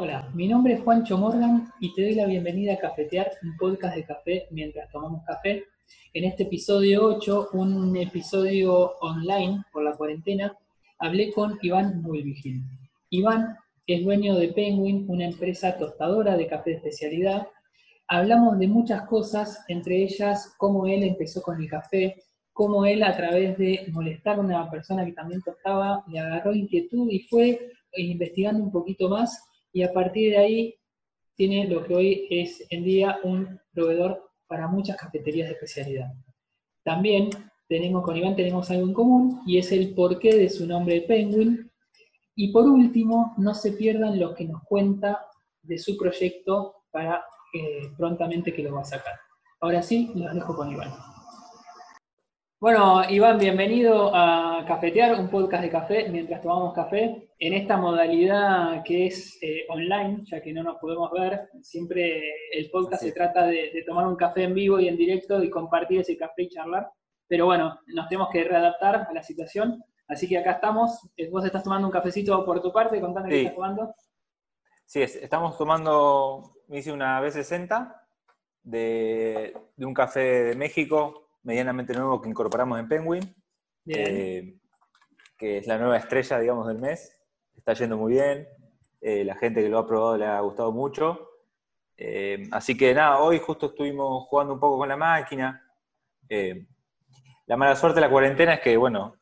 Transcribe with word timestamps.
Hola, 0.00 0.30
mi 0.32 0.46
nombre 0.46 0.74
es 0.74 0.80
Juancho 0.82 1.18
Morgan 1.18 1.72
y 1.80 1.92
te 1.92 2.02
doy 2.02 2.14
la 2.14 2.26
bienvenida 2.26 2.74
a 2.74 2.78
Cafetear, 2.78 3.32
un 3.42 3.56
podcast 3.56 3.96
de 3.96 4.04
café 4.04 4.46
mientras 4.52 4.88
tomamos 4.92 5.24
café. 5.24 5.64
En 6.14 6.22
este 6.22 6.44
episodio 6.44 7.04
8, 7.16 7.48
un 7.54 7.96
episodio 7.96 8.92
online 9.00 9.64
por 9.72 9.82
la 9.82 9.96
cuarentena, 9.96 10.56
hablé 11.00 11.32
con 11.32 11.58
Iván 11.62 12.00
Mulvigil. 12.00 12.62
Iván 13.10 13.56
es 13.88 14.04
dueño 14.04 14.36
de 14.36 14.52
Penguin, 14.52 15.04
una 15.08 15.24
empresa 15.24 15.76
tostadora 15.76 16.36
de 16.36 16.46
café 16.46 16.70
de 16.70 16.76
especialidad. 16.76 17.48
Hablamos 18.06 18.56
de 18.60 18.68
muchas 18.68 19.02
cosas, 19.08 19.64
entre 19.66 20.04
ellas 20.04 20.54
cómo 20.58 20.86
él 20.86 21.02
empezó 21.02 21.42
con 21.42 21.60
el 21.60 21.68
café, 21.68 22.22
cómo 22.52 22.86
él 22.86 23.02
a 23.02 23.16
través 23.16 23.58
de 23.58 23.84
molestar 23.90 24.36
a 24.36 24.42
una 24.42 24.70
persona 24.70 25.04
que 25.04 25.12
también 25.12 25.42
tostaba 25.42 26.04
le 26.06 26.20
agarró 26.20 26.54
inquietud 26.54 27.10
y 27.10 27.26
fue 27.26 27.72
investigando 27.96 28.62
un 28.62 28.70
poquito 28.70 29.08
más 29.08 29.42
y 29.78 29.84
a 29.84 29.92
partir 29.92 30.32
de 30.32 30.38
ahí 30.38 30.74
tiene 31.36 31.68
lo 31.68 31.84
que 31.84 31.94
hoy 31.94 32.26
es 32.30 32.66
en 32.68 32.82
día 32.82 33.20
un 33.22 33.60
proveedor 33.72 34.28
para 34.48 34.66
muchas 34.66 34.96
cafeterías 34.96 35.46
de 35.46 35.54
especialidad. 35.54 36.12
También 36.82 37.30
tenemos 37.68 38.02
con 38.02 38.16
Iván 38.16 38.34
tenemos 38.34 38.68
algo 38.72 38.88
en 38.88 38.92
común 38.92 39.40
y 39.46 39.56
es 39.56 39.70
el 39.70 39.94
porqué 39.94 40.34
de 40.34 40.48
su 40.48 40.66
nombre 40.66 41.02
Penguin. 41.02 41.70
Y 42.34 42.50
por 42.50 42.64
último, 42.64 43.34
no 43.38 43.54
se 43.54 43.70
pierdan 43.70 44.18
lo 44.18 44.34
que 44.34 44.46
nos 44.46 44.64
cuenta 44.64 45.26
de 45.62 45.78
su 45.78 45.96
proyecto 45.96 46.82
para 46.90 47.22
eh, 47.54 47.88
prontamente 47.96 48.52
que 48.52 48.64
lo 48.64 48.74
va 48.74 48.80
a 48.80 48.84
sacar. 48.84 49.14
Ahora 49.60 49.80
sí, 49.80 50.10
los 50.16 50.34
dejo 50.34 50.56
con 50.56 50.72
Iván. 50.72 50.90
Bueno, 52.60 53.08
Iván, 53.08 53.38
bienvenido 53.38 54.10
a 54.12 54.64
Cafetear, 54.66 55.14
un 55.20 55.30
podcast 55.30 55.62
de 55.62 55.70
café 55.70 56.08
mientras 56.08 56.42
tomamos 56.42 56.74
café. 56.74 57.30
En 57.38 57.54
esta 57.54 57.76
modalidad 57.76 58.82
que 58.82 59.06
es 59.06 59.38
eh, 59.40 59.64
online, 59.68 60.24
ya 60.24 60.42
que 60.42 60.52
no 60.52 60.64
nos 60.64 60.78
podemos 60.78 61.08
ver, 61.12 61.50
siempre 61.62 62.20
el 62.50 62.68
podcast 62.68 63.04
se 63.04 63.12
trata 63.12 63.46
de, 63.46 63.84
tomar 63.86 64.08
un 64.08 64.16
café 64.16 64.42
en 64.42 64.54
vivo 64.54 64.80
y 64.80 64.88
en 64.88 64.96
directo 64.96 65.40
y 65.40 65.50
compartir 65.50 66.00
ese 66.00 66.16
café 66.16 66.42
y 66.42 66.48
charlar. 66.48 66.90
Pero 67.28 67.46
bueno, 67.46 67.78
nos 67.94 68.08
tenemos 68.08 68.28
que 68.32 68.42
readaptar 68.42 69.06
a 69.08 69.12
la 69.14 69.22
situación. 69.22 69.80
Así 70.08 70.28
que 70.28 70.38
acá 70.38 70.52
estamos. 70.52 71.08
Eh, 71.16 71.30
vos 71.30 71.44
estás 71.44 71.62
tomando 71.62 71.86
un 71.86 71.92
cafecito 71.92 72.44
por 72.44 72.60
tu 72.60 72.72
parte, 72.72 73.00
contame 73.00 73.28
qué 73.28 73.38
estás 73.42 73.54
tomando. 73.54 73.94
Sí, 74.84 75.00
estamos 75.00 75.56
tomando, 75.56 76.56
me 76.66 76.78
hice 76.78 76.90
una 76.90 77.22
B60 77.22 77.94
de, 78.64 79.56
de 79.76 79.86
un 79.86 79.94
café 79.94 80.42
de 80.42 80.56
México 80.56 81.27
medianamente 81.42 81.94
nuevo 81.94 82.20
que 82.20 82.28
incorporamos 82.28 82.78
en 82.78 82.88
Penguin, 82.88 83.34
eh, 83.86 84.58
que 85.36 85.58
es 85.58 85.66
la 85.66 85.78
nueva 85.78 85.96
estrella, 85.96 86.38
digamos, 86.38 86.66
del 86.66 86.78
mes. 86.78 87.20
Está 87.56 87.74
yendo 87.74 87.96
muy 87.96 88.14
bien. 88.14 88.48
Eh, 89.00 89.24
la 89.24 89.36
gente 89.36 89.62
que 89.62 89.68
lo 89.68 89.78
ha 89.78 89.86
probado 89.86 90.16
le 90.16 90.26
ha 90.26 90.40
gustado 90.40 90.72
mucho. 90.72 91.30
Eh, 91.96 92.48
así 92.52 92.76
que 92.76 92.94
nada, 92.94 93.18
hoy 93.20 93.38
justo 93.38 93.66
estuvimos 93.66 94.24
jugando 94.24 94.54
un 94.54 94.60
poco 94.60 94.78
con 94.78 94.88
la 94.88 94.96
máquina. 94.96 95.64
la 97.46 97.56
mala 97.56 97.74
suerte 97.76 97.96
de 97.96 98.06
la 98.06 98.10
cuarentena 98.10 98.54
es 98.54 98.60
que, 98.60 98.76
bueno, 98.76 99.14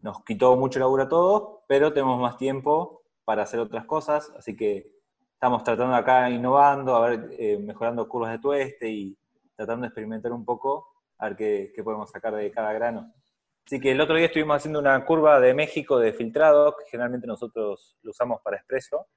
nos 0.00 0.24
quitó 0.24 0.56
mucho 0.56 0.78
laburo 0.78 1.04
a 1.04 1.08
todos, 1.08 1.60
pero 1.66 1.92
tenemos 1.92 2.20
más 2.20 2.36
tiempo 2.36 3.02
para 3.24 3.42
hacer 3.42 3.60
otras 3.60 3.84
cosas, 3.84 4.32
así 4.36 4.56
que 4.56 4.90
estamos 5.34 5.62
tratando 5.62 5.94
acá 5.94 6.28
innovando, 6.30 6.96
a 6.96 7.08
ver, 7.08 7.58
mejorando 7.60 8.08
curvas 8.08 8.32
de 8.32 8.38
tueste 8.38 8.90
y, 8.90 9.18
tratando 9.60 9.82
de 9.82 9.88
experimentar 9.88 10.32
un 10.32 10.42
poco, 10.42 10.88
a 11.18 11.28
ver 11.28 11.36
qué, 11.36 11.82
podemos 11.84 12.10
sacar 12.10 12.34
de 12.34 12.50
cada 12.50 12.72
grano. 12.72 13.12
Así 13.66 13.78
que 13.78 13.92
el 13.92 14.00
otro 14.00 14.16
día 14.16 14.26
estuvimos 14.26 14.56
haciendo 14.56 14.78
una 14.78 15.04
curva 15.04 15.38
de 15.38 15.52
México 15.52 15.98
de 15.98 16.14
filtrado, 16.14 16.74
que 16.78 16.90
generalmente 16.90 17.26
nosotros 17.26 17.98
lo 18.02 18.10
usamos 18.10 18.40
para 18.42 18.56
expreso, 18.56 19.08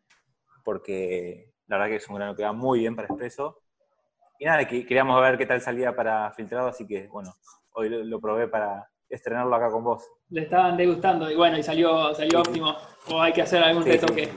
porque 0.66 1.53
la 1.67 1.77
verdad 1.77 1.91
que 1.91 1.95
es 1.95 2.09
un 2.09 2.17
grano 2.17 2.36
que 2.36 2.44
va 2.44 2.52
muy 2.52 2.80
bien 2.80 2.94
para 2.94 3.08
expreso. 3.08 3.61
Y 4.38 4.44
nada, 4.44 4.67
queríamos 4.67 5.21
ver 5.21 5.38
qué 5.38 5.45
tal 5.45 5.61
salía 5.61 5.95
para 5.95 6.30
filtrado, 6.33 6.67
así 6.67 6.86
que 6.86 7.08
bueno, 7.08 7.33
hoy 7.71 7.87
lo, 7.87 8.20
probé 8.20 8.49
para 8.49 8.86
estrenarlo 9.08 9.55
acá 9.55 9.71
con 9.71 9.86
vos. 9.86 10.05
Le 10.30 10.42
estaban 10.42 10.75
degustando 10.75 11.31
y 11.31 11.36
bueno, 11.37 11.58
y 11.58 11.64
salió, 11.64 12.14
salió 12.14 12.42
óptimo. 12.42 12.75
O 13.10 13.21
hay 13.21 13.31
que 13.31 13.43
hacer 13.43 13.64
algún 13.64 13.86
retoque. 13.86 14.30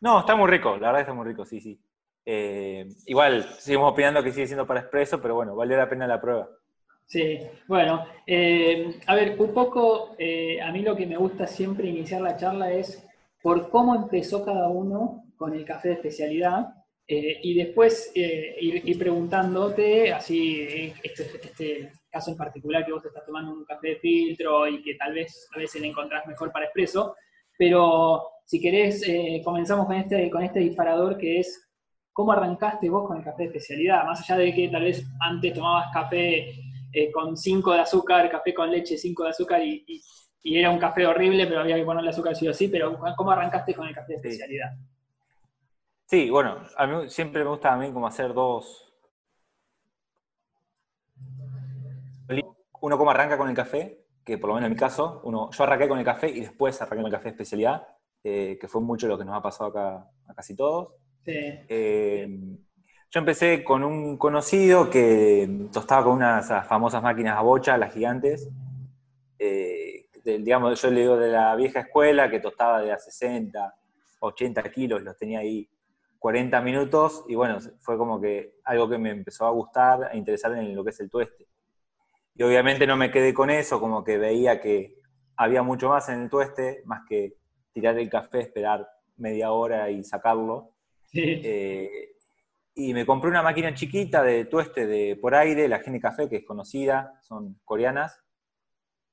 No, 0.00 0.20
está 0.20 0.36
muy 0.36 0.50
rico, 0.50 0.76
la 0.76 0.88
verdad 0.88 1.00
está 1.00 1.14
muy 1.14 1.26
rico, 1.26 1.46
sí, 1.46 1.62
sí. 1.62 1.80
Eh, 2.24 2.88
igual, 3.06 3.44
seguimos 3.58 3.92
opinando 3.92 4.22
que 4.22 4.32
sigue 4.32 4.46
siendo 4.46 4.66
para 4.66 4.80
expreso, 4.80 5.20
pero 5.20 5.34
bueno, 5.34 5.56
valió 5.56 5.76
la 5.76 5.88
pena 5.88 6.06
la 6.06 6.20
prueba. 6.20 6.48
Sí, 7.06 7.38
bueno, 7.66 8.06
eh, 8.26 9.00
a 9.06 9.14
ver, 9.14 9.36
un 9.38 9.52
poco, 9.52 10.14
eh, 10.18 10.60
a 10.60 10.70
mí 10.72 10.82
lo 10.82 10.96
que 10.96 11.06
me 11.06 11.16
gusta 11.16 11.46
siempre 11.46 11.88
iniciar 11.88 12.22
la 12.22 12.36
charla 12.36 12.72
es 12.72 13.06
por 13.42 13.70
cómo 13.70 13.94
empezó 13.94 14.44
cada 14.44 14.68
uno 14.68 15.24
con 15.36 15.54
el 15.54 15.64
café 15.64 15.88
de 15.88 15.94
especialidad 15.94 16.74
y 17.14 17.52
después 17.58 18.10
ir, 18.14 18.98
preguntándote, 18.98 20.14
así, 20.14 20.94
este, 21.02 21.24
este, 21.42 21.92
caso 22.10 22.30
en 22.30 22.38
particular 22.38 22.86
que 22.86 22.92
vos 22.92 23.04
estás 23.04 23.26
tomando 23.26 23.52
un 23.52 23.66
café 23.66 23.88
de 23.88 23.96
filtro 23.96 24.66
y 24.66 24.82
que 24.82 24.94
tal 24.94 25.12
vez 25.12 25.46
a 25.54 25.58
veces 25.58 25.82
le 25.82 25.88
encontrás 25.88 26.26
mejor 26.26 26.50
para 26.50 26.66
expreso, 26.66 27.14
pero 27.58 28.22
si 28.46 28.62
querés, 28.62 29.04
comenzamos 29.44 29.86
con 29.86 29.96
este, 29.96 30.30
con 30.30 30.42
este 30.42 30.60
disparador 30.60 31.18
que 31.18 31.40
es 31.40 31.71
¿Cómo 32.12 32.32
arrancaste 32.32 32.90
vos 32.90 33.06
con 33.06 33.18
el 33.18 33.24
café 33.24 33.44
de 33.44 33.48
especialidad? 33.48 34.04
Más 34.04 34.20
allá 34.20 34.36
de 34.36 34.54
que 34.54 34.68
tal 34.68 34.82
vez 34.82 35.06
antes 35.20 35.54
tomabas 35.54 35.90
café 35.92 36.50
eh, 36.92 37.10
con 37.10 37.36
5 37.36 37.72
de 37.72 37.80
azúcar, 37.80 38.30
café 38.30 38.52
con 38.52 38.70
leche 38.70 38.98
5 38.98 39.24
de 39.24 39.30
azúcar 39.30 39.62
y, 39.62 40.02
era 40.44 40.70
un 40.70 40.78
café 40.78 41.06
horrible, 41.06 41.46
pero 41.46 41.60
había 41.60 41.76
que 41.76 41.84
ponerle 41.84 42.10
azúcar 42.10 42.34
sí 42.34 42.48
o 42.48 42.52
sí, 42.52 42.66
pero 42.66 42.98
¿cómo 43.16 43.30
arrancaste 43.30 43.74
con 43.74 43.86
el 43.86 43.94
café 43.94 44.14
de 44.14 44.16
especialidad? 44.16 44.72
Sí, 46.04 46.28
bueno, 46.28 46.58
a 46.76 46.86
mí 46.86 47.08
siempre 47.08 47.44
me 47.44 47.50
gusta 47.50 47.72
a 47.72 47.76
mí 47.76 47.92
como 47.92 48.06
hacer 48.06 48.34
dos... 48.34 48.92
Uno 52.80 52.98
cómo 52.98 53.12
arranca 53.12 53.38
con 53.38 53.48
el 53.48 53.54
café, 53.54 54.04
que 54.24 54.36
por 54.36 54.48
lo 54.48 54.54
menos 54.54 54.66
en 54.66 54.72
mi 54.72 54.78
caso, 54.78 55.20
uno, 55.22 55.48
yo 55.52 55.62
arranqué 55.62 55.88
con 55.88 56.00
el 56.00 56.04
café 56.04 56.28
y 56.28 56.40
después 56.40 56.82
arranqué 56.82 57.02
con 57.02 57.06
el 57.06 57.12
café 57.12 57.24
de 57.26 57.30
especialidad, 57.30 57.86
eh, 58.24 58.58
que 58.60 58.66
fue 58.66 58.80
mucho 58.80 59.06
lo 59.06 59.16
que 59.16 59.24
nos 59.24 59.36
ha 59.36 59.40
pasado 59.40 59.70
acá 59.70 60.10
a 60.26 60.34
casi 60.34 60.56
todos. 60.56 61.01
Eh, 61.26 62.28
yo 63.10 63.18
empecé 63.20 63.62
con 63.62 63.84
un 63.84 64.16
conocido 64.16 64.88
que 64.88 65.68
tostaba 65.72 66.04
con 66.04 66.14
unas 66.14 66.48
famosas 66.66 67.02
máquinas 67.02 67.36
a 67.36 67.42
bocha, 67.42 67.76
las 67.76 67.92
gigantes. 67.92 68.48
Eh, 69.38 70.06
digamos, 70.24 70.80
yo 70.80 70.90
le 70.90 71.00
digo 71.00 71.16
de 71.16 71.30
la 71.30 71.54
vieja 71.56 71.80
escuela 71.80 72.30
que 72.30 72.40
tostaba 72.40 72.80
de 72.80 72.92
a 72.92 72.98
60, 72.98 73.74
80 74.20 74.62
kilos, 74.70 75.02
los 75.02 75.16
tenía 75.16 75.40
ahí 75.40 75.68
40 76.18 76.60
minutos 76.60 77.24
y 77.28 77.34
bueno, 77.34 77.58
fue 77.80 77.98
como 77.98 78.20
que 78.20 78.54
algo 78.64 78.88
que 78.88 78.98
me 78.98 79.10
empezó 79.10 79.44
a 79.46 79.50
gustar, 79.50 80.04
a 80.04 80.16
interesar 80.16 80.56
en 80.56 80.74
lo 80.74 80.84
que 80.84 80.90
es 80.90 81.00
el 81.00 81.10
tueste. 81.10 81.48
Y 82.34 82.42
obviamente 82.44 82.86
no 82.86 82.96
me 82.96 83.10
quedé 83.10 83.34
con 83.34 83.50
eso, 83.50 83.80
como 83.80 84.04
que 84.04 84.18
veía 84.18 84.60
que 84.60 84.98
había 85.36 85.62
mucho 85.62 85.88
más 85.88 86.08
en 86.08 86.22
el 86.22 86.30
tueste, 86.30 86.82
más 86.84 87.02
que 87.08 87.36
tirar 87.72 87.98
el 87.98 88.08
café, 88.08 88.40
esperar 88.40 88.88
media 89.16 89.50
hora 89.52 89.90
y 89.90 90.04
sacarlo. 90.04 90.71
Eh, 91.14 92.16
y 92.74 92.94
me 92.94 93.04
compré 93.04 93.28
una 93.28 93.42
máquina 93.42 93.74
chiquita 93.74 94.22
de 94.22 94.46
tueste 94.46 94.86
de 94.86 95.16
por 95.16 95.34
aire, 95.34 95.68
la 95.68 95.80
Gene 95.80 96.00
Café, 96.00 96.28
que 96.28 96.36
es 96.36 96.44
conocida, 96.44 97.18
son 97.22 97.60
coreanas, 97.64 98.18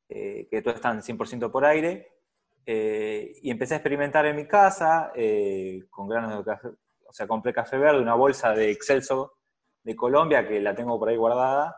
eh, 0.08 0.48
que 0.50 0.62
tuestan 0.62 1.02
100% 1.02 1.52
por 1.52 1.66
aire. 1.66 2.08
Eh, 2.66 3.34
y 3.42 3.52
empecé 3.52 3.74
a 3.74 3.78
experimentar 3.78 4.26
en 4.26 4.36
mi 4.36 4.48
casa 4.48 5.12
con 5.90 6.08
granos 6.08 6.38
de 6.38 6.44
café. 6.44 6.68
O 7.08 7.14
sea, 7.14 7.28
compré 7.28 7.52
café 7.52 7.78
verde, 7.78 8.02
una 8.02 8.14
bolsa 8.14 8.54
de 8.54 8.70
Excelso 8.70 9.34
de 9.84 9.96
Colombia, 9.96 10.48
que 10.48 10.60
la 10.60 10.76
tengo 10.76 11.00
por 11.00 11.10
ahí 11.10 11.18
guardada. 11.18 11.76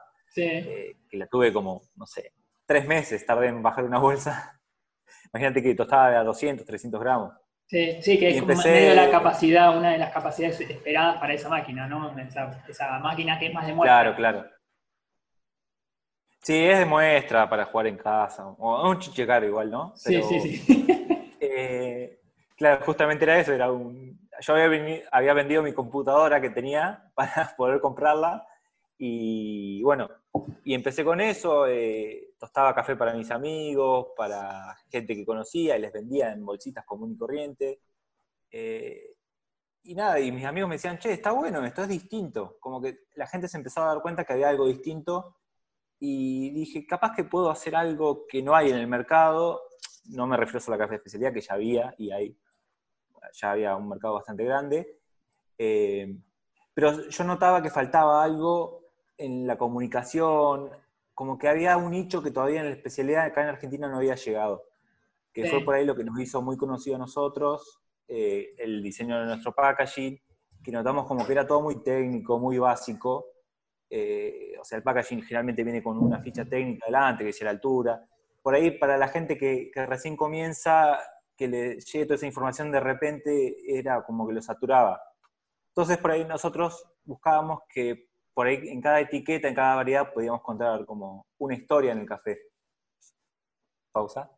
que 1.10 1.18
la 1.18 1.28
tuve 1.28 1.52
como, 1.52 1.82
no 1.96 2.06
sé, 2.06 2.34
tres 2.66 2.88
meses 2.88 3.26
tardé 3.26 3.48
en 3.48 3.62
bajar 3.62 3.86
una 3.86 4.00
bolsa. 4.00 4.62
Imagínate 5.34 5.64
que 5.64 5.76
tostaba 5.76 6.20
a 6.20 6.24
200, 6.24 6.66
300 6.66 7.00
gramos. 7.00 7.34
Sí, 7.72 8.02
sí, 8.02 8.20
que 8.20 8.32
es 8.32 8.42
como 8.42 8.54
medio 8.54 8.94
la 8.94 9.10
capacidad, 9.10 9.78
una 9.78 9.92
de 9.92 9.98
las 9.98 10.12
capacidades 10.12 10.60
esperadas 10.60 11.18
para 11.22 11.34
esa 11.34 11.48
máquina, 11.48 11.88
¿no? 11.88 12.14
Esa, 12.68 13.00
máquina 13.00 13.40
que 13.40 13.48
es 13.48 13.54
más 13.54 13.66
de 13.66 13.74
muestra. 13.74 14.02
Claro, 14.02 14.16
claro. 14.18 14.46
Sí, 16.42 16.66
es 16.66 16.80
de 16.80 16.86
muestra 16.86 17.50
para 17.50 17.64
jugar 17.64 17.88
en 17.88 17.96
casa, 17.96 18.46
o 18.46 18.90
un 18.90 19.00
chichecar 19.00 19.46
igual, 19.46 19.72
¿no? 19.72 19.94
sí, 19.96 20.22
sí, 20.22 20.40
sí. 20.42 20.86
Eh, 21.40 22.20
claro, 22.56 22.84
justamente 22.86 23.24
era 23.24 23.40
eso, 23.40 23.54
era 23.54 23.72
un... 23.72 24.20
Yo 24.42 24.54
había, 24.54 25.04
había 25.12 25.34
vendido 25.34 25.64
mi 25.64 25.74
computadora 25.74 26.42
que 26.42 26.50
tenía 26.50 27.06
para 27.16 27.54
poder 27.56 27.80
comprarla 27.80 28.46
y 28.98 29.82
bueno, 29.82 30.10
y 30.64 30.74
empecé 30.74 31.04
con 31.04 31.20
eso, 31.20 31.68
eh, 31.68 32.34
tostaba 32.38 32.74
café 32.74 32.96
para 32.96 33.14
mis 33.14 33.30
amigos, 33.32 34.08
para 34.16 34.76
gente 34.90 35.16
que 35.16 35.26
conocía 35.26 35.78
y 35.78 35.82
les 35.82 35.92
vendía 35.92 36.32
en 36.32 36.46
bolsitas 36.46 36.86
común 36.86 37.12
y 37.12 37.18
corriente. 37.18 37.82
Eh, 38.52 39.16
y 39.84 39.96
nada, 39.96 40.20
y 40.20 40.32
mis 40.32 40.46
amigos 40.46 40.70
me 40.70 40.76
decían, 40.76 41.00
che, 41.00 41.14
está 41.14 41.32
bueno, 41.32 41.66
esto 41.66 41.84
es 41.84 41.90
distinto. 41.90 42.58
Como 42.60 42.82
que 42.82 43.06
la 43.16 43.28
gente 43.28 43.48
se 43.48 43.58
empezó 43.58 43.82
a 43.82 43.88
dar 43.88 44.02
cuenta 44.02 44.24
que 44.24 44.34
había 44.34 44.50
algo 44.50 44.68
distinto 44.68 45.38
y 46.00 46.52
dije, 46.52 46.86
capaz 46.86 47.16
que 47.16 47.24
puedo 47.24 47.50
hacer 47.50 47.76
algo 47.76 48.26
que 48.28 48.42
no 48.42 48.56
hay 48.56 48.70
en 48.70 48.78
el 48.78 48.88
mercado. 48.88 49.62
No 50.06 50.28
me 50.28 50.38
refiero 50.38 50.60
solo 50.60 50.76
a 50.76 50.78
la 50.78 50.84
café 50.86 50.92
de 50.94 50.98
especialidad, 50.98 51.34
que 51.34 51.42
ya 51.42 51.54
había 51.56 51.96
y 51.98 52.12
hay. 52.12 52.38
ya 53.34 53.52
había 53.52 53.76
un 53.76 53.90
mercado 53.90 54.16
bastante 54.16 54.44
grande. 54.44 55.00
Eh, 55.58 56.16
pero 56.74 57.10
yo 57.10 57.24
notaba 57.24 57.62
que 57.62 57.70
faltaba 57.70 58.24
algo 58.24 58.81
en 59.22 59.48
la 59.48 59.58
comunicación, 59.58 60.70
como 61.14 61.38
que 61.38 61.48
había 61.48 61.78
un 61.78 61.92
nicho 61.92 62.24
que 62.24 62.32
todavía 62.32 62.62
en 62.62 62.68
la 62.68 62.72
especialidad 62.72 63.26
acá 63.26 63.44
en 63.44 63.50
Argentina 63.50 63.88
no 63.88 63.98
había 63.98 64.16
llegado, 64.16 64.64
que 65.32 65.46
fue 65.46 65.64
por 65.64 65.76
ahí 65.76 65.86
lo 65.86 65.96
que 65.96 66.04
nos 66.04 66.20
hizo 66.20 66.42
muy 66.42 66.58
conocido 66.58 66.96
a 66.96 67.00
nosotros, 67.00 67.82
eh, 68.08 68.56
el 68.58 68.82
diseño 68.82 69.20
de 69.20 69.26
nuestro 69.26 69.54
packaging, 69.54 70.20
que 70.64 70.72
notamos 70.72 71.06
como 71.06 71.26
que 71.26 71.32
era 71.32 71.48
todo 71.48 71.62
muy 71.62 71.82
técnico, 71.84 72.40
muy 72.40 72.58
básico. 72.58 73.28
Eh, 73.90 74.54
o 74.60 74.64
sea, 74.64 74.78
el 74.78 74.84
packaging 74.84 75.22
generalmente 75.22 75.64
viene 75.64 75.82
con 75.82 75.98
una 75.98 76.20
ficha 76.22 76.46
técnica 76.46 76.86
adelante, 76.86 77.24
que 77.24 77.30
es 77.30 77.42
la 77.42 77.50
altura. 77.52 78.06
Por 78.42 78.56
ahí, 78.56 78.72
para 78.72 78.98
la 78.98 79.08
gente 79.08 79.38
que, 79.38 79.72
que 79.74 79.86
recién 79.86 80.18
comienza, 80.18 81.00
que 81.38 81.48
le 81.48 81.80
llegue 81.80 82.06
toda 82.06 82.16
esa 82.16 82.26
información 82.26 82.72
de 82.72 82.80
repente, 82.80 83.56
era 83.68 84.04
como 84.04 84.28
que 84.28 84.34
lo 84.34 84.42
saturaba. 84.42 85.02
Entonces, 85.70 85.98
por 85.98 86.12
ahí 86.12 86.26
nosotros 86.26 86.86
buscábamos 87.06 87.62
que 87.74 88.11
por 88.34 88.48
ahí 88.48 88.58
en 88.68 88.82
cada 88.82 89.00
etiqueta, 89.00 89.48
en 89.48 89.56
cada 89.56 89.76
variedad, 89.76 90.14
podíamos 90.14 90.42
contar 90.42 90.86
como 90.86 91.26
una 91.40 91.56
historia 91.56 91.92
en 91.92 92.00
el 92.00 92.06
café. 92.06 92.40
¿Pausa? 93.92 94.30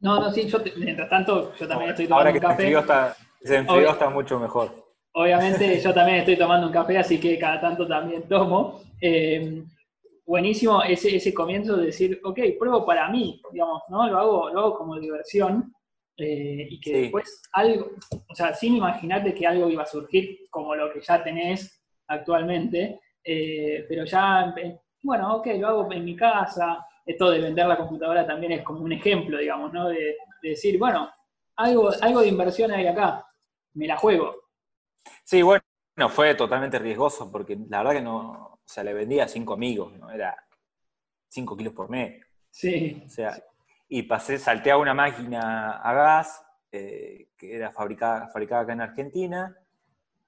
No, 0.00 0.20
no, 0.20 0.32
sí, 0.32 0.48
yo 0.48 0.58
mientras 0.76 1.08
tanto, 1.08 1.54
yo 1.54 1.68
también 1.68 1.90
estoy 1.90 2.08
tomando 2.08 2.32
un 2.32 2.38
café. 2.40 2.74
Ahora 2.74 3.14
que 3.40 3.46
se 3.46 3.56
enfrió 3.56 3.90
está 3.90 4.10
mucho 4.10 4.38
mejor. 4.38 4.70
Obviamente 5.14 5.78
yo 5.80 5.92
también 5.92 6.18
estoy 6.18 6.36
tomando 6.36 6.66
un 6.66 6.72
café, 6.72 6.98
así 6.98 7.20
que 7.20 7.38
cada 7.38 7.60
tanto 7.60 7.86
también 7.86 8.26
tomo. 8.28 8.80
Eh, 9.00 9.62
buenísimo 10.24 10.82
ese, 10.82 11.16
ese 11.16 11.34
comienzo 11.34 11.76
de 11.76 11.86
decir, 11.86 12.20
ok, 12.24 12.38
pruebo 12.58 12.86
para 12.86 13.08
mí, 13.10 13.40
digamos, 13.52 13.82
¿no? 13.88 14.08
Lo 14.08 14.18
hago, 14.18 14.50
lo 14.50 14.60
hago 14.60 14.78
como 14.78 14.98
diversión 14.98 15.74
eh, 16.16 16.66
y 16.70 16.80
que 16.80 17.02
después 17.02 17.42
algo, 17.52 17.90
o 18.28 18.34
sea, 18.34 18.54
sin 18.54 18.76
imaginarte 18.76 19.34
que 19.34 19.46
algo 19.46 19.68
iba 19.68 19.82
a 19.82 19.86
surgir 19.86 20.48
como 20.50 20.74
lo 20.74 20.92
que 20.92 21.00
ya 21.00 21.22
tenés 21.22 21.82
actualmente, 22.06 23.00
eh, 23.24 23.84
pero 23.88 24.04
ya, 24.04 24.54
bueno, 25.02 25.36
ok, 25.36 25.46
lo 25.58 25.68
hago 25.68 25.92
en 25.92 26.04
mi 26.04 26.16
casa, 26.16 26.86
esto 27.04 27.30
de 27.30 27.40
vender 27.40 27.66
la 27.66 27.76
computadora 27.76 28.26
también 28.26 28.52
es 28.52 28.62
como 28.62 28.80
un 28.80 28.92
ejemplo, 28.92 29.38
digamos, 29.38 29.72
¿no? 29.72 29.88
De, 29.88 30.16
decir, 30.42 30.78
bueno, 30.78 31.08
algo, 31.56 31.90
algo 32.00 32.20
de 32.20 32.28
inversión 32.28 32.72
hay 32.72 32.86
acá, 32.86 33.24
me 33.74 33.86
la 33.86 33.96
juego. 33.96 34.34
Sí, 35.22 35.42
bueno, 35.42 35.62
fue 36.08 36.34
totalmente 36.34 36.78
riesgoso 36.78 37.30
porque 37.30 37.56
la 37.68 37.78
verdad 37.78 37.92
que 37.92 38.02
no, 38.02 38.30
o 38.54 38.60
sea, 38.64 38.82
le 38.82 38.92
vendía 38.92 39.24
a 39.24 39.28
cinco 39.28 39.54
amigos, 39.54 39.92
¿no? 39.98 40.10
Era 40.10 40.36
cinco 41.28 41.56
kilos 41.56 41.74
por 41.74 41.88
mes. 41.88 42.24
Sí. 42.50 43.02
O 43.06 43.08
sea, 43.08 43.40
y 43.88 44.02
pasé, 44.02 44.38
salté 44.38 44.70
a 44.70 44.78
una 44.78 44.94
máquina 44.94 45.78
a 45.78 45.92
gas 45.92 46.44
eh, 46.70 47.28
que 47.36 47.54
era 47.54 47.70
fabricada, 47.70 48.28
fabricada 48.28 48.62
acá 48.62 48.72
en 48.72 48.80
Argentina, 48.80 49.56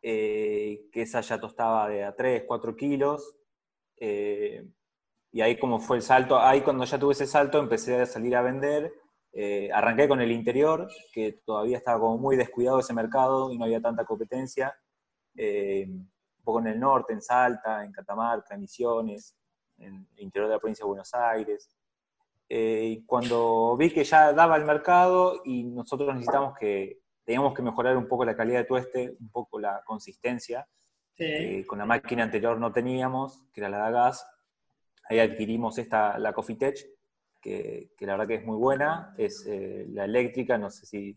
eh, 0.06 0.88
que 0.92 1.02
esa 1.02 1.22
ya 1.22 1.40
tostaba 1.40 1.88
de 1.88 2.04
a 2.04 2.14
3, 2.14 2.44
4 2.46 2.76
kilos. 2.76 3.36
Eh, 3.96 4.68
y 5.32 5.40
ahí 5.40 5.58
como 5.58 5.80
fue 5.80 5.96
el 5.96 6.02
salto, 6.02 6.38
ahí 6.38 6.60
cuando 6.60 6.84
ya 6.84 6.98
tuve 6.98 7.12
ese 7.14 7.26
salto 7.26 7.58
empecé 7.58 8.00
a 8.00 8.06
salir 8.06 8.36
a 8.36 8.42
vender. 8.42 8.92
arranqué 9.72 10.06
con 10.06 10.20
el 10.20 10.30
interior, 10.30 10.88
que 11.12 11.40
todavía 11.44 11.78
estaba 11.78 11.98
como 12.00 12.18
muy 12.18 12.36
descuidado 12.36 12.80
ese 12.80 12.94
mercado 12.94 13.50
y 13.50 13.58
no 13.58 13.64
había 13.64 13.80
tanta 13.80 14.04
competencia. 14.04 14.76
un 15.36 16.08
poco 16.44 16.60
en 16.60 16.68
el 16.68 16.80
norte, 16.80 17.12
en 17.14 17.22
Salta, 17.22 17.84
en 17.84 17.92
Catamarca, 17.92 18.54
en 18.54 18.60
Misiones, 18.60 19.34
en 19.78 20.06
el 20.16 20.22
interior 20.22 20.48
de 20.48 20.54
la 20.56 20.60
provincia 20.60 20.84
de 20.84 20.88
Buenos 20.88 21.14
Aires. 21.14 21.70
Eh, 22.48 23.02
cuando 23.06 23.76
vi 23.76 23.90
que 23.90 24.04
ya 24.04 24.32
daba 24.32 24.56
el 24.56 24.64
mercado 24.64 25.40
y 25.44 25.64
nosotros 25.64 26.14
necesitamos 26.14 26.54
que, 26.58 27.00
teníamos 27.24 27.54
que 27.54 27.62
mejorar 27.62 27.96
un 27.96 28.06
poco 28.06 28.24
la 28.24 28.36
calidad 28.36 28.60
de 28.60 28.64
tueste, 28.64 29.16
un 29.20 29.30
poco 29.30 29.58
la 29.58 29.82
consistencia, 29.84 30.66
con 31.66 31.78
la 31.78 31.86
máquina 31.86 32.24
anterior 32.24 32.58
no 32.58 32.72
teníamos, 32.72 33.44
que 33.52 33.60
era 33.60 33.68
la 33.68 33.86
de 33.86 33.92
gas, 33.92 34.26
ahí 35.08 35.20
adquirimos 35.20 35.78
esta, 35.78 36.18
la 36.18 36.32
Coffee 36.32 36.56
Tech, 36.56 36.76
que, 37.40 37.90
que 37.96 38.06
la 38.06 38.14
verdad 38.14 38.26
que 38.26 38.34
es 38.36 38.44
muy 38.44 38.56
buena, 38.56 39.14
es 39.18 39.46
eh, 39.46 39.86
la 39.90 40.04
eléctrica, 40.04 40.58
no 40.58 40.70
sé 40.70 40.86
si 40.86 41.16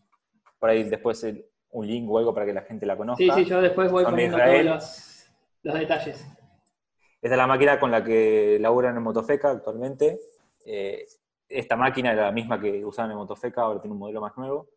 por 0.59 0.69
ahí 0.69 0.83
después 0.83 1.25
un 1.71 1.88
link 1.88 2.09
o 2.09 2.18
algo 2.18 2.33
para 2.33 2.45
que 2.45 2.54
la 2.54 2.63
gente 2.63 2.86
la 2.86 2.98
conozca. 2.98 3.24
Sí, 3.24 3.31
sí, 3.33 3.45
yo 3.45 3.62
después 3.62 3.92
voy 3.92 4.04
poniendo 4.04 4.38
todos 4.38 4.63
los, 4.63 5.25
los, 5.63 5.80
detalles. 5.80 6.27
Esta 7.21 7.36
es 7.36 7.38
la 7.38 7.48
máquina 7.48 7.80
con 7.80 7.92
la 7.92 8.04
que 8.04 8.57
laburan 8.59 8.95
en 8.98 9.04
Motofeca 9.04 9.51
actualmente. 9.51 10.19
Eh, 10.65 11.06
esta 11.48 11.75
máquina 11.75 12.12
era 12.12 12.25
la 12.25 12.31
misma 12.31 12.59
que 12.59 12.83
usaban 12.83 13.12
en 13.12 13.18
Motofeca, 13.18 13.62
ahora 13.62 13.80
tiene 13.80 13.94
un 13.94 14.00
modelo 14.00 14.21
más 14.21 14.36
nuevo. 14.38 14.68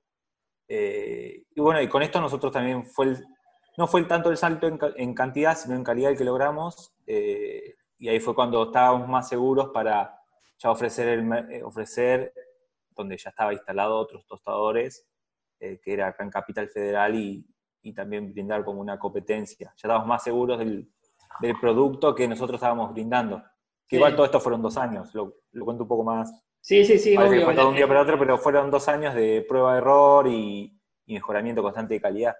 Eh, 0.72 1.46
y 1.52 1.60
bueno, 1.60 1.82
y 1.82 1.88
con 1.88 2.02
esto 2.02 2.20
nosotros 2.20 2.52
también 2.52 2.84
fue 2.86 3.16
no 3.76 3.88
fue 3.88 4.04
tanto 4.04 4.30
el 4.30 4.36
salto 4.36 4.68
en, 4.68 5.14
cantidad, 5.14 5.56
sino 5.56 5.74
en 5.74 5.82
calidad 5.82 6.12
el 6.12 6.18
que 6.18 6.24
logramos. 6.24 6.92
Eh, 7.06 7.74
y 7.98 8.08
ahí 8.08 8.20
fue 8.20 8.34
cuando 8.34 8.62
estábamos 8.64 9.08
más 9.08 9.28
seguros 9.28 9.70
para 9.70 10.16
ya 10.58 10.70
ofrecer, 10.70 11.08
el, 11.08 11.64
ofrecer 11.64 12.32
donde 12.90 13.16
ya 13.16 13.30
estaba 13.30 13.52
instalado 13.52 13.96
otros 13.96 14.26
tostadores, 14.26 15.06
que 15.58 15.80
era 15.84 16.08
acá 16.08 16.24
en 16.24 16.30
Capital 16.30 16.68
Federal, 16.68 17.14
y, 17.14 17.46
y, 17.82 17.94
también 17.94 18.32
brindar 18.32 18.64
como 18.64 18.80
una 18.80 18.98
competencia. 18.98 19.68
Ya 19.68 19.72
estábamos 19.76 20.06
más 20.06 20.22
seguros 20.22 20.58
del, 20.58 20.90
del 21.40 21.58
producto 21.58 22.14
que 22.14 22.28
nosotros 22.28 22.56
estábamos 22.56 22.92
brindando. 22.92 23.42
Que 23.88 23.96
igual 23.96 24.14
todo 24.14 24.26
esto 24.26 24.40
fueron 24.40 24.62
dos 24.62 24.76
años, 24.76 25.12
lo, 25.14 25.34
cuento 25.64 25.82
un 25.82 25.88
poco 25.88 26.04
más. 26.04 26.32
Sí, 26.60 26.84
sí, 26.84 26.98
sí, 26.98 27.16
obvio. 27.16 27.44
fue 27.44 27.66
un 27.66 27.74
día 27.74 27.88
para 27.88 28.02
otro, 28.02 28.18
pero 28.18 28.38
fueron 28.38 28.70
dos 28.70 28.88
años 28.88 29.14
de 29.14 29.44
prueba-error 29.48 30.26
y, 30.28 30.76
mejoramiento 31.06 31.62
constante 31.62 31.94
de 31.94 32.00
calidad. 32.00 32.36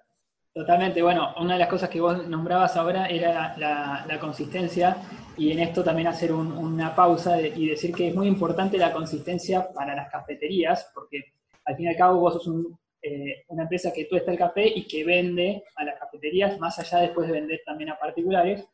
Totalmente, 0.53 1.03
bueno, 1.03 1.35
una 1.41 1.55
de 1.55 1.61
las 1.61 1.69
cosas 1.69 1.89
que 1.89 2.01
vos 2.01 2.27
nombrabas 2.29 2.77
ahora 2.77 3.07
era 3.07 3.57
la, 3.57 4.19
consistencia 4.21 4.97
y 5.37 5.51
en 5.51 5.61
esto 5.61 5.83
también 5.83 6.07
hacer 6.07 6.33
una 6.33 6.95
pausa 6.95 7.41
y 7.41 7.69
decir 7.69 7.93
que 7.93 8.09
es 8.09 8.15
muy 8.15 8.29
importante 8.29 8.79
la 8.79 8.93
consistencia 8.93 9.73
para 9.73 9.97
las 9.97 10.11
cafeterías, 10.11 10.91
porque 10.95 11.33
al 11.65 11.77
fin 11.77 11.87
y 11.87 11.89
al 11.89 11.97
cabo 11.97 12.21
vos 12.21 12.43
sos 12.43 12.55
eh, 13.03 13.45
una 13.49 13.63
empresa 13.63 13.93
que 13.93 14.05
tuesta 14.05 14.31
el 14.31 14.39
café 14.39 14.67
y 14.67 14.87
que 14.87 15.05
vende 15.05 15.65
a 15.75 15.85
las 15.85 15.99
cafeterías, 15.99 16.59
más 16.59 16.79
allá 16.79 16.99
después 16.99 17.27
de 17.27 17.33
vender 17.33 17.63
también 17.65 17.91
a 17.91 17.99
particulares, 17.99 18.65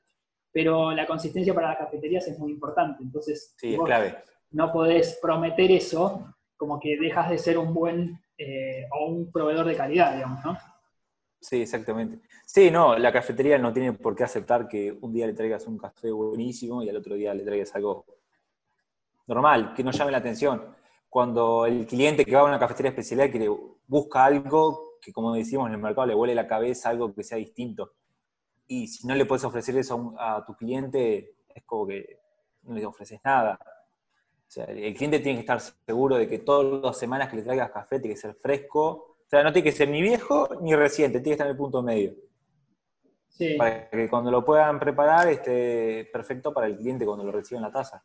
pero 0.52 0.92
la 0.92 1.06
consistencia 1.06 1.54
para 1.54 1.68
las 1.68 1.78
cafeterías 1.78 2.26
es 2.26 2.38
muy 2.38 2.52
importante. 2.52 3.02
Entonces, 3.02 3.54
sí, 3.56 3.78
clave. 3.84 4.16
No 4.50 4.72
podés 4.72 5.18
prometer 5.20 5.70
eso 5.70 6.34
como 6.56 6.80
que 6.80 6.96
dejas 6.98 7.30
de 7.30 7.38
ser 7.38 7.58
un 7.58 7.74
buen 7.74 8.20
eh, 8.38 8.86
o 8.92 9.06
un 9.06 9.30
proveedor 9.30 9.66
de 9.66 9.76
calidad, 9.76 10.14
digamos, 10.14 10.44
¿no? 10.44 10.58
Sí, 11.40 11.62
exactamente. 11.62 12.20
Sí, 12.44 12.70
no, 12.70 12.96
la 12.96 13.12
cafetería 13.12 13.58
no 13.58 13.72
tiene 13.72 13.92
por 13.92 14.16
qué 14.16 14.24
aceptar 14.24 14.66
que 14.66 14.96
un 15.00 15.12
día 15.12 15.26
le 15.26 15.34
traigas 15.34 15.66
un 15.66 15.78
café 15.78 16.10
buenísimo 16.10 16.82
y 16.82 16.88
al 16.88 16.96
otro 16.96 17.14
día 17.14 17.34
le 17.34 17.44
traigas 17.44 17.74
algo 17.74 18.04
normal, 19.26 19.74
que 19.74 19.84
no 19.84 19.90
llame 19.90 20.12
la 20.12 20.18
atención. 20.18 20.74
Cuando 21.08 21.66
el 21.66 21.86
cliente 21.86 22.24
que 22.24 22.34
va 22.34 22.40
a 22.40 22.44
una 22.44 22.58
cafetería 22.58 22.90
especial 22.90 23.30
que 23.30 23.50
busca 23.86 24.24
algo 24.24 24.98
que, 25.00 25.12
como 25.12 25.34
decimos 25.34 25.68
en 25.68 25.74
el 25.74 25.80
mercado, 25.80 26.06
le 26.06 26.14
huele 26.14 26.34
la 26.34 26.48
cabeza, 26.48 26.88
algo 26.88 27.14
que 27.14 27.22
sea 27.22 27.38
distinto 27.38 27.92
y 28.68 28.88
si 28.88 29.06
no 29.06 29.14
le 29.14 29.26
puedes 29.26 29.44
ofrecer 29.44 29.76
eso 29.76 30.14
a, 30.18 30.44
tu 30.44 30.54
cliente, 30.54 31.36
es 31.54 31.64
como 31.64 31.86
que 31.86 32.20
no 32.62 32.74
le 32.74 32.84
ofreces 32.84 33.20
nada. 33.24 33.58
O 34.48 34.50
sea, 34.50 34.64
el 34.64 34.94
cliente 34.94 35.18
tiene 35.20 35.38
que 35.38 35.40
estar 35.40 35.60
seguro 35.60 36.16
de 36.16 36.28
que 36.28 36.38
todas 36.38 36.82
las 36.82 36.98
semanas 36.98 37.28
que 37.28 37.36
le 37.36 37.42
traigas 37.42 37.70
café 37.70 37.98
tiene 37.98 38.14
que 38.14 38.20
ser 38.20 38.34
fresco. 38.34 39.16
O 39.26 39.28
sea, 39.28 39.42
no 39.42 39.52
tiene 39.52 39.70
que 39.70 39.76
ser 39.76 39.88
ni 39.88 40.00
viejo 40.00 40.48
ni 40.62 40.74
reciente, 40.74 41.18
tiene 41.18 41.30
que 41.30 41.32
estar 41.32 41.46
en 41.46 41.52
el 41.52 41.56
punto 41.56 41.82
medio. 41.82 42.14
Sí. 43.28 43.54
Para 43.58 43.90
que 43.90 44.08
cuando 44.08 44.30
lo 44.30 44.44
puedan 44.44 44.78
preparar 44.78 45.28
esté 45.28 46.08
perfecto 46.12 46.54
para 46.54 46.68
el 46.68 46.76
cliente 46.76 47.04
cuando 47.04 47.24
lo 47.24 47.32
reciba 47.32 47.58
en 47.58 47.64
la 47.64 47.72
taza. 47.72 48.02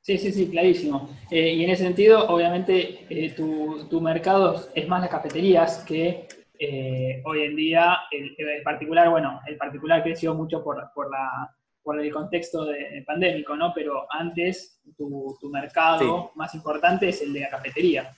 Sí, 0.00 0.16
sí, 0.16 0.32
sí, 0.32 0.48
clarísimo. 0.48 1.10
Eh, 1.30 1.52
y 1.52 1.64
en 1.64 1.70
ese 1.70 1.84
sentido, 1.84 2.28
obviamente, 2.28 3.04
eh, 3.10 3.30
tu, 3.34 3.86
tu, 3.90 4.00
mercado 4.00 4.68
es 4.74 4.88
más 4.88 5.02
las 5.02 5.10
cafeterías 5.10 5.84
que 5.84 6.26
eh, 6.58 7.22
hoy 7.24 7.42
en 7.42 7.54
día, 7.54 7.98
el, 8.10 8.34
particular, 8.64 9.10
bueno, 9.10 9.40
el 9.46 9.56
particular 9.56 10.02
creció 10.02 10.34
mucho 10.34 10.64
por, 10.64 10.76
la, 11.10 11.54
por 11.88 11.98
el 11.98 12.12
contexto 12.12 12.66
de, 12.66 13.02
pandémico, 13.06 13.56
¿no? 13.56 13.72
Pero 13.74 14.06
antes 14.10 14.82
tu, 14.94 15.38
mercado 15.50 16.32
más 16.34 16.54
importante 16.54 17.08
es 17.08 17.22
el 17.22 17.32
de 17.32 17.40
la 17.40 17.48
cafetería. 17.48 18.14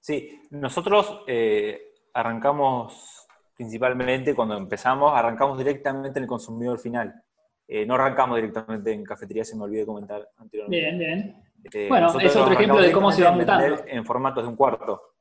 Sí, 0.00 0.40
nosotros 0.52 1.20
eh, 1.26 1.92
arrancamos 2.14 3.28
principalmente 3.54 4.34
cuando 4.34 4.56
empezamos, 4.56 5.12
arrancamos 5.14 5.58
directamente 5.58 6.18
en 6.18 6.22
el 6.22 6.28
consumidor 6.30 6.78
final. 6.78 7.22
Eh, 7.68 7.84
no 7.84 7.96
arrancamos 7.96 8.36
directamente 8.36 8.90
en 8.90 9.04
cafetería, 9.04 9.44
se 9.44 9.54
me 9.54 9.64
olvidó 9.64 9.84
comentar 9.84 10.26
anteriormente. 10.38 10.80
Bien, 10.82 10.98
bien. 10.98 11.42
Este, 11.62 11.88
bueno, 11.90 12.18
es 12.18 12.34
otro 12.34 12.54
ejemplo 12.54 12.80
de 12.80 12.90
cómo 12.90 13.12
se 13.12 13.22
va 13.22 13.32
montando. 13.32 13.84
En 13.86 14.02
formatos 14.06 14.44
de 14.44 14.48
un 14.48 14.56
cuarto, 14.56 15.14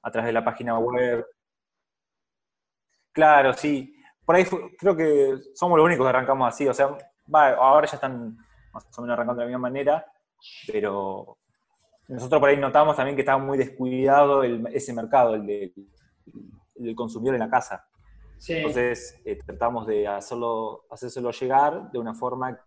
a 0.00 0.10
través 0.10 0.28
de 0.28 0.32
la 0.32 0.42
página 0.42 0.78
web. 0.78 1.26
Claro, 3.12 3.52
sí. 3.52 3.95
Por 4.26 4.34
ahí 4.34 4.44
creo 4.76 4.96
que 4.96 5.38
somos 5.54 5.78
los 5.78 5.86
únicos 5.86 6.04
que 6.04 6.10
arrancamos 6.10 6.48
así. 6.48 6.66
O 6.66 6.74
sea, 6.74 6.98
ahora 7.32 7.86
ya 7.86 7.94
están 7.94 8.36
más 8.72 8.98
o 8.98 9.02
menos 9.02 9.14
arrancando 9.14 9.40
de 9.40 9.46
la 9.46 9.48
misma 9.48 9.68
manera, 9.70 10.12
pero 10.66 11.38
nosotros 12.08 12.40
por 12.40 12.50
ahí 12.50 12.56
notamos 12.56 12.96
también 12.96 13.14
que 13.16 13.22
estaba 13.22 13.38
muy 13.38 13.56
descuidado 13.56 14.42
ese 14.42 14.92
mercado, 14.92 15.36
el, 15.36 15.72
del 16.74 16.94
consumidor 16.96 17.36
en 17.36 17.40
la 17.40 17.50
casa. 17.50 17.88
Entonces 18.48 19.18
eh, 19.24 19.38
tratamos 19.46 19.86
de 19.86 20.06
hacerlo, 20.06 20.84
hacérselo 20.90 21.30
llegar 21.30 21.90
de 21.90 21.98
una 21.98 22.14
forma 22.14 22.60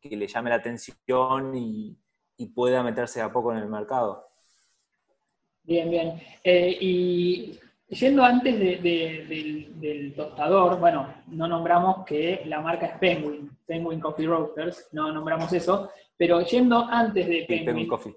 que 0.00 0.16
le 0.16 0.26
llame 0.26 0.50
la 0.50 0.56
atención 0.56 1.54
y, 1.56 1.98
pueda 2.56 2.82
meterse 2.82 3.20
a 3.20 3.30
poco 3.30 3.52
en 3.52 3.58
el 3.58 3.68
mercado. 3.68 4.26
Bien, 5.62 5.88
bien. 5.88 6.20
Eh, 6.42 6.76
y 6.80 7.60
yendo 7.92 8.24
antes 8.24 8.58
del, 8.58 10.14
tostador, 10.16 10.80
bueno, 10.80 11.14
no 11.28 11.46
nombramos 11.46 12.04
que 12.06 12.42
la 12.46 12.60
marca 12.60 12.86
es 12.86 12.98
Penguin, 12.98 13.50
Penguin 13.66 14.00
Coffee 14.00 14.26
Roasters, 14.26 14.88
no 14.92 15.12
nombramos 15.12 15.52
eso, 15.52 15.90
pero 16.16 16.40
yendo 16.40 16.78
antes 16.78 17.26
de 17.28 17.44
Penguin. 17.46 17.88
Coffee. 17.88 18.16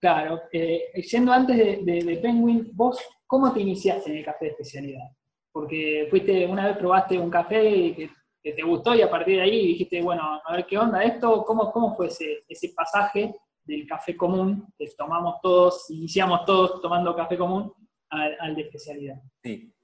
Claro, 0.00 0.42
eh, 0.50 0.84
yendo 1.10 1.32
antes 1.32 1.56
de, 1.56 2.18
Penguin, 2.22 2.70
vos, 2.72 2.98
¿cómo 3.26 3.52
te 3.52 3.60
iniciaste 3.60 4.10
en 4.10 4.18
el 4.18 4.24
café 4.24 4.46
de 4.46 4.50
especialidad? 4.52 5.08
Porque 5.52 6.06
fuiste, 6.08 6.46
una 6.46 6.68
vez 6.68 6.78
probaste 6.78 7.18
un 7.18 7.30
café 7.30 7.94
que, 7.94 8.10
te 8.42 8.62
gustó 8.62 8.94
y 8.94 9.02
a 9.02 9.10
partir 9.10 9.36
de 9.36 9.42
ahí 9.42 9.66
dijiste, 9.66 10.00
bueno, 10.00 10.22
a 10.42 10.52
ver 10.52 10.64
qué 10.64 10.78
onda 10.78 11.02
esto, 11.02 11.44
¿cómo, 11.44 11.70
cómo 11.70 11.94
fue 11.94 12.06
ese, 12.06 12.42
ese 12.48 12.72
pasaje 12.74 13.34
del 13.64 13.86
café 13.86 14.16
común, 14.16 14.66
que 14.78 14.86
tomamos 14.96 15.34
todos, 15.42 15.90
iniciamos 15.90 16.46
todos 16.46 16.80
tomando 16.80 17.14
café 17.14 17.36
común, 17.36 17.70
al, 18.10 18.54
de 18.54 18.62
especialidad? 18.62 19.22
Sí. 19.42 19.74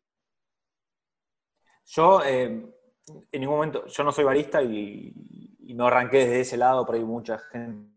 Yo, 1.86 2.22
eh, 2.24 2.44
en 2.44 3.40
ningún 3.40 3.56
momento, 3.56 3.86
yo 3.86 4.04
no 4.04 4.12
soy 4.12 4.24
barista 4.24 4.62
y, 4.62 5.12
no 5.74 5.86
arranqué 5.86 6.18
desde 6.18 6.40
ese 6.40 6.56
lado, 6.56 6.86
por 6.86 6.94
ahí 6.94 7.04
mucha 7.04 7.38
gente 7.38 7.96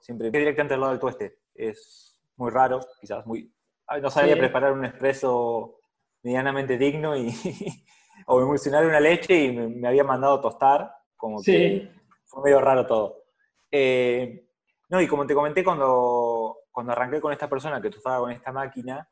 siempre 0.00 0.30
directamente 0.30 0.74
al 0.74 0.80
lado 0.80 0.92
del 0.92 1.00
tueste. 1.00 1.38
Es 1.54 2.20
muy 2.36 2.50
raro, 2.50 2.80
quizás 3.00 3.26
muy... 3.26 3.52
No 4.00 4.10
sabía 4.10 4.36
preparar 4.36 4.72
un 4.72 4.84
expreso 4.84 5.80
medianamente 6.22 6.78
digno 6.78 7.16
y 7.16 7.32
o 8.26 8.40
emulsionar 8.40 8.86
una 8.86 9.00
leche 9.00 9.44
y 9.44 9.52
me, 9.52 9.88
había 9.88 10.04
mandado 10.04 10.40
tostar, 10.40 10.94
como 11.16 11.42
que 11.42 11.90
fue 12.24 12.44
medio 12.44 12.60
raro 12.60 12.86
todo. 12.86 13.24
Eh, 13.70 14.48
no, 14.90 15.00
y 15.00 15.06
como 15.06 15.24
te 15.24 15.34
comenté 15.34 15.62
cuando, 15.62 16.58
cuando 16.72 16.92
arranqué 16.92 17.20
con 17.20 17.32
esta 17.32 17.48
persona 17.48 17.80
que 17.80 17.90
tostaba 17.90 18.18
con 18.18 18.32
esta 18.32 18.50
máquina, 18.50 19.08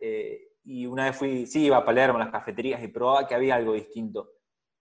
eh, 0.00 0.54
y 0.64 0.86
una 0.86 1.04
vez 1.04 1.16
fui, 1.16 1.46
sí, 1.46 1.66
iba 1.66 1.76
a 1.76 1.84
Palermo, 1.84 2.16
a 2.16 2.24
las 2.24 2.32
cafeterías 2.32 2.82
y 2.82 2.88
probaba 2.88 3.26
que 3.26 3.34
había 3.34 3.56
algo 3.56 3.74
distinto. 3.74 4.30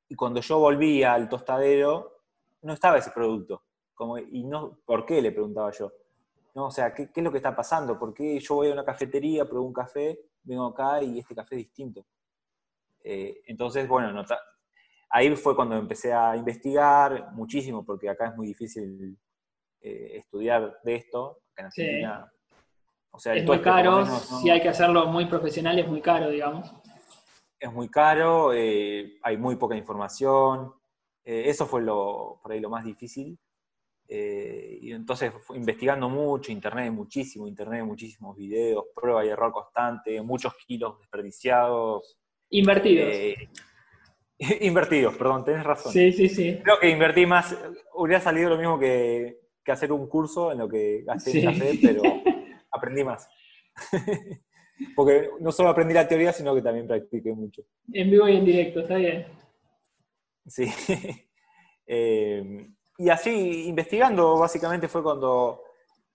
Y 0.08 0.15
cuando 0.15 0.39
yo 0.39 0.60
volvía 0.60 1.13
al 1.13 1.27
tostadero, 1.27 2.22
no 2.62 2.72
estaba 2.72 2.98
ese 2.98 3.12
producto. 3.12 3.63
Como, 3.94 4.18
y 4.18 4.46
no, 4.46 4.80
¿por 4.86 5.06
qué? 5.06 5.22
Le 5.22 5.34
preguntaba 5.34 5.72
yo. 5.72 5.92
No, 6.56 6.68
o 6.68 6.72
sea, 6.72 6.94
¿qué, 6.94 7.10
es 7.13 7.24
lo 7.24 7.32
que 7.32 7.38
está 7.38 7.53
pasando? 7.53 8.00
¿Por 8.00 8.13
qué 8.13 8.39
yo 8.39 8.56
voy 8.56 8.70
a 8.70 8.74
una 8.74 8.86
cafetería, 8.86 9.44
pruebo 9.44 9.65
un 9.65 9.74
café, 9.74 10.20
vengo 10.44 10.68
acá 10.68 11.03
y 11.03 11.20
este 11.20 11.36
café 11.36 11.56
es 11.56 11.65
distinto? 11.65 12.06
Eh, 13.03 13.42
entonces, 13.48 13.88
bueno, 13.89 14.24
ahí 15.10 15.36
fue 15.36 15.53
cuando 15.53 15.75
empecé 15.75 16.13
a 16.13 16.38
investigar 16.38 17.34
muchísimo, 17.34 17.84
porque 17.84 18.10
acá 18.10 18.27
es 18.27 18.36
muy 18.38 18.48
difícil 18.48 19.18
eh, 19.83 20.17
estudiar 20.17 20.79
de 20.83 20.95
esto. 20.95 21.39
en 21.55 21.65
Argentina, 21.65 22.31
o 23.11 23.19
sea, 23.19 23.35
es 23.35 23.45
muy 23.45 23.61
caro, 23.61 24.05
si 24.41 24.49
hay 24.49 24.59
que 24.59 24.69
hacerlo 24.69 25.05
muy 25.05 25.25
profesional 25.25 25.77
es 25.77 25.87
muy 25.87 26.01
caro, 26.01 26.29
digamos. 26.29 26.73
Es 27.59 27.71
muy 27.71 27.89
caro, 27.89 28.51
eh, 28.53 29.19
hay 29.21 29.37
muy 29.37 29.55
poca 29.55 29.75
información, 29.75 30.73
eso 31.23 31.67
fue 31.67 31.83
lo, 31.83 32.39
por 32.41 32.51
ahí 32.51 32.59
lo 32.59 32.69
más 32.69 32.83
difícil. 32.83 33.37
Eh, 34.07 34.77
y 34.81 34.91
entonces 34.91 35.31
investigando 35.55 36.09
mucho, 36.09 36.51
internet 36.51 36.91
muchísimo, 36.91 37.47
internet 37.47 37.83
muchísimos 37.83 38.35
videos, 38.35 38.85
prueba 38.93 39.25
y 39.25 39.29
error 39.29 39.51
constante, 39.51 40.21
muchos 40.21 40.53
kilos 40.67 40.99
desperdiciados. 40.99 42.17
Invertidos. 42.49 43.09
Eh, 43.11 43.49
invertidos, 44.61 45.15
perdón, 45.15 45.45
tenés 45.45 45.63
razón. 45.63 45.91
Sí, 45.91 46.11
sí, 46.11 46.29
sí. 46.29 46.59
Creo 46.63 46.79
que 46.79 46.89
invertí 46.89 47.25
más, 47.25 47.57
hubiera 47.93 48.21
salido 48.21 48.49
lo 48.49 48.57
mismo 48.57 48.77
que, 48.77 49.39
hacer 49.72 49.91
un 49.91 50.08
curso 50.08 50.51
en 50.51 50.60
lo 50.60 50.70
que 50.70 51.03
gasté 51.03 51.39
en 51.39 51.46
café, 51.46 51.79
pero 51.82 52.01
aprendí 52.72 53.03
más. 53.03 53.27
Porque 54.96 55.29
no 55.39 55.51
solo 55.51 55.70
aprendí 55.70 55.93
la 55.93 56.08
teoría, 56.08 56.34
sino 56.34 56.53
que 56.53 56.62
también 56.62 56.88
practiqué 56.88 57.32
mucho. 57.34 57.63
En 57.91 58.10
vivo 58.10 58.27
y 58.27 58.38
en 58.38 58.46
directo, 58.46 58.82
está 58.82 58.96
bien. 58.96 59.25
Sí. 60.48 60.65
Eh, 61.86 62.70
y 62.98 63.10
así, 63.10 63.67
investigando, 63.67 64.38
básicamente 64.38 64.88
fue 64.88 65.03
cuando 65.03 65.63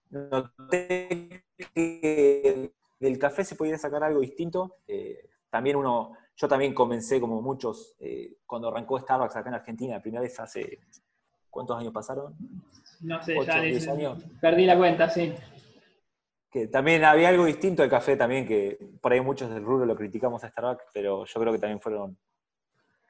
noté 0.09 1.45
que 1.75 2.73
del 2.99 3.19
café 3.19 3.45
se 3.45 3.55
podía 3.55 3.77
sacar 3.77 4.03
algo 4.03 4.21
distinto. 4.21 4.79
Eh, 4.87 5.29
también 5.51 5.77
uno, 5.77 6.15
yo 6.35 6.49
también 6.49 6.73
comencé, 6.73 7.21
como 7.21 7.43
muchos, 7.43 7.97
eh, 8.01 8.39
cuando 8.47 8.69
arrancó 8.69 8.99
Starbucks 8.99 9.37
acá 9.37 9.51
en 9.51 9.57
Argentina, 9.57 9.97
la 9.97 10.03
primera 10.03 10.23
vez 10.23 10.41
hace, 10.41 10.79
¿cuántos 11.51 11.79
años 11.79 11.93
pasaron? 11.93 12.35
No 13.01 13.23
sé, 13.23 13.35
ya 13.45 13.61
10 13.61 13.89
años. 13.89 14.25
Perdí 14.41 14.67
la 14.67 14.77
cuenta, 14.77 15.09
sí. 15.09 15.35
Que 16.51 16.67
también 16.67 17.05
había 17.05 17.29
algo 17.29 17.45
distinto 17.45 17.83
del 17.83 17.91
café 17.91 18.17
también, 18.17 18.47
que 18.47 18.79
por 19.01 19.13
ahí 19.13 19.21
muchos 19.21 19.51
del 19.51 19.65
rubro 19.65 19.87
lo 19.87 19.97
criticamos 19.97 20.43
a 20.45 20.49
Starbucks, 20.49 20.85
pero 20.93 21.25
yo 21.25 21.41
creo 21.41 21.53
que 21.53 21.59
también 21.59 21.81
fueron 21.81 22.19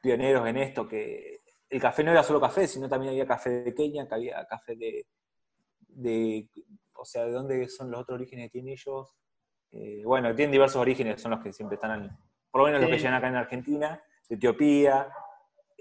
pioneros 0.03 0.47
en 0.47 0.57
esto, 0.57 0.89
que 0.89 1.41
el 1.71 1.81
café 1.81 2.03
no 2.03 2.11
era 2.11 2.23
solo 2.23 2.41
café, 2.41 2.67
sino 2.67 2.89
también 2.89 3.13
había 3.13 3.27
café 3.27 3.51
de 3.51 3.75
Kenia, 3.75 4.09
que 4.09 4.15
había 4.15 4.45
café 4.47 4.77
de, 4.77 6.49
o 6.95 7.05
sea, 7.05 7.25
de 7.25 7.33
dónde 7.33 7.69
son 7.69 7.91
los 7.91 8.01
otros 8.01 8.17
orígenes 8.17 8.47
que 8.47 8.51
tienen 8.51 8.73
ellos. 8.73 9.15
Eh, 9.71 10.03
bueno, 10.05 10.35
tienen 10.35 10.53
diversos 10.53 10.81
orígenes, 10.81 11.21
son 11.21 11.33
los 11.33 11.41
que 11.41 11.53
siempre 11.53 11.77
están, 11.77 12.19
por 12.51 12.63
lo 12.63 12.67
menos 12.67 12.81
los 12.81 12.91
que 12.91 12.97
llegan 12.97 13.15
acá 13.15 13.29
en 13.29 13.37
Argentina, 13.37 14.03
de 14.29 14.37
Etiopía. 14.37 15.09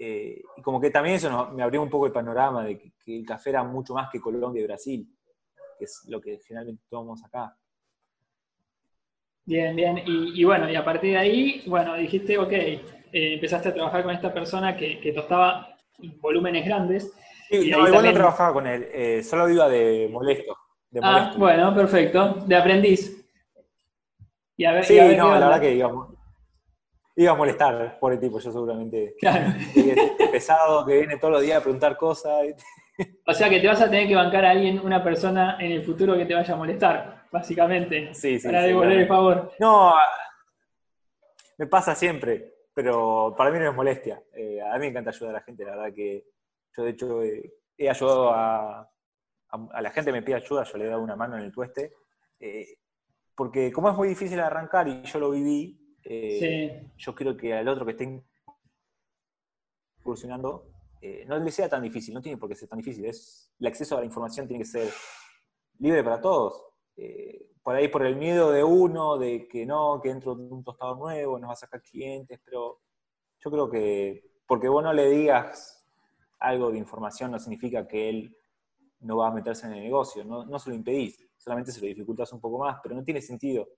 Eh, 0.00 0.40
y 0.56 0.62
como 0.62 0.80
que 0.80 0.90
también 0.90 1.16
eso 1.16 1.50
me 1.50 1.62
abrió 1.62 1.82
un 1.82 1.90
poco 1.90 2.06
el 2.06 2.12
panorama 2.12 2.64
de 2.64 2.78
que, 2.78 2.92
el 3.06 3.26
café 3.26 3.50
era 3.50 3.64
mucho 3.64 3.94
más 3.94 4.08
que 4.10 4.20
Colombia 4.20 4.62
y 4.62 4.66
Brasil, 4.66 5.08
que 5.78 5.86
es 5.86 6.04
lo 6.08 6.20
que 6.20 6.38
generalmente 6.46 6.84
tomamos 6.88 7.24
acá. 7.24 7.56
Bien, 9.44 9.74
bien. 9.74 10.02
Y, 10.06 10.44
bueno, 10.44 10.70
y 10.70 10.76
a 10.76 10.84
partir 10.84 11.12
de 11.12 11.18
ahí, 11.18 11.64
bueno, 11.66 11.94
dijiste, 11.94 12.38
ok, 12.38 12.52
eh, 12.52 12.82
empezaste 13.12 13.70
a 13.70 13.74
trabajar 13.74 14.04
con 14.04 14.14
esta 14.14 14.32
persona 14.32 14.76
que, 14.76 15.00
que 15.00 15.12
tostaba 15.12 15.78
volúmenes 16.20 16.64
grandes. 16.64 17.12
no, 17.50 17.88
igual 17.88 18.04
no 18.04 18.12
trabajaba 18.12 18.52
con 18.52 18.66
él, 18.66 18.88
eh, 18.92 19.22
solo 19.22 19.48
iba 19.48 19.68
de 19.68 20.08
molesto. 20.12 20.54
ah, 21.02 21.34
bueno, 21.36 21.74
perfecto, 21.74 22.44
de 22.46 22.56
aprendiz. 22.56 23.14
Y 24.56 24.64
a 24.64 24.72
ver, 24.72 24.84
sí, 24.84 24.98
no, 25.16 25.30
la 25.38 25.48
verdad 25.48 25.60
que 25.60 25.74
iba, 25.74 25.90
iba 27.22 27.32
a 27.32 27.36
molestar, 27.36 27.98
por 27.98 28.12
el 28.12 28.20
tipo, 28.20 28.38
yo 28.38 28.50
seguramente. 28.52 29.14
Claro. 29.18 29.52
pesado, 30.32 30.86
que 30.86 30.98
viene 30.98 31.18
todos 31.18 31.34
los 31.34 31.42
días 31.42 31.58
a 31.58 31.62
preguntar 31.62 31.96
cosas. 31.96 32.46
O 33.26 33.32
sea 33.32 33.48
que 33.48 33.60
te 33.60 33.68
vas 33.68 33.80
a 33.80 33.90
tener 33.90 34.08
que 34.08 34.14
bancar 34.14 34.44
a 34.44 34.50
alguien, 34.50 34.80
una 34.80 35.02
persona 35.04 35.56
en 35.60 35.72
el 35.72 35.84
futuro 35.84 36.16
que 36.16 36.26
te 36.26 36.34
vaya 36.34 36.54
a 36.54 36.56
molestar, 36.56 37.24
básicamente. 37.30 38.14
Sí, 38.14 38.38
sí. 38.38 38.46
Para 38.46 38.62
devolver 38.62 38.98
el 38.98 39.06
favor. 39.06 39.52
No, 39.60 39.94
me 41.58 41.66
pasa 41.66 41.94
siempre 41.94 42.58
pero 42.78 43.34
para 43.36 43.50
mí 43.50 43.58
no 43.58 43.70
es 43.70 43.74
molestia. 43.74 44.22
Eh, 44.32 44.60
a 44.62 44.74
mí 44.74 44.78
me 44.78 44.86
encanta 44.86 45.10
ayudar 45.10 45.30
a 45.30 45.38
la 45.40 45.44
gente, 45.44 45.64
la 45.64 45.74
verdad 45.74 45.92
que 45.92 46.28
yo 46.76 46.84
de 46.84 46.90
hecho 46.90 47.22
he 47.24 47.90
ayudado 47.90 48.30
a, 48.30 48.88
a, 49.48 49.82
la 49.82 49.90
gente 49.90 50.12
me 50.12 50.22
pide 50.22 50.36
ayuda, 50.36 50.62
yo 50.62 50.78
le 50.78 50.84
he 50.84 50.88
dado 50.88 51.02
una 51.02 51.16
mano 51.16 51.36
en 51.36 51.42
el 51.42 51.50
tueste, 51.50 51.92
eh, 52.38 52.78
porque 53.34 53.72
como 53.72 53.90
es 53.90 53.96
muy 53.96 54.06
difícil 54.06 54.38
arrancar 54.38 54.86
y 54.86 55.02
yo 55.02 55.18
lo 55.18 55.32
viví, 55.32 55.87
eh, 56.10 56.86
yo 56.96 57.14
creo 57.14 57.36
que 57.36 57.54
al 57.54 57.68
otro 57.68 57.84
que 57.84 57.92
esté 57.92 58.22
incursionando 59.98 60.70
no 61.26 61.38
le 61.38 61.50
sea 61.52 61.68
tan 61.68 61.82
difícil, 61.82 62.14
no 62.14 62.20
tiene 62.20 62.38
por 62.38 62.48
qué 62.48 62.56
ser 62.56 62.68
tan 62.68 62.78
difícil, 62.78 63.04
es, 63.04 63.52
el 63.60 63.66
acceso 63.68 63.96
a 63.96 64.00
la 64.00 64.06
información 64.06 64.48
tiene 64.48 64.64
que 64.64 64.68
ser 64.68 64.92
libre 65.78 66.02
para 66.02 66.20
todos 66.20 66.64
por 67.68 67.76
ahí 67.76 67.88
por 67.88 68.06
el 68.06 68.16
miedo 68.16 68.50
de 68.50 68.64
uno, 68.64 69.18
de 69.18 69.46
que 69.46 69.66
no, 69.66 70.00
que 70.02 70.08
dentro 70.08 70.34
de 70.34 70.42
un 70.42 70.64
tostador 70.64 70.96
nuevo 70.96 71.38
nos 71.38 71.50
va 71.50 71.52
a 71.52 71.56
sacar 71.56 71.82
clientes, 71.82 72.40
pero 72.42 72.80
yo 73.38 73.50
creo 73.50 73.68
que 73.68 74.24
porque 74.46 74.70
vos 74.70 74.82
no 74.82 74.90
le 74.94 75.10
digas 75.10 75.86
algo 76.38 76.70
de 76.70 76.78
información 76.78 77.30
no 77.30 77.38
significa 77.38 77.86
que 77.86 78.08
él 78.08 78.36
no 79.00 79.18
va 79.18 79.28
a 79.28 79.32
meterse 79.32 79.66
en 79.66 79.74
el 79.74 79.82
negocio, 79.82 80.24
no, 80.24 80.58
se 80.58 80.70
lo 80.70 80.76
impedís, 80.76 81.22
solamente 81.36 81.70
se 81.70 81.82
lo 81.82 81.88
dificultas 81.88 82.32
un 82.32 82.40
poco 82.40 82.58
más, 82.58 82.78
pero 82.82 82.94
no 82.94 83.04
tiene 83.04 83.20
sentido. 83.20 83.68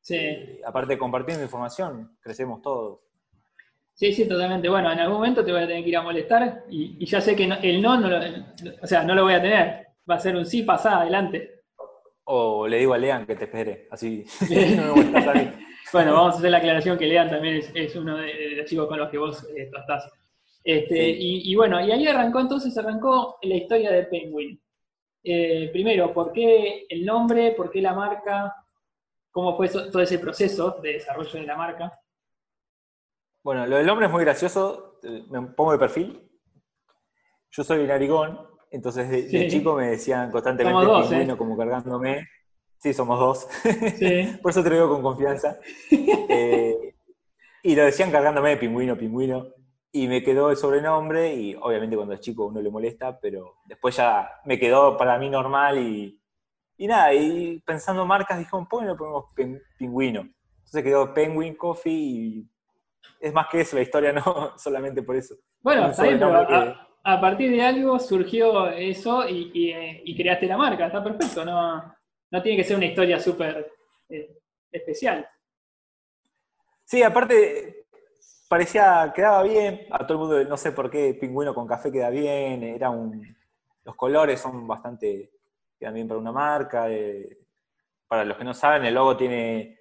Sí. 0.00 0.60
Aparte 0.64 0.94
de 0.94 0.98
compartiendo 0.98 1.44
información, 1.44 2.16
crecemos 2.20 2.62
todos. 2.62 3.00
Sí, 3.94 4.12
sí, 4.12 4.28
totalmente. 4.28 4.68
Bueno, 4.68 4.92
en 4.92 5.00
algún 5.00 5.16
momento 5.16 5.44
te 5.44 5.50
voy 5.50 5.62
a 5.62 5.66
tener 5.66 5.82
que 5.82 5.88
ir 5.88 5.96
a 5.96 6.02
molestar 6.02 6.64
y, 6.70 7.04
ya 7.04 7.20
sé 7.20 7.34
que 7.34 7.44
el 7.62 7.82
no, 7.82 7.98
no 7.98 8.08
lo, 8.08 8.20
o 8.80 8.86
sea, 8.86 9.02
no 9.02 9.14
lo 9.14 9.24
voy 9.24 9.34
a 9.34 9.42
tener. 9.42 9.88
Va 10.08 10.14
a 10.14 10.20
ser 10.20 10.36
un 10.36 10.46
sí, 10.46 10.62
pasá, 10.62 11.00
adelante. 11.00 11.62
O 12.24 12.68
le 12.68 12.78
digo 12.78 12.94
a 12.94 12.98
Lean 12.98 13.26
que 13.26 13.34
te 13.34 13.44
espere, 13.44 13.88
así 13.90 14.24
no 14.76 14.94
me 14.94 15.18
a 15.18 15.34
mí. 15.34 15.50
bueno, 15.92 16.12
vamos 16.12 16.34
a 16.34 16.38
hacer 16.38 16.50
la 16.50 16.58
aclaración 16.58 16.96
que 16.96 17.06
Lean 17.06 17.28
también 17.28 17.60
es, 17.74 17.96
uno 17.96 18.18
de, 18.18 18.50
los 18.50 18.66
chicos 18.66 18.86
con 18.86 18.98
los 18.98 19.10
que 19.10 19.18
vos 19.18 19.44
eh, 19.56 19.68
tratás. 19.70 20.08
Este, 20.62 21.08
y, 21.08 21.54
bueno, 21.56 21.84
y 21.84 21.90
ahí 21.90 22.06
arrancó 22.06 22.40
entonces, 22.40 22.76
arrancó 22.76 23.38
la 23.42 23.56
historia 23.56 23.90
de 23.90 24.04
Penguin. 24.04 24.60
Eh, 25.24 25.70
primero, 25.72 26.12
¿por 26.12 26.30
qué 26.32 26.84
el 26.88 27.06
nombre? 27.06 27.52
¿Por 27.52 27.70
qué 27.70 27.80
la 27.80 27.94
marca? 27.94 28.54
¿Cómo 29.38 29.56
fue 29.56 29.68
todo 29.68 30.02
ese 30.02 30.18
proceso 30.18 30.80
de 30.82 30.94
desarrollo 30.94 31.30
de 31.30 31.46
la 31.46 31.56
marca? 31.56 31.96
Bueno, 33.44 33.66
lo 33.66 33.76
del 33.76 33.86
nombre 33.86 34.06
es 34.06 34.12
muy 34.12 34.24
gracioso, 34.24 34.98
eh, 35.04 35.26
me 35.30 35.40
pongo 35.42 35.70
de 35.70 35.78
perfil. 35.78 36.28
Yo 37.52 37.62
soy 37.62 37.86
narigón, 37.86 38.36
entonces 38.72 39.08
de, 39.08 39.46
chico 39.46 39.76
me 39.76 39.90
decían 39.90 40.32
constantemente 40.32 40.84
dos, 40.84 41.06
pingüino 41.06 41.34
¿eh? 41.34 41.36
como 41.36 41.56
cargándome. 41.56 42.26
Sí, 42.78 42.92
somos 42.92 43.20
dos. 43.20 43.48
Por 44.42 44.50
eso 44.50 44.64
te 44.64 44.70
lo 44.70 44.74
digo 44.74 44.88
con 44.88 45.02
confianza. 45.02 45.60
y 47.62 47.76
lo 47.76 47.84
decían 47.84 48.10
cargándome 48.10 48.50
de 48.50 48.56
pingüino, 48.56 48.98
pingüino 48.98 49.52
y 49.92 50.08
me 50.08 50.24
quedó 50.24 50.50
el 50.50 50.56
sobrenombre 50.56 51.32
y 51.32 51.54
obviamente 51.54 51.94
cuando 51.94 52.14
es 52.14 52.20
chico 52.20 52.46
uno 52.46 52.60
le 52.60 52.70
molesta, 52.70 53.20
pero 53.20 53.58
después 53.66 53.96
ya 53.96 54.28
me 54.44 54.58
quedó 54.58 54.96
para 54.96 55.16
mí 55.16 55.30
normal 55.30 55.78
y, 55.78 56.17
y 56.78 56.86
nada, 56.86 57.12
y 57.12 57.60
pensando 57.66 58.06
marcas 58.06 58.38
dijo, 58.38 58.66
¿por 58.68 58.80
qué 58.80 58.86
no 58.86 58.96
ponemos 58.96 59.24
pingüino? 59.76 60.20
Entonces 60.20 60.84
quedó 60.84 61.12
Penguin 61.12 61.56
Coffee 61.56 61.92
y 61.92 62.50
es 63.20 63.32
más 63.32 63.48
que 63.48 63.60
eso 63.60 63.76
la 63.76 63.82
historia, 63.82 64.12
no 64.12 64.22
solamente 64.56 65.02
por 65.02 65.16
eso. 65.16 65.34
Bueno, 65.60 65.90
a, 67.04 67.20
partir 67.20 67.50
de 67.50 67.62
algo 67.62 67.98
surgió 67.98 68.68
eso 68.70 69.24
y, 69.28 70.14
creaste 70.16 70.46
la 70.46 70.56
marca, 70.56 70.86
está 70.86 71.02
perfecto, 71.02 71.44
no, 71.44 71.94
no 72.30 72.42
tiene 72.42 72.56
que 72.56 72.64
ser 72.64 72.76
una 72.76 72.86
historia 72.86 73.18
súper 73.18 73.72
eh, 74.08 74.38
especial. 74.70 75.28
Sí, 76.84 77.02
aparte, 77.02 77.86
parecía, 78.48 79.12
quedaba 79.14 79.42
bien, 79.42 79.86
a 79.90 80.06
todo 80.06 80.12
el 80.12 80.18
mundo, 80.18 80.48
no 80.48 80.56
sé 80.56 80.72
por 80.72 80.90
qué, 80.90 81.14
pingüino 81.14 81.54
con 81.54 81.66
café 81.66 81.90
queda 81.90 82.10
bien, 82.10 82.62
era 82.62 82.88
un, 82.88 83.36
los 83.84 83.96
colores 83.96 84.40
son 84.40 84.66
bastante, 84.66 85.30
bien 85.80 86.08
para 86.08 86.20
una 86.20 86.32
marca. 86.32 86.90
Eh, 86.90 87.38
para 88.06 88.24
los 88.24 88.36
que 88.36 88.44
no 88.44 88.54
saben, 88.54 88.84
el 88.84 88.94
logo 88.94 89.16
tiene 89.16 89.78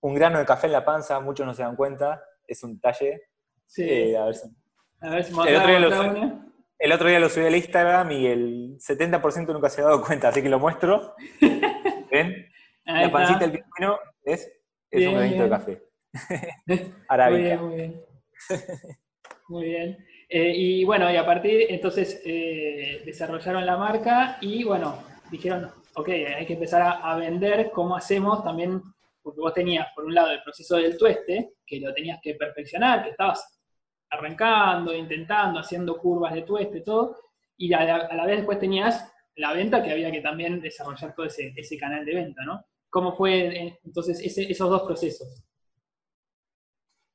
un 0.00 0.14
grano 0.14 0.38
de 0.38 0.44
café 0.44 0.66
en 0.66 0.72
la 0.72 0.84
panza, 0.84 1.18
muchos 1.20 1.46
no 1.46 1.54
se 1.54 1.62
dan 1.62 1.76
cuenta, 1.76 2.22
es 2.46 2.62
un 2.62 2.78
talle. 2.80 3.22
Sí. 3.66 3.84
Eh, 3.88 4.16
a 4.16 4.26
ver 4.26 4.34
si, 4.34 5.32
el, 5.32 5.56
otro 5.56 5.66
día 5.66 5.80
lo, 5.80 6.44
el 6.78 6.92
otro 6.92 7.08
día 7.08 7.20
lo 7.20 7.28
subí 7.28 7.46
al 7.46 7.56
Instagram 7.56 8.12
y 8.12 8.26
el 8.26 8.78
70% 8.78 9.52
nunca 9.52 9.68
se 9.68 9.80
ha 9.80 9.84
dado 9.84 10.02
cuenta, 10.02 10.28
así 10.28 10.42
que 10.42 10.48
lo 10.48 10.58
muestro. 10.58 11.14
¿Ven? 12.10 12.46
la 12.84 13.10
pancita 13.10 13.40
del 13.40 13.52
pingüino 13.52 13.98
es, 14.22 14.50
es 14.90 15.06
un 15.06 15.14
granito 15.14 15.42
de 15.42 15.48
café. 15.50 15.82
Muy 17.30 17.42
bien, 17.42 17.60
muy 17.60 17.74
bien. 17.74 18.02
Muy 19.48 19.64
bien. 19.64 19.98
Eh, 20.28 20.52
y 20.56 20.84
bueno, 20.84 21.10
y 21.10 21.16
a 21.16 21.26
partir, 21.26 21.66
entonces, 21.68 22.22
eh, 22.24 23.02
desarrollaron 23.04 23.66
la 23.66 23.76
marca 23.76 24.38
y 24.40 24.64
bueno, 24.64 25.02
dijeron, 25.36 25.70
ok, 25.94 26.08
hay 26.08 26.46
que 26.46 26.54
empezar 26.54 27.00
a, 27.02 27.16
vender 27.16 27.70
cómo 27.72 27.96
hacemos 27.96 28.42
también, 28.42 28.82
porque 29.22 29.40
vos 29.40 29.52
tenías, 29.52 29.88
por 29.94 30.04
un 30.04 30.14
lado, 30.14 30.30
el 30.30 30.42
proceso 30.42 30.76
del 30.76 30.96
tueste, 30.96 31.54
que 31.66 31.80
lo 31.80 31.92
tenías 31.92 32.20
que 32.22 32.34
perfeccionar, 32.34 33.02
que 33.02 33.10
estabas 33.10 33.60
arrancando, 34.10 34.94
intentando, 34.94 35.58
haciendo 35.58 35.98
curvas 35.98 36.34
de 36.34 36.42
tueste, 36.42 36.82
todo, 36.82 37.16
y 37.56 37.72
a 37.72 37.84
la, 37.84 38.26
vez 38.26 38.38
después 38.38 38.58
tenías 38.58 39.12
la 39.36 39.52
venta 39.52 39.82
que 39.82 39.90
había 39.90 40.12
que 40.12 40.20
también 40.20 40.60
desarrollar 40.60 41.14
todo 41.14 41.26
ese, 41.26 41.52
ese 41.56 41.76
canal 41.76 42.04
de 42.04 42.14
venta, 42.14 42.44
¿no? 42.44 42.64
¿Cómo 42.88 43.16
fue 43.16 43.46
eh, 43.48 43.80
entonces 43.82 44.20
esos 44.22 44.70
dos 44.70 44.82
procesos? 44.82 45.44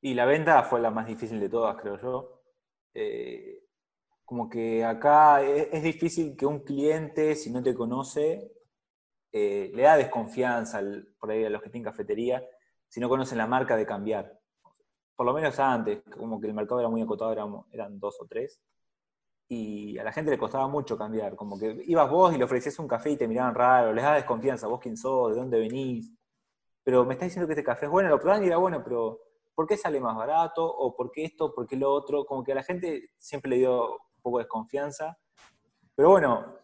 Y 0.02 0.14
la 0.14 0.26
venta 0.26 0.62
fue 0.64 0.82
la 0.82 0.92
más 0.92 1.08
difícil 1.08 1.40
de 1.40 1.50
todas, 1.50 1.78
creo 1.78 1.98
yo. 2.02 2.42
Eh, 2.94 3.69
como 4.30 4.48
que 4.48 4.86
acá 4.86 5.42
es, 5.42 5.82
difícil 5.82 6.38
que 6.38 6.46
un 6.46 6.60
cliente, 6.60 7.34
si 7.34 7.50
no 7.50 7.64
te 7.64 7.74
conoce, 7.74 8.52
eh, 9.32 9.72
le 9.74 9.82
da 9.82 9.98
desconfianza 9.98 10.82
por 11.20 11.32
ahí 11.32 11.46
a 11.46 11.50
los 11.50 11.64
que 11.64 11.72
tienen 11.72 11.92
cafetería, 11.92 12.46
si 12.88 13.00
no 13.00 13.10
conocen 13.10 13.40
la 13.40 13.48
marca 13.48 13.76
de 13.76 13.88
cambiar. 13.88 14.40
Por 15.16 15.26
lo 15.26 15.34
menos 15.34 15.60
antes, 15.60 16.04
como 16.16 16.40
que 16.40 16.46
el 16.46 16.54
mercado 16.54 16.80
era 16.80 16.90
muy 16.90 17.02
acotado, 17.02 17.32
eran, 17.72 18.00
dos 18.00 18.22
o 18.22 18.28
tres, 18.28 18.62
y 19.48 19.98
a 19.98 20.04
la 20.04 20.12
gente 20.12 20.30
le 20.30 20.38
costaba 20.38 20.68
mucho 20.68 20.96
cambiar, 20.96 21.36
como 21.36 21.58
que 21.58 21.82
ibas 21.88 22.12
vos 22.12 22.32
y 22.32 22.38
le 22.38 22.44
ofrecías 22.44 22.78
un 22.78 22.88
café 22.88 23.10
y 23.10 23.18
te 23.18 23.28
miraban 23.28 23.56
raro, 23.56 23.94
les 23.94 24.04
da 24.04 24.14
desconfianza, 24.14 24.68
vos 24.68 24.80
quién 24.80 24.96
sos, 24.96 25.34
de 25.34 25.40
dónde 25.40 25.58
venís, 25.58 26.14
pero 26.84 27.04
me 27.04 27.16
estás 27.16 27.30
diciendo 27.30 27.48
que 27.48 27.54
este 27.54 27.64
café 27.64 27.88
es 27.88 27.92
bueno, 27.92 28.10
lo 28.10 28.20
probaban 28.20 28.44
y 28.44 28.48
era 28.48 28.58
bueno, 28.58 28.84
pero 28.84 29.22
¿por 29.56 29.66
qué 29.66 29.76
sale 29.76 30.00
más 30.00 30.16
barato? 30.16 30.64
¿O 30.64 30.96
por 30.96 31.10
qué 31.10 31.26
esto? 31.26 31.52
¿Por 31.52 31.66
qué 31.66 31.78
lo 31.78 31.92
otro? 31.92 32.26
Como 32.26 32.44
que 32.44 32.52
a 32.52 32.56
la 32.56 32.64
gente 32.64 33.10
siempre 33.18 33.50
le 33.50 33.58
dio 33.58 33.98
un 34.20 34.22
poco 34.22 34.38
de 34.38 34.44
desconfianza. 34.44 35.18
Pero 35.96 36.10
bueno, 36.10 36.58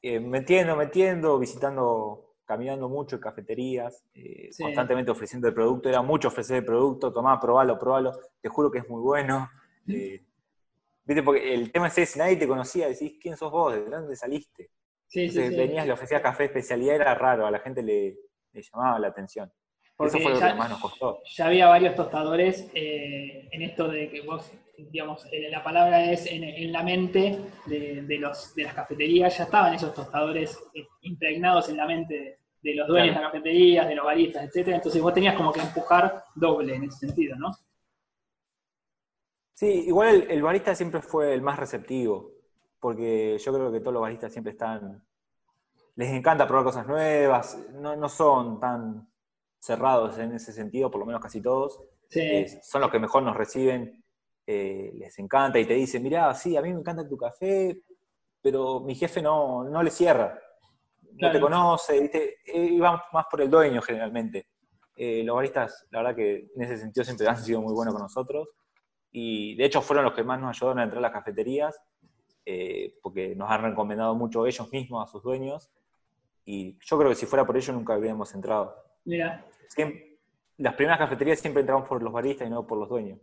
eh, 0.00 0.20
metiendo, 0.20 0.76
metiendo, 0.76 1.38
visitando, 1.38 2.36
caminando 2.44 2.88
mucho 2.88 3.16
en 3.16 3.22
cafeterías, 3.22 4.04
eh, 4.14 4.50
constantemente 4.58 5.10
ofreciendo 5.10 5.48
el 5.48 5.54
producto. 5.54 5.88
Era 5.88 6.02
mucho 6.02 6.28
ofrecer 6.28 6.58
el 6.58 6.64
producto, 6.64 7.12
tomá, 7.12 7.38
probalo, 7.40 7.78
probalo. 7.78 8.12
Te 8.40 8.48
juro 8.48 8.70
que 8.70 8.78
es 8.78 8.88
muy 8.88 9.00
bueno. 9.00 9.50
Eh, 9.88 10.24
¿Viste? 11.04 11.22
Porque 11.22 11.52
el 11.52 11.72
tema 11.72 11.88
es 11.88 11.98
ese, 11.98 12.18
nadie 12.18 12.36
te 12.36 12.46
conocía, 12.46 12.88
decís, 12.88 13.18
¿quién 13.20 13.36
sos 13.36 13.50
vos? 13.50 13.74
¿De 13.74 13.84
dónde 13.84 14.14
saliste? 14.14 14.70
Sí, 15.08 15.24
Entonces, 15.24 15.56
venías, 15.56 15.86
le 15.86 15.92
ofrecías 15.92 16.22
café 16.22 16.44
especialidad, 16.44 16.96
era 16.96 17.14
raro, 17.14 17.46
a 17.46 17.50
la 17.50 17.58
gente 17.58 17.82
le 17.82 18.16
llamaba 18.54 18.98
la 18.98 19.08
atención. 19.08 19.52
Eso 20.06 20.18
fue 20.18 20.32
lo 20.32 20.40
ya, 20.40 20.52
que 20.52 20.58
más 20.58 20.70
nos 20.70 20.80
costó. 20.80 21.22
Ya 21.24 21.46
había 21.46 21.68
varios 21.68 21.94
tostadores 21.94 22.70
eh, 22.74 23.48
en 23.50 23.62
esto 23.62 23.88
de 23.88 24.08
que 24.08 24.20
vos, 24.22 24.50
digamos, 24.76 25.26
eh, 25.32 25.48
la 25.50 25.62
palabra 25.62 26.10
es 26.10 26.26
en, 26.26 26.72
la 26.72 26.82
mente 26.82 27.38
de, 27.66 28.18
los, 28.18 28.54
de 28.54 28.64
las 28.64 28.74
cafeterías, 28.74 29.36
ya 29.36 29.44
estaban 29.44 29.74
esos 29.74 29.94
tostadores 29.94 30.58
eh, 30.74 30.86
impregnados 31.02 31.68
en 31.68 31.76
la 31.76 31.86
mente 31.86 32.38
de, 32.62 32.74
los 32.74 32.88
dueños 32.88 33.14
de 33.14 33.20
las 33.20 33.30
cafeterías, 33.30 33.88
de 33.88 33.94
los 33.94 34.04
baristas, 34.04 34.44
etc. 34.44 34.68
Entonces 34.68 35.00
vos 35.00 35.14
tenías 35.14 35.36
como 35.36 35.52
que 35.52 35.60
empujar 35.60 36.24
doble 36.34 36.74
en 36.74 36.84
ese 36.84 37.06
sentido, 37.06 37.36
¿no? 37.36 37.52
Sí, 39.54 39.84
igual 39.86 40.26
el, 40.28 40.42
barista 40.42 40.74
siempre 40.74 41.02
fue 41.02 41.34
el 41.34 41.42
más 41.42 41.58
receptivo, 41.58 42.32
porque 42.80 43.38
yo 43.38 43.52
creo 43.52 43.70
que 43.70 43.80
todos 43.80 43.92
los 43.92 44.02
baristas 44.02 44.32
siempre 44.32 44.52
están, 44.52 45.04
les 45.94 46.10
encanta 46.10 46.48
probar 46.48 46.64
cosas 46.64 46.86
nuevas, 46.86 47.58
no, 47.74 47.94
no 47.94 48.08
son 48.08 48.58
tan 48.58 49.11
cerrados 49.62 50.18
en 50.18 50.32
ese 50.32 50.52
sentido, 50.52 50.90
por 50.90 50.98
lo 51.00 51.06
menos 51.06 51.22
casi 51.22 51.40
todos. 51.40 51.80
son 52.62 52.80
los 52.80 52.90
que 52.90 52.98
mejor 52.98 53.22
nos 53.22 53.36
reciben, 53.36 54.04
eh, 54.44 54.90
les 54.94 55.16
encanta 55.20 55.60
y 55.60 55.64
te 55.64 55.74
dicen, 55.74 56.02
mirá, 56.02 56.34
sí, 56.34 56.56
a 56.56 56.62
mí 56.62 56.72
me 56.72 56.80
encanta 56.80 57.08
tu 57.08 57.16
café, 57.16 57.80
pero 58.42 58.80
mi 58.80 58.96
jefe 58.96 59.22
no, 59.22 59.62
no 59.62 59.82
le 59.82 59.90
cierra, 59.90 60.36
no 61.12 61.30
te 61.30 61.40
conoce, 61.40 62.00
¿viste? 62.00 62.38
y 62.44 62.80
va 62.80 63.04
más 63.12 63.26
por 63.30 63.40
el 63.40 63.48
dueño 63.48 63.80
generalmente. 63.80 64.48
Eh, 64.96 65.22
los 65.22 65.36
baristas, 65.36 65.86
la 65.90 66.00
verdad 66.00 66.16
que 66.16 66.50
en 66.54 66.62
ese 66.62 66.76
sentido 66.78 67.04
siempre 67.04 67.28
han 67.28 67.36
sido 67.36 67.62
muy 67.62 67.72
buenos 67.72 67.94
con 67.94 68.02
nosotros 68.02 68.48
y 69.12 69.54
de 69.54 69.64
hecho 69.64 69.80
fueron 69.80 70.04
los 70.04 70.14
que 70.14 70.24
más 70.24 70.40
nos 70.40 70.56
ayudaron 70.56 70.80
a 70.80 70.84
entrar 70.84 70.98
a 70.98 71.02
las 71.02 71.12
cafeterías 71.12 71.80
eh, 72.44 72.94
porque 73.00 73.36
nos 73.36 73.48
han 73.48 73.62
recomendado 73.62 74.14
mucho 74.16 74.44
ellos 74.44 74.70
mismos 74.72 75.08
a 75.08 75.10
sus 75.10 75.22
dueños 75.22 75.70
y 76.44 76.76
yo 76.84 76.98
creo 76.98 77.10
que 77.10 77.14
si 77.14 77.26
fuera 77.26 77.46
por 77.46 77.56
ellos 77.56 77.74
nunca 77.74 77.94
habríamos 77.94 78.34
entrado. 78.34 78.74
Mira, 79.04 79.44
las 80.58 80.74
primeras 80.74 80.98
cafeterías 80.98 81.40
siempre 81.40 81.60
entramos 81.60 81.88
por 81.88 82.02
los 82.02 82.12
baristas 82.12 82.46
y 82.46 82.50
no 82.50 82.66
por 82.66 82.78
los 82.78 82.88
dueños. 82.88 83.18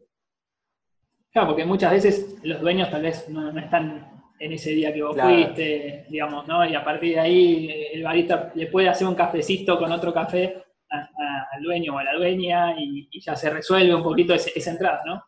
Claro, 1.31 1.49
porque 1.49 1.65
muchas 1.65 1.91
veces 1.91 2.43
los 2.43 2.59
dueños 2.59 2.89
tal 2.89 3.03
vez 3.03 3.29
no, 3.29 3.57
están 3.57 4.23
en 4.39 4.51
ese 4.51 4.71
día 4.71 4.93
que 4.93 5.03
vos 5.03 5.15
fuiste, 5.19 6.05
digamos, 6.09 6.47
¿no? 6.47 6.65
Y 6.65 6.73
a 6.73 6.83
partir 6.83 7.15
de 7.15 7.19
ahí 7.19 7.89
el 7.93 8.03
barista 8.03 8.51
le 8.55 8.67
puede 8.67 8.89
hacer 8.89 9.07
un 9.07 9.15
cafecito 9.15 9.77
con 9.77 9.91
otro 9.91 10.13
café 10.13 10.63
al 10.89 11.61
dueño 11.61 11.95
o 11.95 11.97
a 11.99 12.03
la 12.03 12.15
dueña 12.15 12.73
y, 12.79 13.07
ya 13.21 13.35
se 13.35 13.49
resuelve 13.49 13.93
un 13.93 14.03
poquito 14.03 14.33
esa 14.33 14.71
entrada, 14.71 15.03
¿no? 15.05 15.23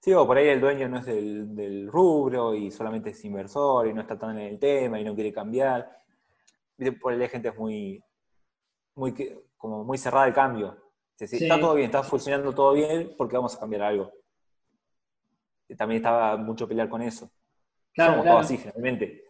Sí, 0.00 0.12
o 0.12 0.26
por 0.26 0.38
ahí 0.38 0.48
el 0.48 0.60
dueño 0.60 0.88
no 0.88 0.98
es 0.98 1.06
del, 1.06 1.88
rubro 1.88 2.54
y 2.54 2.70
solamente 2.70 3.10
es 3.10 3.24
inversor 3.24 3.88
y 3.88 3.92
no 3.92 4.02
está 4.02 4.16
tan 4.16 4.38
en 4.38 4.46
el 4.46 4.58
tema 4.58 5.00
y 5.00 5.04
no 5.04 5.14
quiere 5.14 5.32
cambiar. 5.32 5.90
Por 7.00 7.12
ahí 7.12 7.18
la 7.18 7.28
gente 7.28 7.48
es 7.48 7.56
muy, 7.56 8.02
muy, 8.96 9.14
como 9.56 9.84
muy 9.84 9.98
cerrada 9.98 10.26
el 10.26 10.34
cambio. 10.34 10.76
Está 11.18 11.58
todo 11.58 11.74
bien, 11.74 11.86
está 11.86 12.02
funcionando 12.02 12.52
todo 12.52 12.74
bien, 12.74 13.14
porque 13.16 13.36
vamos 13.36 13.54
a 13.54 13.60
cambiar 13.60 13.82
algo? 13.82 14.12
También 15.76 15.98
estaba 15.98 16.36
mucho 16.36 16.68
pelear 16.68 16.88
con 16.88 17.02
eso. 17.02 17.30
Claro, 17.94 18.22
Somos 18.22 18.44
así, 18.44 18.58
generalmente. 18.58 19.24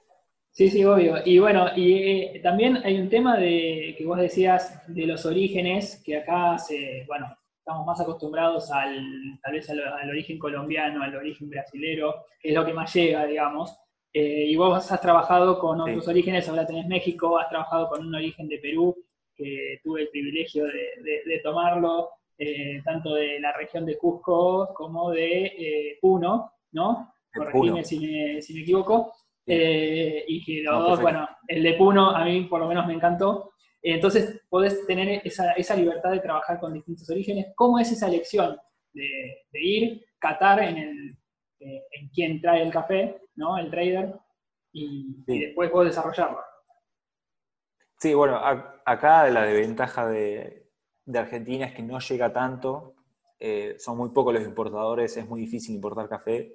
Sí, 0.51 0.71
sí, 0.71 0.85
obvio. 0.85 1.17
Y 1.25 1.39
bueno, 1.39 1.69
y 1.77 1.93
eh, 1.93 2.41
también 2.43 2.79
hay 2.79 2.99
un 2.99 3.09
tema 3.09 3.37
de 3.37 3.95
que 3.97 4.05
vos 4.05 4.19
decías 4.19 4.83
de 4.89 5.07
los 5.07 5.25
orígenes, 5.27 6.03
que 6.05 6.17
acá 6.17 6.59
se, 6.59 7.05
bueno, 7.07 7.37
estamos 7.59 7.87
más 7.87 8.01
acostumbrados 8.01 8.71
al, 8.71 9.39
tal 9.43 9.53
vez 9.53 9.69
al, 9.71 10.11
origen 10.11 10.39
colombiano, 10.39 11.03
al 11.03 11.15
origen 11.15 11.51
brasilero, 11.51 12.25
que 12.41 12.49
es 12.49 12.55
lo 12.55 12.65
que 12.65 12.73
más 12.73 12.93
llega, 12.95 13.27
digamos. 13.27 13.77
Eh, 14.13 14.47
y 14.49 14.57
vos 14.57 14.91
has 14.91 15.01
trabajado 15.01 15.59
con 15.59 15.81
otros 15.81 16.09
orígenes, 16.09 16.49
ahora 16.49 16.67
tenés 16.67 16.87
México, 16.87 17.39
has 17.39 17.49
trabajado 17.49 17.89
con 17.89 18.07
un 18.07 18.15
origen 18.15 18.49
de 18.49 18.59
Perú, 18.59 18.97
que 19.37 19.81
tuve 19.83 20.03
el 20.03 20.09
privilegio 20.09 20.65
de, 20.65 21.41
tomarlo, 21.43 22.11
eh, 22.39 22.81
tanto 22.85 23.15
de 23.15 23.39
la 23.41 23.53
región 23.53 23.85
de 23.85 23.99
Cusco 23.99 24.73
como 24.75 25.11
de 25.11 25.45
eh, 25.47 25.99
Puno, 26.01 26.53
¿no? 26.73 27.13
Corregime 27.33 27.85
si 27.85 28.01
me, 28.01 28.43
si 28.43 28.55
me 28.55 28.61
equivoco. 28.61 29.13
Eh, 29.49 30.25
y 30.27 30.45
que 30.45 30.63
los 30.63 30.79
dos, 30.81 31.01
bueno, 31.01 31.29
el 31.47 31.63
de 31.63 31.75
Puno 31.75 32.11
a 32.11 32.25
mí 32.25 32.43
por 32.45 32.61
lo 32.61 32.69
menos 32.69 32.87
me 32.87 32.95
encantó. 32.95 33.53
Entonces 33.83 34.43
podés 34.49 34.85
tener 34.87 35.21
esa, 35.25 35.53
esa 35.53 35.77
libertad 35.77 36.11
de 36.11 36.21
trabajar 36.21 36.59
con 36.59 36.73
distintos 36.73 37.09
orígenes. 37.11 37.53
¿Cómo 37.55 37.79
es 37.79 37.93
esa 37.93 38.09
elección 38.09 38.57
de, 38.93 39.45
ir, 39.53 40.05
catar 40.19 40.61
en, 40.61 40.79
el, 40.79 41.17
en 41.61 42.09
quién 42.13 42.41
trae 42.41 42.63
el 42.63 42.73
café, 42.73 43.21
¿no? 43.37 43.59
El 43.59 43.71
trader, 43.71 44.15
y, 44.73 45.23
después 45.27 45.71
vos 45.71 45.87
desarrollarlo? 45.87 46.39
Sí, 47.99 48.15
bueno, 48.15 48.39
acá 48.85 49.29
la 49.31 49.45
desventaja 49.45 50.07
de, 50.07 50.67
de 51.07 51.19
Argentina 51.19 51.67
es 51.67 51.75
que 51.75 51.83
no 51.83 51.99
llega 51.99 52.33
tanto, 52.33 52.95
eh, 53.39 53.77
son 53.79 53.97
muy 53.97 54.11
pocos 54.11 54.35
los 54.35 54.45
importadores, 54.45 55.17
es 55.17 55.27
muy 55.27 55.41
difícil 55.41 55.75
importar 55.75 56.09
café. 56.09 56.53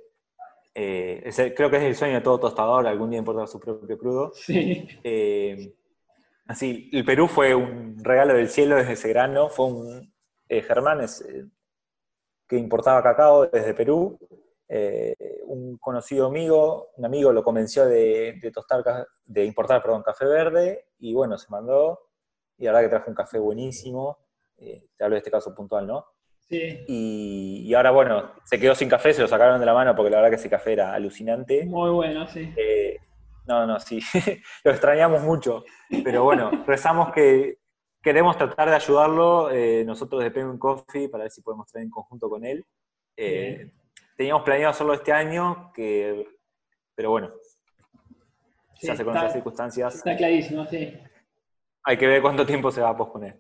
Eh, 0.73 1.30
creo 1.56 1.69
que 1.69 1.77
es 1.77 1.84
el 1.84 1.95
sueño 1.95 2.15
de 2.15 2.21
todo 2.21 2.39
tostador, 2.39 2.86
algún 2.86 3.10
día 3.10 3.19
importar 3.19 3.47
su 3.47 3.60
propio 3.60 3.97
crudo. 3.97 4.32
Sí. 4.34 4.88
Eh, 5.04 5.73
así, 6.47 6.89
el 6.93 7.06
Perú 7.06 7.27
fue 7.27 7.56
un 7.56 7.97
regalo 8.04 8.34
del 8.34 8.49
cielo 8.49 8.75
desde 8.75 8.93
ese 8.93 9.10
grano, 9.10 9.49
fue 9.49 9.65
un 9.67 10.13
Germán 10.49 10.99
que 12.47 12.58
importaba 12.58 13.01
cacao 13.01 13.47
desde 13.47 13.73
Perú. 13.73 14.19
Un 15.48 15.78
conocido 15.78 16.28
amigo, 16.28 16.92
un 16.96 17.06
amigo 17.06 17.34
lo 17.34 17.44
convenció 17.44 17.86
de, 17.86 18.40
tostar, 18.54 18.84
de 19.26 19.46
importar 19.46 19.82
perdón, 19.82 20.02
café 20.02 20.26
verde 20.26 20.88
y 21.00 21.14
bueno, 21.14 21.38
se 21.38 21.50
mandó 21.50 22.00
y 22.58 22.66
la 22.66 22.72
verdad 22.72 22.86
que 22.86 22.90
trajo 22.90 23.10
un 23.10 23.16
café 23.16 23.38
buenísimo. 23.38 24.20
te 24.58 25.04
hablo 25.04 25.16
de 25.16 25.20
este 25.20 25.32
caso 25.32 25.54
puntual, 25.54 25.88
¿no? 25.88 26.06
Y, 26.88 27.74
ahora, 27.74 27.92
bueno, 27.92 28.32
se 28.44 28.60
quedó 28.60 28.76
sin 28.76 28.90
café, 28.90 29.14
se 29.14 29.22
lo 29.22 29.28
sacaron 29.28 29.60
de 29.60 29.66
la 29.66 29.74
mano 29.74 29.96
porque 29.96 30.12
la 30.12 30.18
verdad 30.18 30.32
que 30.32 30.36
ese 30.36 30.50
café 30.50 30.74
era 30.74 30.94
alucinante. 30.94 31.66
Muy 31.66 31.90
bueno, 31.92 32.28
sí. 32.28 32.54
Eh, 32.58 32.98
no, 33.48 33.66
no, 33.66 33.80
sí. 33.80 34.02
lo 34.64 34.72
extrañamos 34.72 35.22
mucho. 35.24 35.64
Pero 36.04 36.24
bueno, 36.24 36.52
rezamos 36.68 37.14
que 37.14 37.60
queremos 38.02 38.38
tratar 38.38 38.70
de 38.70 38.76
ayudarlo 38.76 39.50
eh, 39.52 39.84
nosotros 39.86 40.24
de 40.24 40.32
Penguin 40.32 40.60
Coffee 40.60 41.10
para 41.10 41.24
ver 41.24 41.32
si 41.32 41.42
podemos 41.42 41.68
traer 41.68 41.86
en 41.86 41.92
conjunto 41.92 42.30
con 42.30 42.44
él. 42.44 42.66
Eh, 43.16 43.72
teníamos 44.15 44.43
planeado 44.43 44.71
hacerlo 44.71 44.93
este 44.93 45.12
año, 45.12 45.71
que, 45.74 46.28
pero 46.95 47.12
bueno, 47.12 47.32
ya 48.82 48.95
se 48.95 49.04
conocen 49.04 49.26
las 49.26 49.34
circunstancias. 49.34 49.95
Está 49.95 50.15
clarísimo, 50.15 50.65
sí. 50.65 50.93
Hay 51.84 51.97
que 51.97 52.08
ver 52.08 52.21
cuánto 52.21 52.45
tiempo 52.45 52.71
se 52.71 52.82
va 52.82 52.89
a 52.89 52.97
posponer. 52.97 53.39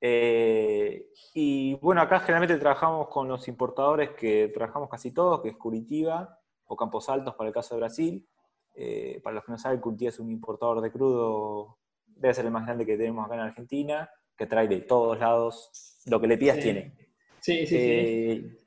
Eh, 0.00 1.08
y 1.34 1.74
bueno, 1.74 2.00
acá 2.02 2.20
generalmente 2.20 2.58
trabajamos 2.58 3.08
con 3.08 3.28
los 3.28 3.48
importadores 3.48 4.10
que 4.10 4.48
trabajamos 4.48 4.88
casi 4.88 5.12
todos, 5.12 5.40
que 5.42 5.50
es 5.50 5.56
Curitiba 5.56 6.38
o 6.66 6.76
Campos 6.76 7.08
Altos 7.08 7.34
para 7.34 7.48
el 7.48 7.54
caso 7.54 7.74
de 7.74 7.80
Brasil. 7.80 8.28
Eh, 8.74 9.20
para 9.22 9.34
los 9.34 9.44
que 9.44 9.52
no 9.52 9.58
saben, 9.58 9.80
Curitiba 9.80 10.10
es 10.10 10.20
un 10.20 10.30
importador 10.30 10.80
de 10.82 10.92
crudo, 10.92 11.78
debe 12.06 12.34
ser 12.34 12.44
el 12.44 12.50
más 12.50 12.66
grande 12.66 12.84
que 12.84 12.96
tenemos 12.96 13.24
acá 13.24 13.34
en 13.34 13.40
Argentina, 13.40 14.10
que 14.36 14.46
trae 14.46 14.68
de 14.68 14.82
todos 14.82 15.18
lados, 15.18 16.02
lo 16.06 16.20
que 16.20 16.26
le 16.26 16.36
pidas 16.36 16.58
tiene. 16.58 16.94
Sí, 17.40 17.66
sí, 17.66 17.76
eh, 17.78 18.40
sí. 18.42 18.65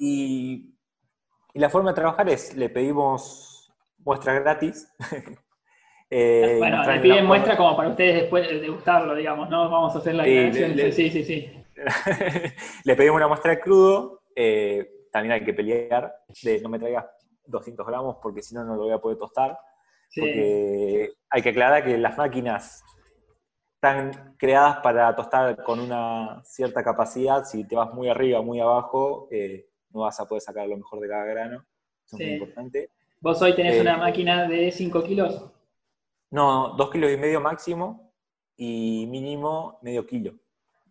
Y, 0.00 0.74
y, 1.54 1.58
la 1.58 1.70
forma 1.70 1.90
de 1.90 1.96
trabajar 1.96 2.28
es, 2.28 2.56
le 2.56 2.68
pedimos 2.68 3.72
muestra 3.98 4.38
gratis, 4.38 4.92
Eh, 6.10 6.56
bueno, 6.58 6.82
le 6.84 7.00
piden 7.00 7.26
muestra 7.26 7.56
como 7.56 7.76
para 7.76 7.90
ustedes 7.90 8.22
después 8.22 8.48
de 8.48 8.68
gustarlo, 8.68 9.14
digamos, 9.14 9.50
¿no? 9.50 9.68
Vamos 9.68 9.94
a 9.94 9.98
hacer 9.98 10.14
la 10.14 10.24
declaración. 10.24 10.92
sí, 10.92 11.10
sí, 11.10 11.24
sí. 11.24 11.52
le 12.84 12.96
pedimos 12.96 13.16
una 13.16 13.28
muestra 13.28 13.50
de 13.50 13.60
crudo, 13.60 14.22
eh, 14.34 14.90
también 15.12 15.32
hay 15.32 15.44
que 15.44 15.52
pelear, 15.52 16.12
de 16.42 16.60
no 16.60 16.70
me 16.70 16.78
traigas 16.78 17.04
200 17.44 17.86
gramos 17.86 18.16
porque 18.22 18.42
si 18.42 18.54
no, 18.54 18.64
no 18.64 18.74
lo 18.74 18.84
voy 18.84 18.92
a 18.92 18.98
poder 18.98 19.18
tostar. 19.18 19.58
Porque 20.16 21.10
hay 21.28 21.42
que 21.42 21.50
aclarar 21.50 21.84
que 21.84 21.98
las 21.98 22.16
máquinas 22.16 22.82
están 23.74 24.34
creadas 24.38 24.78
para 24.78 25.14
tostar 25.14 25.62
con 25.62 25.78
una 25.80 26.42
cierta 26.44 26.82
capacidad. 26.82 27.44
Si 27.44 27.68
te 27.68 27.76
vas 27.76 27.92
muy 27.92 28.08
arriba, 28.08 28.40
muy 28.40 28.58
abajo, 28.58 29.28
eh, 29.30 29.67
no 29.90 30.00
vas 30.00 30.18
a 30.20 30.26
poder 30.26 30.42
sacar 30.42 30.66
lo 30.66 30.76
mejor 30.76 31.00
de 31.00 31.08
cada 31.08 31.24
grano. 31.24 31.64
Eso 32.04 32.16
es 32.16 32.22
muy 32.22 32.32
importante. 32.34 32.90
¿Vos 33.20 33.42
hoy 33.42 33.54
tenés 33.54 33.80
una 33.80 33.96
máquina 33.96 34.46
de 34.48 34.70
5 34.70 35.02
kilos? 35.02 35.50
No, 36.30 36.74
dos 36.76 36.90
kilos 36.90 37.10
y 37.10 37.16
medio 37.16 37.40
máximo 37.40 38.12
y 38.56 39.06
mínimo 39.08 39.78
medio 39.82 40.06
kilo. 40.06 40.34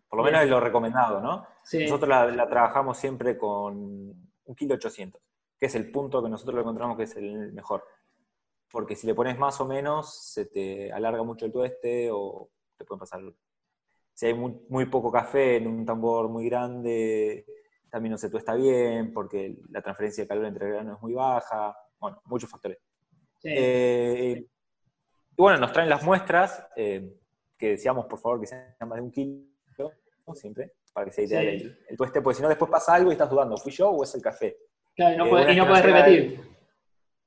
Por 0.08 0.18
lo 0.18 0.24
menos 0.24 0.42
es 0.42 0.48
lo 0.48 0.58
recomendado, 0.58 1.20
¿no? 1.20 1.46
Nosotros 1.72 2.08
la, 2.08 2.48
trabajamos 2.48 2.96
siempre 2.96 3.36
con 3.36 3.74
un 4.44 4.54
kilo 4.56 4.74
800, 4.74 5.20
que 5.58 5.66
es 5.66 5.74
el 5.74 5.90
punto 5.90 6.22
que 6.22 6.30
nosotros 6.30 6.54
lo 6.54 6.62
encontramos 6.62 6.96
que 6.96 7.02
es 7.04 7.16
el 7.16 7.52
mejor. 7.52 7.84
Porque 8.70 8.96
si 8.96 9.06
le 9.06 9.14
pones 9.14 9.38
más 9.38 9.60
o 9.60 9.66
menos, 9.66 10.32
se 10.32 10.46
te 10.46 10.92
alarga 10.92 11.22
mucho 11.22 11.44
el 11.44 11.52
tueste 11.52 12.10
o 12.10 12.50
te 12.76 12.84
puede 12.84 13.00
pasar. 13.00 13.20
Si 14.14 14.26
hay 14.26 14.34
muy, 14.34 14.86
poco 14.86 15.12
café 15.12 15.56
en 15.56 15.66
un 15.66 15.86
tambor 15.86 16.28
muy 16.28 16.46
grande, 16.48 17.44
también 17.90 18.12
no 18.12 18.18
se 18.18 18.30
tuesta 18.30 18.54
bien, 18.54 19.12
porque 19.12 19.58
la 19.70 19.82
transferencia 19.82 20.24
de 20.24 20.28
calor 20.28 20.46
entre 20.46 20.70
granos 20.70 20.96
es 20.96 21.02
muy 21.02 21.14
baja. 21.14 21.76
Bueno, 21.98 22.20
muchos 22.26 22.50
factores. 22.50 22.78
Sí. 23.38 23.48
Eh, 23.52 24.44
y 25.36 25.42
bueno, 25.42 25.60
nos 25.60 25.72
traen 25.72 25.88
las 25.88 26.02
muestras, 26.02 26.66
eh, 26.74 27.16
que 27.56 27.70
decíamos 27.70 28.06
por 28.06 28.18
favor 28.18 28.40
que 28.40 28.48
sean 28.48 28.74
más 28.80 28.96
de 28.96 29.02
un 29.02 29.12
kilo, 29.12 29.46
siempre, 30.34 30.72
para 30.92 31.06
que 31.06 31.12
sea 31.12 31.24
ideal 31.24 31.46
el, 31.88 31.96
tueste, 31.96 32.20
porque 32.20 32.36
si 32.36 32.42
no 32.42 32.48
después 32.48 32.68
pasa 32.68 32.94
algo 32.94 33.10
y 33.10 33.12
estás 33.12 33.30
dudando, 33.30 33.56
¿fui 33.56 33.70
yo 33.70 33.88
o 33.88 34.02
es 34.02 34.12
el 34.16 34.20
café? 34.20 34.56
Claro, 34.96 35.14
y 35.14 35.16
no, 35.16 35.26
eh, 35.26 35.66
puedes 35.66 35.84
repetir. 35.84 36.40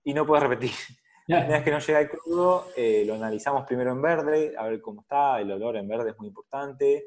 y 0.04 0.14
no 0.14 0.26
puedes 0.26 0.44
repetir. 0.44 0.72
Una 1.30 1.48
vez 1.48 1.64
que 1.64 1.72
no 1.72 1.80
llega 1.80 2.02
el 2.02 2.10
crudo, 2.10 2.68
eh, 2.76 3.06
lo 3.08 3.16
analizamos 3.16 3.66
primero 3.66 3.94
en 3.94 4.02
verde, 4.02 4.54
a 4.58 4.68
ver 4.68 4.82
cómo 4.82 5.02
está, 5.02 5.40
el 5.40 5.50
olor 5.50 5.78
en 5.78 5.88
verde 5.88 6.10
es 6.10 6.18
muy 6.18 6.28
importante, 6.28 7.06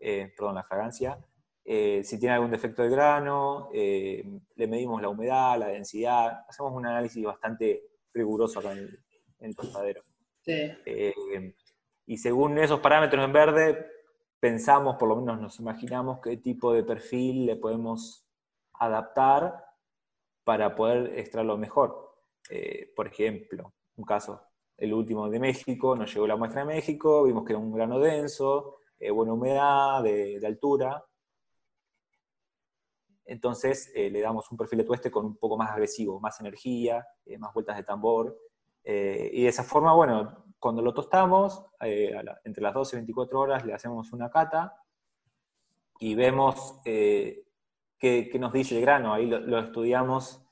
perdón, 0.00 0.54
la 0.54 0.64
fragancia. 0.64 1.18
Si 1.64 2.18
tiene 2.18 2.34
algún 2.34 2.50
defecto 2.50 2.82
de 2.82 2.90
grano, 2.90 3.70
le 3.72 4.66
medimos 4.68 5.00
la 5.00 5.08
humedad, 5.08 5.58
la 5.58 5.68
densidad, 5.68 6.44
hacemos 6.48 6.72
un 6.72 6.86
análisis 6.86 7.24
bastante 7.24 7.84
riguroso 8.12 8.60
acá 8.60 8.72
en 8.72 8.98
el 9.40 9.56
tostadero. 9.56 10.02
Eh, 10.46 11.54
y 12.06 12.16
según 12.18 12.58
esos 12.58 12.80
parámetros 12.80 13.24
en 13.24 13.32
verde, 13.32 13.86
pensamos, 14.40 14.96
por 14.96 15.08
lo 15.08 15.16
menos 15.16 15.40
nos 15.40 15.58
imaginamos, 15.58 16.20
qué 16.20 16.36
tipo 16.36 16.72
de 16.72 16.84
perfil 16.84 17.46
le 17.46 17.56
podemos 17.56 18.26
adaptar 18.74 19.64
para 20.44 20.74
poder 20.74 21.18
extraerlo 21.18 21.56
mejor. 21.56 22.14
Eh, 22.50 22.92
por 22.94 23.06
ejemplo, 23.06 23.72
un 23.96 24.04
caso, 24.04 24.42
el 24.76 24.92
último 24.92 25.30
de 25.30 25.40
México, 25.40 25.96
nos 25.96 26.12
llegó 26.12 26.26
la 26.26 26.36
muestra 26.36 26.60
de 26.60 26.74
México, 26.74 27.24
vimos 27.24 27.44
que 27.44 27.52
era 27.52 27.60
un 27.60 27.72
grano 27.72 27.98
denso, 27.98 28.78
eh, 28.98 29.10
buena 29.10 29.32
humedad, 29.32 30.02
de, 30.02 30.40
altura. 30.44 31.02
Entonces 33.24 33.90
le 33.94 34.20
damos 34.20 34.50
un 34.50 34.58
perfil 34.58 34.78
de 34.78 34.84
tueste 34.84 35.10
con 35.10 35.24
un 35.24 35.36
poco 35.36 35.56
más 35.56 35.70
agresivo, 35.70 36.20
más 36.20 36.38
energía, 36.40 37.06
más 37.38 37.54
vueltas 37.54 37.76
de 37.76 37.82
tambor, 37.82 38.36
eh, 38.84 39.30
y 39.32 39.42
de 39.42 39.48
esa 39.48 39.64
forma, 39.64 39.94
bueno, 39.94 40.44
cuando 40.58 40.82
lo 40.82 40.92
tostamos, 40.92 41.64
eh, 41.80 42.14
entre 42.44 42.62
las 42.62 42.74
12 42.74 42.96
y 42.96 42.98
24 42.98 43.40
horas 43.40 43.64
le 43.64 43.72
hacemos 43.72 44.12
una 44.12 44.30
cata 44.30 44.76
y 45.98 46.14
vemos 46.14 46.80
eh, 46.84 47.46
qué, 47.98 48.30
nos 48.38 48.52
dice 48.52 48.76
el 48.76 48.82
grano. 48.82 49.14
Ahí 49.14 49.26
lo, 49.26 49.58
estudiamos, 49.58 50.42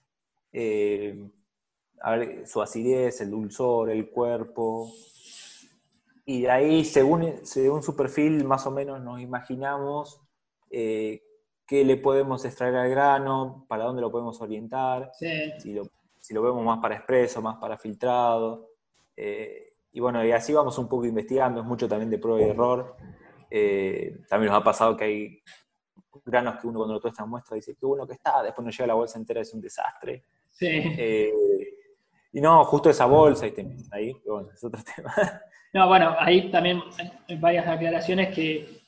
a 2.00 2.16
ver, 2.16 2.46
su 2.46 2.62
acidez, 2.62 3.20
el 3.20 3.30
dulzor, 3.30 3.90
el 3.90 4.10
cuerpo. 4.10 4.90
Y 6.24 6.42
de 6.42 6.50
ahí, 6.50 6.84
según, 6.84 7.44
según 7.44 7.82
su 7.82 7.94
perfil, 7.94 8.44
más 8.44 8.66
o 8.66 8.70
menos 8.70 9.02
nos 9.02 9.20
imaginamos 9.20 10.22
qué 11.66 11.84
le 11.84 11.96
podemos 11.96 12.44
extraer 12.44 12.76
al 12.76 12.90
grano, 12.90 13.64
para 13.68 13.84
dónde 13.84 14.02
lo 14.02 14.10
podemos 14.10 14.40
orientar, 14.40 15.12
si 15.14 15.72
lo 15.72 15.84
si 16.22 16.32
lo 16.34 16.40
vemos 16.40 16.64
más 16.64 16.78
para 16.78 16.94
expreso, 16.94 17.42
más 17.42 17.56
para 17.56 17.76
filtrado. 17.76 18.70
Eh, 19.16 19.74
y 19.92 19.98
bueno, 19.98 20.24
y 20.24 20.30
así 20.30 20.52
vamos 20.52 20.78
un 20.78 20.88
poco 20.88 21.04
investigando, 21.04 21.60
es 21.60 21.66
mucho 21.66 21.88
también 21.88 22.10
de 22.10 22.18
prueba 22.18 22.40
y 22.40 22.50
error. 22.50 22.96
Eh, 23.50 24.20
también 24.28 24.52
nos 24.52 24.60
ha 24.60 24.64
pasado 24.64 24.96
que 24.96 25.04
hay 25.04 25.42
granos 26.24 26.60
que 26.60 26.68
uno 26.68 26.78
cuando 26.78 26.94
lo 26.94 27.00
tuesta 27.00 27.26
muestra 27.26 27.56
dice, 27.56 27.74
qué 27.74 27.84
bueno 27.84 28.06
que 28.06 28.14
está, 28.14 28.40
después 28.40 28.64
nos 28.64 28.74
llega 28.74 28.86
la 28.86 28.94
bolsa 28.94 29.18
entera, 29.18 29.40
es 29.40 29.52
un 29.52 29.60
desastre. 29.60 30.24
Sí. 30.48 30.68
Eh, 30.70 31.32
y 32.32 32.40
no, 32.40 32.64
justo 32.66 32.88
esa 32.88 33.06
bolsa, 33.06 33.46
ahí, 33.90 34.16
bueno, 34.24 34.48
es 34.54 34.62
otro 34.62 34.80
tema. 34.96 35.12
No, 35.72 35.88
bueno, 35.88 36.14
ahí 36.20 36.52
también 36.52 36.80
hay 37.28 37.36
varias 37.36 37.66
aclaraciones 37.66 38.32
que 38.32 38.81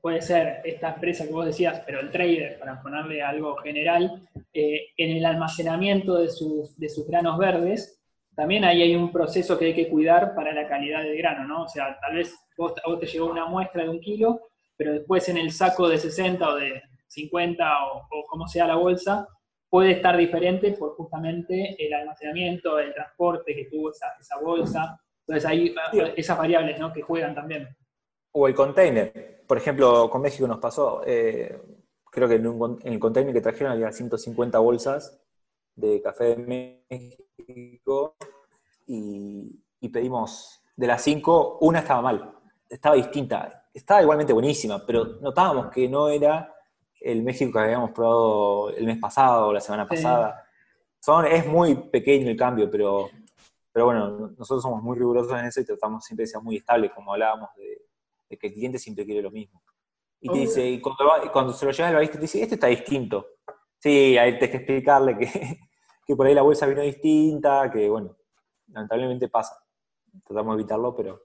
puede 0.00 0.22
ser 0.22 0.60
esta 0.64 0.94
empresa 0.94 1.26
que 1.26 1.32
vos 1.32 1.46
decías, 1.46 1.82
pero 1.84 2.00
el 2.00 2.10
trader, 2.10 2.58
para 2.58 2.80
ponerle 2.82 3.22
algo 3.22 3.56
general, 3.56 4.22
eh, 4.52 4.88
en 4.96 5.16
el 5.16 5.24
almacenamiento 5.24 6.18
de 6.18 6.30
sus, 6.30 6.76
de 6.78 6.88
sus 6.88 7.06
granos 7.06 7.38
verdes, 7.38 8.00
también 8.34 8.64
ahí 8.64 8.82
hay 8.82 8.96
un 8.96 9.12
proceso 9.12 9.58
que 9.58 9.66
hay 9.66 9.74
que 9.74 9.88
cuidar 9.88 10.34
para 10.34 10.52
la 10.52 10.66
calidad 10.66 11.02
del 11.02 11.18
grano, 11.18 11.46
¿no? 11.46 11.64
O 11.64 11.68
sea, 11.68 11.98
tal 12.00 12.16
vez 12.16 12.34
vos, 12.56 12.74
vos 12.86 13.00
te 13.00 13.06
llegó 13.06 13.30
una 13.30 13.46
muestra 13.46 13.82
de 13.82 13.90
un 13.90 14.00
kilo, 14.00 14.40
pero 14.76 14.92
después 14.92 15.28
en 15.28 15.36
el 15.36 15.52
saco 15.52 15.88
de 15.88 15.98
60 15.98 16.48
o 16.48 16.54
de 16.56 16.82
50 17.08 17.86
o, 17.86 18.26
como 18.26 18.48
sea 18.48 18.66
la 18.66 18.76
bolsa, 18.76 19.28
puede 19.68 19.92
estar 19.92 20.16
diferente 20.16 20.72
por 20.72 20.94
justamente 20.96 21.76
el 21.78 21.92
almacenamiento, 21.92 22.78
el 22.78 22.94
transporte 22.94 23.54
que 23.54 23.66
tuvo 23.66 23.90
esa, 23.90 24.40
bolsa. 24.42 25.00
Entonces 25.26 25.48
hay 25.48 25.74
esas 26.16 26.38
variables 26.38 26.78
¿no? 26.78 26.92
que 26.92 27.02
juegan 27.02 27.34
también. 27.34 27.68
O 28.32 28.46
el 28.46 28.54
container. 28.54 29.42
Por 29.46 29.56
ejemplo, 29.56 30.08
con 30.10 30.22
México 30.22 30.46
nos 30.46 30.58
pasó, 30.58 31.02
eh, 31.06 31.60
creo 32.10 32.28
que 32.28 32.36
en, 32.36 32.92
el 32.92 32.98
container 33.00 33.34
que 33.34 33.40
trajeron 33.40 33.72
había 33.72 33.90
150 33.90 34.58
bolsas 34.58 35.20
de 35.74 36.00
café 36.00 36.36
de 36.36 36.80
México 36.88 38.16
y, 38.86 39.60
y 39.80 39.88
pedimos 39.88 40.62
de 40.76 40.86
las 40.86 41.02
5, 41.02 41.58
una 41.60 41.80
estaba 41.80 42.00
mal, 42.02 42.32
estaba 42.68 42.94
distinta. 42.94 43.68
Estaba 43.72 44.02
igualmente 44.02 44.32
buenísima, 44.32 44.84
pero 44.84 45.04
notábamos 45.20 45.70
que 45.70 45.88
no 45.88 46.08
era 46.08 46.54
el 47.00 47.22
México 47.22 47.52
que 47.52 47.58
habíamos 47.58 47.92
probado 47.92 48.70
el 48.70 48.84
mes 48.84 48.98
pasado 48.98 49.48
o 49.48 49.52
la 49.52 49.60
semana 49.60 49.86
pasada. 49.86 50.44
Son, 51.00 51.24
es 51.26 51.46
muy 51.46 51.74
pequeño 51.74 52.28
el 52.28 52.36
cambio, 52.36 52.70
pero, 52.70 53.08
pero 53.72 53.86
bueno, 53.86 54.32
nosotros 54.36 54.62
somos 54.62 54.82
muy 54.82 54.98
rigurosos 54.98 55.32
en 55.38 55.46
eso 55.46 55.60
y 55.60 55.64
tratamos 55.64 56.04
siempre 56.04 56.24
de 56.24 56.28
ser 56.28 56.42
muy 56.42 56.56
estable, 56.56 56.90
como 56.90 57.12
hablábamos 57.12 57.50
de, 57.56 57.69
que 58.38 58.48
el 58.48 58.52
cliente 58.52 58.78
siempre 58.78 59.04
quiere 59.04 59.22
lo 59.22 59.30
mismo. 59.30 59.62
Y 60.20 60.28
te 60.28 60.38
dice, 60.38 60.68
y 60.68 60.80
cuando, 60.80 61.52
se 61.52 61.64
lo 61.64 61.72
llevas 61.72 61.88
al 61.88 61.94
barista, 61.94 62.16
te 62.16 62.22
dice, 62.22 62.42
este 62.42 62.56
está 62.56 62.66
distinto. 62.66 63.26
Sí, 63.78 64.18
hay 64.18 64.38
que 64.38 64.44
explicarle 64.44 65.16
que, 65.16 65.26
que 66.06 66.16
por 66.16 66.26
ahí 66.26 66.34
la 66.34 66.42
bolsa 66.42 66.66
vino 66.66 66.82
distinta, 66.82 67.70
que 67.70 67.88
bueno, 67.88 68.16
lamentablemente 68.68 69.28
pasa. 69.28 69.56
Tratamos 70.26 70.56
de 70.56 70.62
evitarlo, 70.62 70.94
pero... 70.94 71.22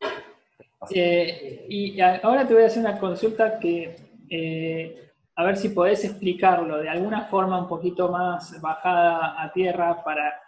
Eh, 0.91 1.65
y 1.68 2.00
ahora 2.00 2.48
te 2.48 2.54
voy 2.54 2.63
a 2.63 2.68
hacer 2.68 2.82
una 2.82 3.00
consulta 3.00 3.58
que 3.60 3.96
eh, 4.30 5.12
a 5.36 5.44
ver 5.44 5.58
si 5.58 5.70
podés 5.70 6.04
explicarlo 6.06 6.78
de 6.78 6.89
alguna 6.89 7.26
forma 7.26 7.60
un 7.60 7.68
poquito 7.68 8.10
más 8.10 8.60
bajada 8.62 9.41
a 9.41 9.52
tierra 9.52 10.04
para 10.04 10.41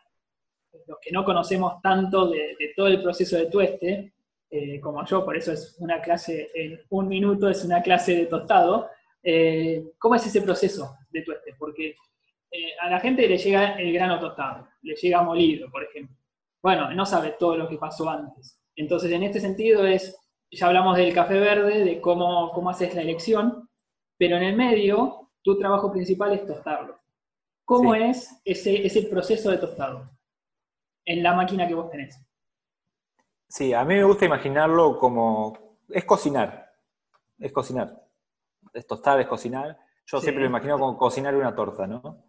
los 0.86 0.98
que 1.02 1.12
no 1.12 1.26
conocemos 1.26 1.82
tanto 1.82 2.30
de, 2.30 2.56
todo 2.76 2.88
el 2.88 3.02
proceso 3.02 3.36
de 3.36 3.48
tueste, 3.48 4.13
eh, 4.49 4.79
como 4.79 5.05
yo, 5.05 5.25
por 5.25 5.36
eso 5.36 5.51
es 5.51 5.75
una 5.79 6.01
clase 6.01 6.49
en 6.53 6.79
un 6.89 7.07
minuto, 7.07 7.49
es 7.49 7.63
una 7.65 7.81
clase 7.81 8.15
de 8.15 8.25
tostado. 8.27 8.89
Eh, 9.21 9.91
¿Cómo 9.97 10.15
es 10.15 10.25
ese 10.25 10.41
proceso 10.41 10.95
de 11.10 11.21
tueste? 11.21 11.53
Porque 11.57 11.95
eh, 12.51 12.71
a 12.81 12.89
la 12.89 12.99
gente 12.99 13.27
le 13.27 13.38
llega 13.38 13.73
el 13.73 13.91
grano 13.93 14.19
tostado, 14.19 14.67
le 14.81 14.95
llega 14.95 15.21
molido, 15.21 15.69
por 15.69 15.83
ejemplo. 15.83 16.15
Bueno, 16.62 16.93
no 16.93 17.05
sabe 17.05 17.36
todo 17.38 17.57
lo 17.57 17.67
que 17.67 17.77
pasó 17.77 18.10
antes. 18.10 18.60
Entonces, 18.75 19.12
en 19.12 19.23
este 19.23 19.39
sentido 19.39 19.86
es, 19.86 20.17
ya 20.51 20.67
hablamos 20.67 20.97
del 20.97 21.13
café 21.13 21.39
verde, 21.39 21.83
de 21.83 21.99
cómo, 21.99 22.51
cómo 22.51 22.69
haces 22.69 22.95
la 22.95 23.01
elección, 23.01 23.69
pero 24.17 24.38
en 24.38 24.43
el 24.43 24.55
medio, 24.55 25.31
tu 25.41 25.57
trabajo 25.57 25.91
principal 25.91 26.33
es 26.33 26.45
tostarlo. 26.45 26.97
¿Cómo 27.65 27.95
es 27.95 28.41
ese, 28.45 28.86
ese 28.86 29.03
proceso 29.03 29.51
de 29.51 29.57
tostado 29.57 30.10
en 31.05 31.21
la 31.21 31.33
máquina 31.33 31.67
que 31.67 31.73
vos 31.73 31.91
tenés? 31.91 32.26
Sí, 33.47 33.73
a 33.73 33.83
mí 33.86 33.95
me 33.95 34.03
gusta 34.03 34.25
imaginarlo 34.25 34.99
como, 34.99 35.77
es 35.89 36.05
cocinar, 36.05 36.71
es 37.39 37.51
cocinar, 37.51 38.03
es 38.73 38.86
tostar, 38.86 39.19
es 39.19 39.27
cocinar. 39.27 39.77
Yo 40.05 40.19
siempre 40.19 40.43
lo 40.43 40.49
imagino 40.49 40.77
como 40.79 40.97
cocinar 40.97 41.36
una 41.36 41.55
torta, 41.55 41.88
¿no? 41.88 42.23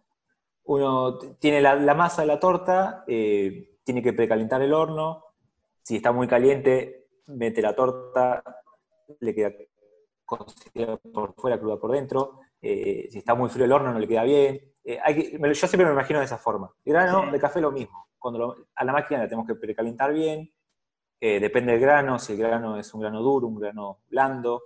Uno 0.63 1.17
tiene 1.39 1.61
la, 1.61 1.93
masa 1.95 2.21
de 2.21 2.27
la 2.27 2.39
torta, 2.39 3.03
eh, 3.07 3.77
tiene 3.83 4.01
que 4.01 4.13
precalentar 4.13 4.61
el 4.61 4.73
horno, 4.73 5.25
si 5.81 5.95
está 5.95 6.11
muy 6.11 6.27
caliente, 6.27 7.07
mete 7.27 7.61
la 7.61 7.75
torta, 7.75 8.43
le 9.19 9.33
queda 9.33 9.51
cocida 10.25 10.97
por 10.97 11.33
fuera, 11.33 11.59
cruda 11.59 11.79
por 11.79 11.91
dentro. 11.91 12.41
Eh, 12.61 13.07
si 13.11 13.19
está 13.19 13.33
muy 13.35 13.49
frío 13.49 13.65
el 13.65 13.71
horno 13.71 13.91
no 13.91 13.99
le 13.99 14.07
queda 14.07 14.23
bien. 14.23 14.61
Eh, 14.83 14.99
yo 15.39 15.67
siempre 15.67 15.85
me 15.85 15.93
imagino 15.93 16.19
de 16.19 16.25
esa 16.25 16.37
forma. 16.37 16.71
El 16.85 16.93
grano 16.93 17.31
de 17.31 17.39
café 17.39 17.59
lo 17.59 17.71
mismo. 17.71 18.07
Cuando 18.17 18.55
a 18.75 18.83
la 18.83 18.93
máquina 18.93 19.21
la 19.21 19.27
tenemos 19.27 19.47
que 19.47 19.55
precalentar 19.55 20.13
bien. 20.13 20.51
Eh, 21.21 21.39
depende 21.39 21.73
del 21.73 21.81
grano, 21.81 22.17
si 22.17 22.33
el 22.33 22.39
grano 22.39 22.77
es 22.77 22.93
un 22.93 23.01
grano 23.01 23.21
duro, 23.21 23.47
un 23.47 23.59
grano 23.59 23.99
blando. 24.09 24.63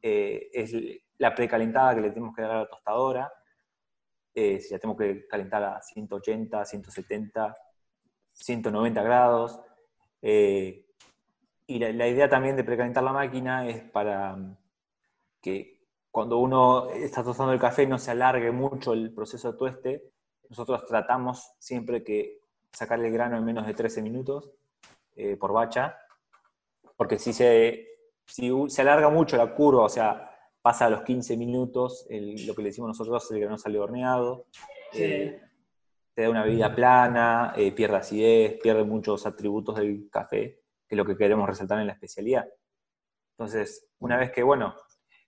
es 0.00 0.72
la 1.18 1.34
precalentada 1.34 1.94
que 1.94 2.00
le 2.02 2.10
tenemos 2.10 2.34
que 2.34 2.42
dar 2.42 2.50
a 2.50 2.58
la 2.60 2.68
tostadora. 2.68 3.32
si 4.34 4.68
la 4.70 4.78
tenemos 4.78 4.98
que 4.98 5.26
calentar 5.28 5.62
a 5.62 5.80
180, 5.80 6.64
170, 6.64 7.54
190 8.32 9.02
grados. 9.02 9.60
y 10.20 11.78
la, 11.78 12.08
idea 12.08 12.28
también 12.28 12.56
de 12.56 12.64
precalentar 12.64 13.02
la 13.04 13.12
máquina 13.12 13.68
es 13.68 13.82
para 13.82 14.36
que 15.40 15.74
cuando 16.10 16.38
uno 16.38 16.90
está 16.90 17.22
tostando 17.24 17.52
el 17.52 17.60
café 17.60 17.86
no 17.86 17.98
se 17.98 18.10
alargue 18.10 18.50
mucho 18.52 18.92
el 18.92 19.12
proceso 19.14 19.52
de 19.52 19.58
tueste. 19.58 20.12
Nosotros 20.48 20.86
tratamos 20.86 21.54
siempre 21.58 22.02
que 22.04 22.40
sacar 22.72 23.00
el 23.00 23.12
grano 23.12 23.36
en 23.36 23.44
menos 23.44 23.66
de 23.66 23.74
13 23.74 24.02
minutos 24.02 24.50
eh, 25.16 25.36
por 25.36 25.52
bacha, 25.52 25.98
porque 26.96 27.18
si 27.18 27.32
se, 27.32 27.86
si 28.26 28.50
se 28.68 28.82
alarga 28.82 29.08
mucho 29.08 29.36
la 29.36 29.54
curva, 29.54 29.82
o 29.82 29.88
sea, 29.88 30.30
pasa 30.62 30.86
a 30.86 30.90
los 30.90 31.02
15 31.02 31.36
minutos, 31.36 32.06
lo 32.08 32.54
que 32.54 32.62
le 32.62 32.68
decimos 32.68 32.88
nosotros, 32.88 33.30
el 33.32 33.40
grano 33.40 33.58
sale 33.58 33.78
horneado, 33.78 34.46
eh, 34.92 35.40
te 36.14 36.22
da 36.22 36.30
una 36.30 36.44
bebida 36.44 36.74
plana, 36.74 37.52
eh, 37.56 37.72
pierde 37.72 37.96
acidez, 37.96 38.60
pierde 38.62 38.84
muchos 38.84 39.26
atributos 39.26 39.76
del 39.76 40.08
café, 40.10 40.60
que 40.86 40.94
es 40.94 40.96
lo 40.96 41.04
que 41.04 41.16
queremos 41.16 41.48
resaltar 41.48 41.80
en 41.80 41.88
la 41.88 41.92
especialidad. 41.92 42.48
Entonces, 43.36 43.88
una 43.98 44.16
vez 44.16 44.30
que, 44.30 44.44
bueno, 44.44 44.76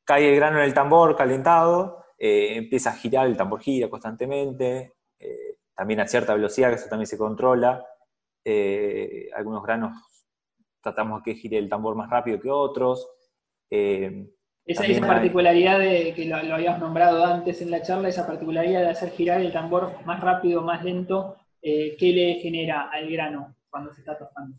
cae 0.04 0.28
el 0.28 0.36
grano 0.36 0.58
en 0.58 0.64
el 0.64 0.74
tambor 0.74 1.16
calentado, 1.16 2.04
eh, 2.16 2.56
empieza 2.56 2.90
a 2.90 2.94
girar, 2.94 3.26
el 3.26 3.36
tambor 3.36 3.60
gira 3.60 3.90
constantemente, 3.90 4.94
eh, 5.18 5.58
también 5.74 6.00
a 6.00 6.06
cierta 6.06 6.34
velocidad, 6.34 6.68
que 6.68 6.76
eso 6.76 6.88
también 6.88 7.08
se 7.08 7.18
controla. 7.18 7.84
Eh, 8.48 9.28
algunos 9.34 9.64
granos 9.64 9.92
tratamos 10.80 11.24
de 11.24 11.32
que 11.32 11.40
gire 11.40 11.58
el 11.58 11.68
tambor 11.68 11.96
más 11.96 12.08
rápido 12.08 12.40
que 12.40 12.48
otros. 12.48 13.10
esa, 13.68 14.86
esa 14.86 15.06
particularidad 15.06 15.80
de 15.80 16.14
que 16.14 16.26
lo, 16.26 16.36
habías 16.36 16.78
nombrado 16.78 17.24
antes 17.24 17.60
en 17.60 17.72
la 17.72 17.82
charla, 17.82 18.08
esa 18.08 18.24
particularidad 18.24 18.82
de 18.82 18.90
hacer 18.90 19.10
girar 19.10 19.40
el 19.40 19.52
tambor 19.52 19.92
más 20.04 20.20
rápido, 20.20 20.62
más 20.62 20.84
lento, 20.84 21.36
¿qué 21.60 21.96
le 21.98 22.34
genera 22.36 22.88
al 22.92 23.10
grano 23.10 23.56
cuando 23.68 23.92
se 23.92 24.00
está 24.02 24.16
tostando? 24.16 24.56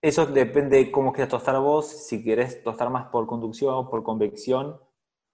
Eso 0.00 0.24
depende 0.24 0.78
de 0.78 0.90
cómo 0.90 1.12
quieras 1.12 1.30
tostar 1.30 1.58
vos, 1.60 2.06
si 2.06 2.24
querés 2.24 2.62
tostar 2.62 2.88
más 2.88 3.08
por 3.08 3.26
conducción 3.26 3.90
por 3.90 4.02
convección. 4.02 4.68
O 4.68 4.80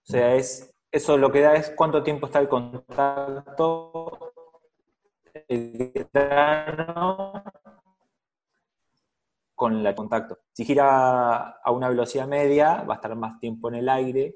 sea, 0.03 0.35
es, 0.35 0.75
eso 0.91 1.19
lo 1.19 1.31
que 1.31 1.41
da 1.41 1.55
es 1.55 1.71
cuánto 1.71 2.03
tiempo 2.03 2.27
está 2.27 2.41
el 2.41 2.49
contacto, 2.49 4.32
el 5.49 6.09
grano 6.13 7.45
con 9.55 9.87
el 9.87 9.95
contacto. 9.95 10.39
Si 10.53 10.65
gira 10.65 11.51
a 11.51 11.71
una 11.71 11.89
velocidad 11.89 12.27
media, 12.27 12.83
va 12.83 12.95
a 12.95 12.97
estar 12.97 13.15
más 13.15 13.39
tiempo 13.39 13.69
en 13.69 13.77
el 13.77 13.89
aire, 13.89 14.35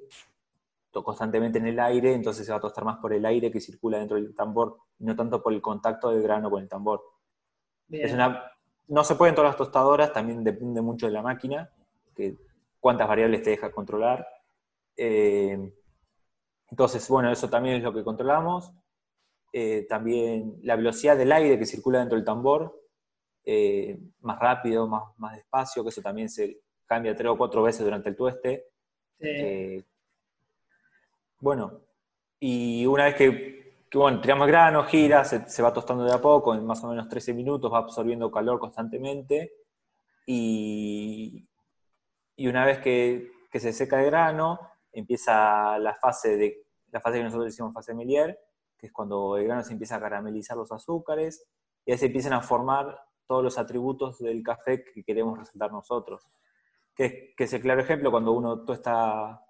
constantemente 0.93 1.59
en 1.59 1.67
el 1.67 1.79
aire, 1.79 2.15
entonces 2.15 2.47
se 2.47 2.53
va 2.53 2.59
a 2.59 2.61
tostar 2.61 2.85
más 2.85 2.97
por 2.99 3.13
el 3.13 3.27
aire 3.27 3.51
que 3.51 3.61
circula 3.61 3.99
dentro 3.99 4.17
del 4.17 4.35
tambor, 4.35 4.79
no 5.01 5.15
tanto 5.15 5.43
por 5.43 5.53
el 5.53 5.61
contacto 5.61 6.11
del 6.11 6.23
grano 6.23 6.51
con 6.51 6.63
el 6.63 6.69
tambor. 6.69 7.03
Es 7.91 8.13
una 8.13 8.57
no 8.89 9.05
se 9.05 9.17
pueden 9.17 9.35
todas 9.35 9.51
las 9.51 9.57
tostadoras, 9.57 10.13
también 10.13 10.45
depende 10.45 10.81
mucho 10.81 11.07
de 11.07 11.13
la 11.13 11.23
máquina, 11.23 11.71
que 12.15 12.37
cuántas 12.79 13.09
variables 13.09 13.43
te 13.43 13.51
deja 13.51 13.73
controlar. 13.73 14.27
Eh, 14.97 15.73
entonces, 16.71 17.09
bueno, 17.09 17.31
eso 17.31 17.49
también 17.49 17.77
es 17.77 17.83
lo 17.83 17.93
que 17.93 18.05
controlamos. 18.05 18.73
Eh, 19.59 19.87
también 19.89 20.59
la 20.65 20.77
velocidad 20.77 21.17
del 21.17 21.33
aire 21.33 21.59
que 21.59 21.65
circula 21.65 22.01
dentro 22.01 22.17
del 22.17 22.27
tambor, 22.27 22.79
eh, 23.43 23.99
más 24.21 24.39
rápido, 24.39 24.87
más, 24.87 25.05
más 25.17 25.35
despacio, 25.35 25.83
que 25.83 25.89
eso 25.89 26.03
también 26.03 26.29
se 26.29 26.61
cambia 26.85 27.17
tres 27.17 27.31
o 27.31 27.39
cuatro 27.39 27.63
veces 27.63 27.83
durante 27.83 28.11
el 28.11 28.17
tueste. 28.17 28.67
bueno, 31.41 31.81
y 32.39 32.85
una 32.85 33.05
vez 33.05 33.15
que 33.15 33.57
que 33.91 33.99
bueno, 33.99 34.21
tiramos 34.21 34.47
grano, 34.47 34.85
gira, 34.85 35.25
se, 35.25 35.63
va 35.63 35.73
tostando 35.73 36.05
de 36.05 36.13
a 36.13 36.21
poco, 36.21 36.55
en 36.55 36.67
más 36.67 36.83
o 36.85 36.89
menos 36.89 37.09
13 37.09 37.33
minutos 37.33 37.73
va 37.73 37.79
absorbiendo 37.79 38.31
calor 38.31 38.59
constantemente 38.59 39.53
y, 40.27 41.49
y 42.37 42.47
una 42.49 42.67
vez 42.67 42.81
que, 42.81 43.31
que, 43.51 43.61
se 43.61 43.73
seca 43.73 44.01
el 44.01 44.07
grano, 44.07 44.59
empieza 44.93 45.79
la 45.79 45.95
fase, 45.95 46.37
de, 46.37 46.67
la 46.91 47.01
fase 47.01 47.19
que 47.19 47.25
nosotros 47.25 47.47
decimos 47.47 47.73
fase 47.73 47.95
Melier, 47.95 48.39
que 48.79 48.89
es 48.89 48.93
cuando 48.93 49.37
el 49.37 49.45
grano 49.45 49.63
se 49.63 49.73
empieza 49.73 49.97
a 49.97 50.01
caramelizar 50.01 50.57
los 50.57 50.73
azúcares 50.73 51.47
y 51.85 51.93
ahí 51.93 51.99
se 51.99 52.07
empiezan 52.07 52.33
a 52.33 52.43
formar 52.43 52.99
todos 53.27 53.43
los 53.43 53.59
atributos 53.59 54.19
del 54.19 54.43
café 54.43 54.85
que 54.85 55.03
queremos 55.03 55.39
resaltar 55.39 55.73
nosotros. 55.73 56.29
Que, 56.95 57.35
que 57.37 57.45
es 57.45 57.53
el 57.53 57.61
claro 57.61 57.81
ejemplo 57.81 58.11
cuando 58.11 58.33
uno 58.33 58.65
tosta 58.65 59.43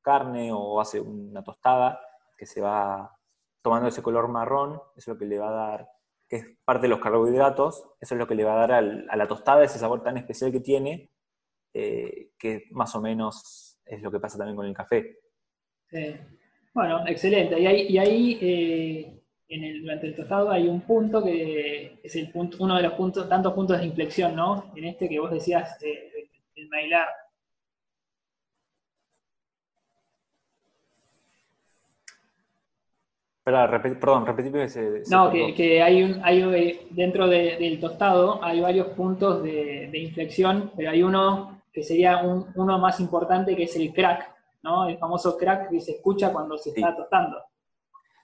carne 0.00 0.52
o 0.52 0.80
hace 0.80 1.00
una 1.00 1.42
tostada 1.42 2.00
que 2.36 2.46
se 2.46 2.60
va 2.60 3.16
tomando 3.62 3.88
ese 3.88 4.02
color 4.02 4.28
marrón, 4.28 4.74
eso 4.94 5.10
es 5.10 5.14
lo 5.14 5.18
que 5.18 5.24
le 5.24 5.38
va 5.38 5.48
a 5.48 5.52
dar, 5.52 5.88
que 6.28 6.36
es 6.36 6.46
parte 6.64 6.82
de 6.82 6.88
los 6.88 7.00
carbohidratos, 7.00 7.88
eso 7.98 8.14
es 8.14 8.18
lo 8.18 8.28
que 8.28 8.34
le 8.34 8.44
va 8.44 8.52
a 8.54 8.66
dar 8.66 8.72
a 8.72 9.16
la 9.16 9.26
tostada 9.26 9.64
ese 9.64 9.78
sabor 9.78 10.02
tan 10.02 10.18
especial 10.18 10.52
que 10.52 10.60
tiene, 10.60 11.10
eh, 11.72 12.32
que 12.38 12.66
más 12.72 12.94
o 12.94 13.00
menos 13.00 13.80
es 13.86 14.02
lo 14.02 14.10
que 14.10 14.20
pasa 14.20 14.36
también 14.36 14.56
con 14.56 14.66
el 14.66 14.74
café. 14.74 15.18
Bueno, 16.74 17.06
excelente. 17.06 17.60
Y 17.60 17.66
ahí, 17.66 17.86
y 17.88 17.98
ahí 17.98 18.38
eh, 18.42 19.80
durante 19.80 20.08
el 20.08 20.16
tostado 20.16 20.50
hay 20.50 20.66
un 20.66 20.80
punto 20.80 21.22
que 21.22 22.00
es 22.02 22.16
el 22.16 22.32
punto, 22.32 22.56
uno 22.60 22.76
de 22.76 22.82
los 22.82 22.94
puntos, 22.94 23.28
tantos 23.28 23.52
puntos 23.52 23.78
de 23.78 23.86
inflexión, 23.86 24.34
¿no? 24.34 24.72
En 24.74 24.84
este 24.86 25.08
que 25.08 25.20
vos 25.20 25.30
decías, 25.30 25.80
eh, 25.82 26.10
el 26.56 26.68
bailar. 26.68 27.06
perdón, 33.44 34.26
repetime 34.26 34.64
ese. 34.64 35.02
no, 35.10 35.30
que, 35.30 35.82
hay, 35.82 36.02
un, 36.02 36.18
hay 36.24 36.80
dentro 36.90 37.28
del 37.28 37.78
tostado 37.78 38.42
hay 38.42 38.60
varios 38.62 38.88
puntos 38.88 39.42
de, 39.42 39.90
inflexión, 39.92 40.72
pero 40.74 40.90
hay 40.90 41.02
uno 41.02 41.62
que 41.70 41.82
sería 41.82 42.22
uno 42.22 42.78
más 42.78 43.00
importante 43.00 43.54
que 43.54 43.64
es 43.64 43.76
el 43.76 43.92
crack, 43.92 44.33
¿no? 44.64 44.88
El 44.88 44.98
famoso 44.98 45.36
crack 45.36 45.70
que 45.70 45.80
se 45.80 45.92
escucha 45.92 46.32
cuando 46.32 46.56
se 46.58 46.70
está 46.70 46.96
tostando. 46.96 47.36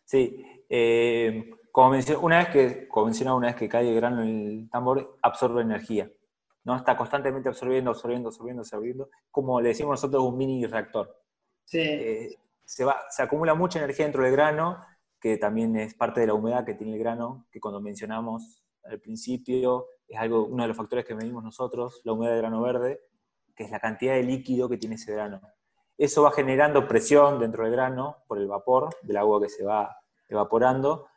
Sí, 0.05 0.45
eh, 0.69 1.51
como 1.71 1.91
una 2.23 2.39
vez 2.39 2.49
que, 2.49 2.89
como 2.89 3.13
una 3.37 3.47
vez 3.47 3.57
que 3.57 3.69
cae 3.69 3.89
el 3.89 3.95
grano 3.95 4.23
en 4.23 4.29
el 4.29 4.71
tambor, 4.71 5.19
absorbe 5.23 5.61
energía. 5.63 6.11
¿no? 6.65 6.75
Está 6.75 6.97
constantemente 6.97 7.49
absorbiendo, 7.49 7.91
absorbiendo, 7.91 8.31
absorbiendo, 8.31 8.63
absorbiendo. 8.63 9.11
Como 9.31 9.61
le 9.61 9.69
decimos 9.69 9.93
nosotros, 9.93 10.25
un 10.25 10.37
mini 10.37 10.67
reactor. 10.67 11.23
Sí. 11.65 11.79
Eh, 11.79 12.39
se, 12.65 12.85
va, 12.85 12.97
se 13.11 13.23
acumula 13.23 13.55
mucha 13.55 13.79
energía 13.79 14.07
dentro 14.07 14.25
del 14.25 14.33
grano, 14.33 14.85
que 15.21 15.37
también 15.37 15.77
es 15.77 15.95
parte 15.95 16.21
de 16.21 16.27
la 16.27 16.35
humedad 16.35 16.65
que 16.65 16.75
tiene 16.75 16.95
el 16.95 16.99
grano, 16.99 17.47
que 17.53 17.61
cuando 17.61 17.81
mencionamos 17.81 18.65
al 18.85 18.99
principio, 18.99 19.87
es 20.09 20.19
algo, 20.19 20.47
uno 20.47 20.65
de 20.65 20.69
los 20.69 20.77
factores 20.77 21.05
que 21.05 21.15
medimos 21.15 21.45
nosotros, 21.45 22.01
la 22.05 22.13
humedad 22.13 22.33
del 22.33 22.41
grano 22.41 22.63
verde, 22.63 23.01
que 23.55 23.65
es 23.65 23.71
la 23.71 23.79
cantidad 23.79 24.15
de 24.15 24.23
líquido 24.23 24.69
que 24.69 24.79
tiene 24.79 24.97
ese 24.97 25.13
grano. 25.13 25.41
Eso 26.01 26.23
va 26.23 26.33
generando 26.33 26.89
presión 26.89 27.39
dentro 27.39 27.65
del 27.65 27.73
grano 27.73 28.25
por 28.27 28.39
el 28.39 28.49
vapor 28.49 28.89
del 29.03 29.19
agua 29.19 29.39
que 29.39 29.51
se 29.51 29.63
va 29.63 29.99
evaporando 30.31 31.09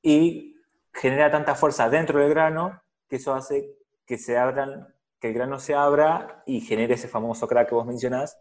y 0.00 0.56
genera 0.90 1.30
tanta 1.30 1.54
fuerza 1.54 1.90
dentro 1.90 2.18
del 2.18 2.30
grano 2.30 2.80
que 3.10 3.16
eso 3.16 3.34
hace 3.34 3.76
que 4.06 4.16
se 4.16 4.38
abran, 4.38 4.88
que 5.20 5.28
el 5.28 5.34
grano 5.34 5.58
se 5.58 5.74
abra 5.74 6.42
y 6.46 6.62
genere 6.62 6.94
ese 6.94 7.08
famoso 7.08 7.46
crack 7.46 7.68
que 7.68 7.74
vos 7.74 7.84
mencionás, 7.84 8.40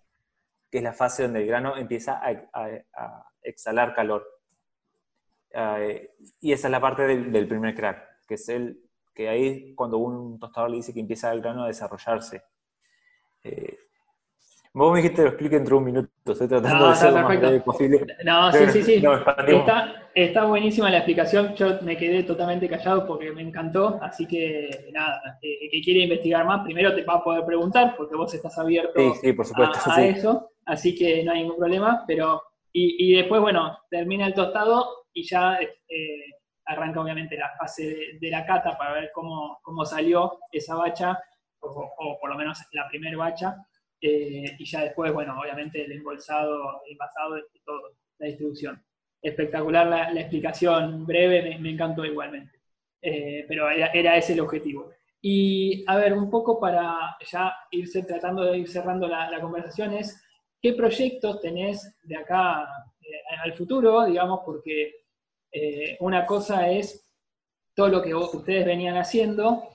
que 0.69 0.77
es 0.77 0.84
la 0.86 0.93
fase 0.93 1.23
donde 1.23 1.41
el 1.41 1.47
grano 1.47 1.75
empieza 1.75 2.21
a, 2.23 3.27
exhalar 3.41 3.93
calor. 3.93 4.25
Eh, 5.49 6.15
y 6.39 6.54
esa 6.54 6.69
es 6.69 6.71
la 6.71 6.80
parte 6.80 7.06
del, 7.06 7.47
primer 7.49 7.75
crack, 7.75 8.25
que 8.25 8.36
es 8.36 8.47
el 8.47 8.82
que 9.13 9.27
ahí 9.27 9.75
cuando 9.75 9.97
un 9.97 10.39
tostador 10.39 10.69
le 10.69 10.77
dice 10.77 10.93
que 10.93 11.01
empieza 11.01 11.34
el 11.34 11.41
grano 11.41 11.65
a 11.65 11.67
desarrollarse. 11.67 12.43
Eh, 13.43 13.70
Vos 14.73 14.93
me 14.93 14.99
dijiste 14.99 15.17
que 15.17 15.21
lo 15.23 15.27
explique 15.29 15.55
dentro 15.55 15.75
de 15.75 15.79
un 15.79 15.84
minuto, 15.84 16.31
estoy 16.31 16.47
tratando 16.47 16.89
de 16.89 16.95
ser 16.95 17.12
lo 17.12 17.21
más 17.21 17.39
breve 17.39 17.60
posible. 17.60 18.05
No, 18.23 18.51
sí, 18.53 18.69
sí, 18.69 18.84
sí. 18.84 19.03
está, 20.15 20.45
buenísima 20.45 20.89
la 20.89 20.97
explicación, 20.97 21.53
yo 21.55 21.81
me 21.81 21.97
quedé 21.97 22.23
totalmente 22.23 22.69
callado 22.69 23.05
porque 23.05 23.34
me 23.34 23.41
encantó, 23.41 23.99
así 24.01 24.25
que 24.25 24.89
nada, 24.93 25.21
el 25.41 25.67
eh, 25.67 25.69
que 25.69 25.81
quiere 25.81 26.03
investigar 26.03 26.45
más, 26.45 26.63
primero 26.63 26.95
te 26.95 27.03
va 27.03 27.15
a 27.15 27.23
poder 27.23 27.43
preguntar 27.45 27.95
porque 27.97 28.15
vos 28.15 28.34
estás 28.34 28.57
abierto 28.57 28.97
a, 29.88 30.03
eso, 30.05 30.51
así 30.65 30.95
que 30.95 31.21
no 31.25 31.34
hay 31.34 31.41
ningún 31.41 31.57
problema, 31.57 32.05
pero 32.07 32.41
y, 32.73 33.13
después, 33.15 33.41
bueno, 33.41 33.77
termina 33.89 34.25
el 34.25 34.34
tostado 34.34 34.86
y 35.12 35.27
ya 35.27 35.60
eh, 35.60 35.67
arranca 36.63 37.01
obviamente 37.01 37.36
la 37.36 37.51
fase 37.60 38.17
de, 38.21 38.29
la 38.29 38.45
cata 38.45 38.77
para 38.77 38.93
ver 38.93 39.12
cómo, 39.13 39.60
cómo 39.62 39.84
salió 39.84 40.39
esa 40.49 40.75
bacha, 40.75 41.19
o 41.60 42.17
por 42.21 42.29
lo 42.29 42.38
menos 42.38 42.57
la 42.71 42.88
primera 42.88 43.17
bacha. 43.17 43.57
Eh, 44.01 44.55
y 44.57 44.65
ya 44.65 44.81
después, 44.81 45.13
bueno, 45.13 45.39
obviamente 45.39 45.85
el 45.85 45.91
embolsado, 45.91 46.81
el 46.85 46.93
envasado 46.93 47.35
todo, 47.63 47.81
la 48.17 48.27
distribución. 48.27 48.83
Espectacular 49.21 49.85
la, 49.87 50.19
explicación 50.19 51.05
breve, 51.05 51.59
me, 51.59 51.69
encantó 51.69 52.03
igualmente. 52.03 52.59
Eh, 53.01 53.45
pero 53.47 53.69
era, 53.69 54.17
ese 54.17 54.33
el 54.33 54.39
objetivo. 54.39 54.91
Y 55.21 55.83
a 55.87 55.97
ver, 55.97 56.13
un 56.13 56.29
poco 56.31 56.59
para 56.59 57.15
ya 57.31 57.53
irse 57.69 58.03
tratando 58.03 58.43
de 58.43 58.57
ir 58.57 58.67
cerrando 58.67 59.07
la, 59.07 59.39
conversación 59.39 59.93
es, 59.93 60.19
¿qué 60.59 60.73
proyectos 60.73 61.39
tenés 61.41 61.95
de 62.01 62.17
acá 62.17 62.67
eh, 63.01 63.35
al 63.43 63.53
futuro, 63.53 64.05
digamos, 64.05 64.41
porque 64.43 64.95
una 65.99 66.25
cosa 66.25 66.69
es 66.69 67.11
todo 67.75 67.89
lo 67.89 68.01
que 68.01 68.15
ustedes 68.15 68.65
venían 68.65 68.95
haciendo, 68.95 69.70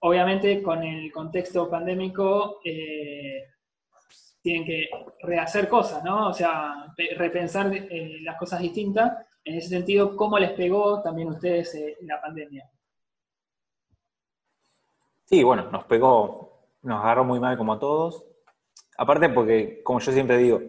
obviamente 0.00 0.62
con 0.62 0.82
el 0.82 1.12
contexto 1.12 1.68
pandémico 1.68 2.60
eh, 2.64 3.44
tienen 4.42 4.64
que 4.64 4.88
rehacer 5.22 5.68
cosas, 5.68 6.02
¿no? 6.02 6.28
O 6.28 6.32
sea, 6.32 6.94
repensar 7.16 7.72
eh, 7.74 8.18
las 8.22 8.36
cosas 8.38 8.60
distintas. 8.60 9.26
En 9.44 9.56
ese 9.56 9.68
sentido, 9.68 10.16
¿cómo 10.16 10.38
les 10.38 10.52
pegó 10.52 11.02
también 11.02 11.28
a 11.28 11.32
ustedes 11.32 11.74
eh, 11.74 11.96
la 12.02 12.20
pandemia? 12.20 12.68
Sí, 15.24 15.42
bueno, 15.42 15.70
nos 15.70 15.84
pegó, 15.84 16.66
nos 16.82 17.00
agarró 17.02 17.24
muy 17.24 17.38
mal 17.38 17.56
como 17.56 17.74
a 17.74 17.78
todos. 17.78 18.24
Aparte 18.98 19.28
porque, 19.28 19.82
como 19.82 20.00
yo 20.00 20.12
siempre 20.12 20.38
digo, 20.38 20.60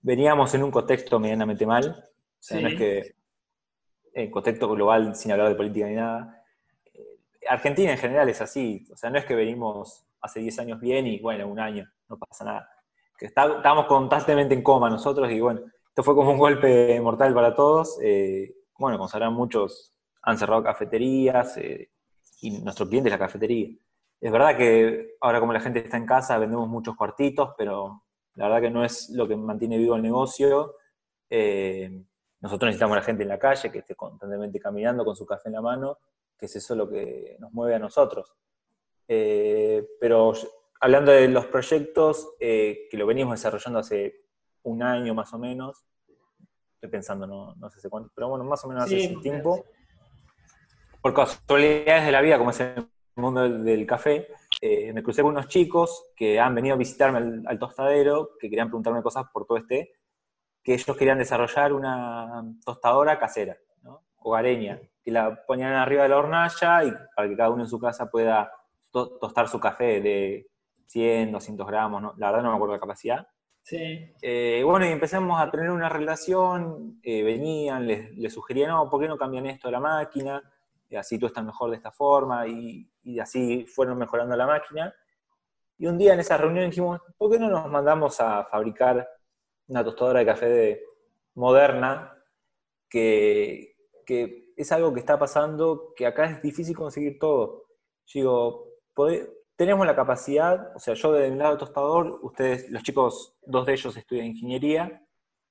veníamos 0.00 0.52
en 0.54 0.62
un 0.62 0.70
contexto 0.70 1.20
medianamente 1.20 1.66
mal. 1.66 2.08
O 2.10 2.42
sea, 2.42 2.60
no 2.60 2.68
es 2.68 2.74
que 2.76 3.14
en 4.14 4.30
contexto 4.30 4.68
global, 4.68 5.14
sin 5.14 5.32
hablar 5.32 5.48
de 5.48 5.54
política 5.54 5.86
ni 5.86 5.94
nada. 5.94 6.37
Argentina 7.48 7.92
en 7.92 7.98
general 7.98 8.28
es 8.28 8.40
así. 8.40 8.86
O 8.92 8.96
sea, 8.96 9.10
no 9.10 9.18
es 9.18 9.24
que 9.24 9.34
venimos 9.34 10.06
hace 10.20 10.40
10 10.40 10.58
años 10.60 10.80
bien 10.80 11.06
y 11.06 11.20
bueno, 11.20 11.46
un 11.48 11.58
año, 11.58 11.88
no 12.08 12.18
pasa 12.18 12.44
nada 12.44 12.68
que 13.18 13.26
estábamos 13.26 13.86
constantemente 13.86 14.54
en 14.54 14.62
coma 14.62 14.88
nosotros 14.88 15.30
y 15.30 15.40
bueno, 15.40 15.60
esto 15.88 16.02
fue 16.04 16.14
como 16.14 16.30
un 16.30 16.38
golpe 16.38 17.00
mortal 17.00 17.34
para 17.34 17.52
todos. 17.54 17.98
Eh, 18.00 18.54
bueno, 18.78 18.96
como 18.96 19.08
sabrán 19.08 19.34
muchos, 19.34 19.92
han 20.22 20.38
cerrado 20.38 20.62
cafeterías 20.62 21.56
eh, 21.56 21.90
y 22.40 22.60
nuestro 22.60 22.88
cliente 22.88 23.08
es 23.08 23.12
la 23.12 23.18
cafetería. 23.18 23.76
Es 24.20 24.32
verdad 24.32 24.56
que 24.56 25.16
ahora 25.20 25.40
como 25.40 25.52
la 25.52 25.60
gente 25.60 25.80
está 25.80 25.96
en 25.96 26.06
casa 26.06 26.38
vendemos 26.38 26.68
muchos 26.68 26.96
cuartitos, 26.96 27.54
pero 27.58 28.04
la 28.34 28.44
verdad 28.46 28.60
que 28.60 28.70
no 28.70 28.84
es 28.84 29.10
lo 29.10 29.26
que 29.26 29.36
mantiene 29.36 29.78
vivo 29.78 29.96
el 29.96 30.02
negocio. 30.02 30.76
Eh, 31.28 31.90
nosotros 32.40 32.68
necesitamos 32.68 32.96
a 32.96 33.00
la 33.00 33.04
gente 33.04 33.24
en 33.24 33.28
la 33.30 33.38
calle, 33.38 33.72
que 33.72 33.80
esté 33.80 33.96
constantemente 33.96 34.60
caminando 34.60 35.04
con 35.04 35.16
su 35.16 35.26
café 35.26 35.48
en 35.48 35.54
la 35.54 35.60
mano, 35.60 35.98
que 36.38 36.46
es 36.46 36.56
eso 36.56 36.74
lo 36.74 36.88
que 36.88 37.36
nos 37.40 37.52
mueve 37.52 37.74
a 37.74 37.78
nosotros. 37.78 38.34
pero 39.06 40.34
hablando 40.80 41.12
de 41.12 41.28
los 41.28 41.46
proyectos 41.46 42.34
eh, 42.40 42.88
que 42.90 42.96
lo 42.96 43.06
venimos 43.06 43.34
desarrollando 43.34 43.80
hace 43.80 44.24
un 44.62 44.82
año 44.82 45.14
más 45.14 45.32
o 45.32 45.38
menos, 45.38 45.84
estoy 46.74 46.90
pensando, 46.90 47.26
no, 47.26 47.54
no 47.56 47.70
sé 47.70 47.78
hace 47.78 47.90
cuánto, 47.90 48.10
pero 48.14 48.28
bueno, 48.28 48.44
más 48.44 48.64
o 48.64 48.68
menos 48.68 48.84
hace 48.84 49.04
ese 49.04 49.16
tiempo, 49.16 49.64
por 51.00 51.14
casualidades 51.14 52.06
de 52.06 52.12
la 52.12 52.20
vida, 52.20 52.38
como 52.38 52.50
es 52.50 52.60
el 52.60 52.88
mundo 53.16 53.48
del, 53.48 53.86
café, 53.86 54.28
eh, 54.60 54.92
me 54.92 55.02
crucé 55.02 55.22
con 55.22 55.32
unos 55.32 55.48
chicos 55.48 56.10
que 56.14 56.38
han 56.38 56.54
venido 56.54 56.74
a 56.74 56.78
visitarme 56.78 57.42
al, 57.46 57.58
tostadero, 57.58 58.36
que 58.38 58.48
querían 58.48 58.68
preguntarme 58.68 59.02
cosas 59.02 59.26
por 59.32 59.46
todo 59.46 59.58
este, 59.58 59.92
que 60.62 60.74
ellos 60.74 60.96
querían 60.96 61.18
desarrollar 61.18 61.72
una 61.72 62.44
tostadora 62.64 63.18
casera, 63.18 63.56
¿no? 63.82 64.04
hogareña, 64.18 64.80
que 65.08 65.12
la 65.12 65.42
ponían 65.46 65.72
arriba 65.72 66.02
de 66.02 66.10
la 66.10 66.18
hornalla 66.18 66.84
y 66.84 66.92
para 67.16 67.28
que 67.28 67.36
cada 67.36 67.48
uno 67.48 67.62
en 67.62 67.68
su 67.68 67.80
casa 67.80 68.10
pueda 68.10 68.52
tostar 68.90 69.48
su 69.48 69.58
café 69.58 70.02
de 70.02 70.50
100, 70.86 71.32
200 71.32 71.66
gramos, 71.66 72.02
la 72.18 72.26
verdad 72.26 72.42
no 72.42 72.50
me 72.50 72.56
acuerdo 72.56 72.74
la 72.74 72.80
capacidad. 72.80 73.26
Sí. 73.62 74.14
Eh, 74.20 74.62
bueno, 74.64 74.86
y 74.86 74.90
empezamos 74.90 75.40
a 75.40 75.50
tener 75.50 75.70
una 75.70 75.88
relación, 75.88 77.00
eh, 77.02 77.22
venían, 77.22 77.86
les, 77.86 78.32
sugerían, 78.32 78.70
no, 78.70 78.90
¿por 78.90 79.00
qué 79.00 79.08
no 79.08 79.16
cambian 79.16 79.46
esto 79.46 79.68
de 79.68 79.72
la 79.72 79.80
máquina? 79.80 80.42
así 80.98 81.18
tú 81.18 81.26
estás 81.26 81.44
mejor 81.44 81.70
de 81.70 81.76
esta 81.76 81.90
forma, 81.90 82.46
y, 82.46 82.90
así 83.20 83.64
fueron 83.66 83.98
mejorando 83.98 84.36
la 84.36 84.46
máquina. 84.46 84.94
Y 85.78 85.86
un 85.86 85.96
día 85.96 86.12
en 86.12 86.20
esa 86.20 86.36
reunión 86.36 86.68
dijimos, 86.68 87.00
¿por 87.16 87.30
qué 87.30 87.38
no 87.38 87.48
nos 87.48 87.66
mandamos 87.70 88.20
a 88.20 88.44
fabricar 88.44 89.08
una 89.68 89.84
tostadora 89.84 90.20
de 90.20 90.26
café 90.26 90.82
moderna? 91.34 92.14
Que, 92.88 93.76
que, 94.06 94.47
es 94.58 94.72
algo 94.72 94.92
que 94.92 95.00
está 95.00 95.18
pasando, 95.18 95.94
que 95.94 96.04
acá 96.04 96.24
es 96.24 96.42
difícil 96.42 96.76
conseguir 96.76 97.18
todo. 97.18 97.66
Yo 98.06 98.20
digo, 98.20 98.68
tenemos 99.54 99.86
la 99.86 99.94
capacidad, 99.94 100.74
o 100.74 100.80
sea, 100.80 100.94
yo 100.94 101.12
del 101.12 101.38
lado 101.38 101.56
tostador, 101.56 102.18
ustedes, 102.22 102.68
los 102.70 102.82
chicos, 102.82 103.38
dos 103.46 103.64
de 103.64 103.74
ellos 103.74 103.96
estudian 103.96 104.26
ingeniería, 104.26 105.06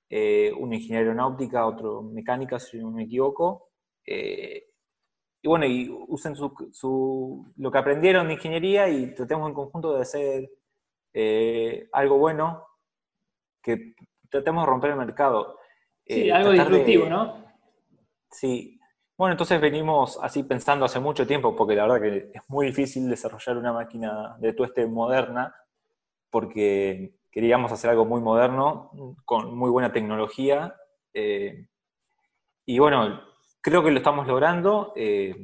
eh, 0.10 0.52
uno 0.58 0.76
ingeniero 0.76 1.12
aeronáutica, 1.12 1.66
otro 1.66 2.02
mecánica, 2.02 2.60
si 2.60 2.78
no 2.80 2.92
me 2.92 3.04
equivoco. 3.04 3.70
Eh, 4.06 4.66
y 5.42 5.48
bueno, 5.48 5.66
y 5.66 5.90
usen 6.10 6.36
su, 6.36 7.46
lo 7.56 7.72
que 7.72 7.78
aprendieron 7.78 8.28
de 8.28 8.34
ingeniería 8.34 8.90
y 8.90 9.14
tratemos 9.14 9.48
en 9.48 9.56
conjunto 9.56 9.96
de 9.96 10.02
hacer 10.02 10.52
eh, 11.14 11.88
algo 11.94 12.18
bueno, 12.18 12.68
que 13.62 13.96
tratemos 14.30 14.64
de 14.64 14.70
romper 14.70 14.92
el 14.92 14.98
mercado. 14.98 15.60
Sí, 16.06 16.30
algo 16.30 16.52
disruptivo, 16.52 17.08
¿no? 17.08 17.46
Sí, 18.30 18.77
bueno, 19.18 19.34
entonces 19.34 19.60
venimos 19.60 20.20
así 20.22 20.44
pensando 20.44 20.86
hace 20.86 21.00
mucho 21.00 21.26
tiempo, 21.26 21.56
porque 21.56 21.76
la 21.76 21.88
verdad 21.88 22.02
que 22.02 22.30
es 22.34 22.42
muy 22.48 22.68
difícil 22.68 23.10
desarrollar 23.10 23.58
una 23.58 23.74
máquina 23.74 24.38
de 24.40 24.54
tueste 24.54 24.86
moderna, 24.86 25.56
porque 26.30 27.16
queríamos 27.32 27.72
hacer 27.72 27.90
algo 27.90 28.06
muy 28.06 28.22
moderno, 28.22 28.92
con 29.26 29.56
muy 29.56 29.72
buena 29.72 29.92
tecnología. 29.92 30.76
Eh, 31.14 31.68
y 32.66 32.78
bueno, 32.78 33.22
creo 33.60 33.84
que 33.84 33.90
lo 33.90 33.98
estamos 33.98 34.28
logrando. 34.28 34.94
Eh, 34.96 35.36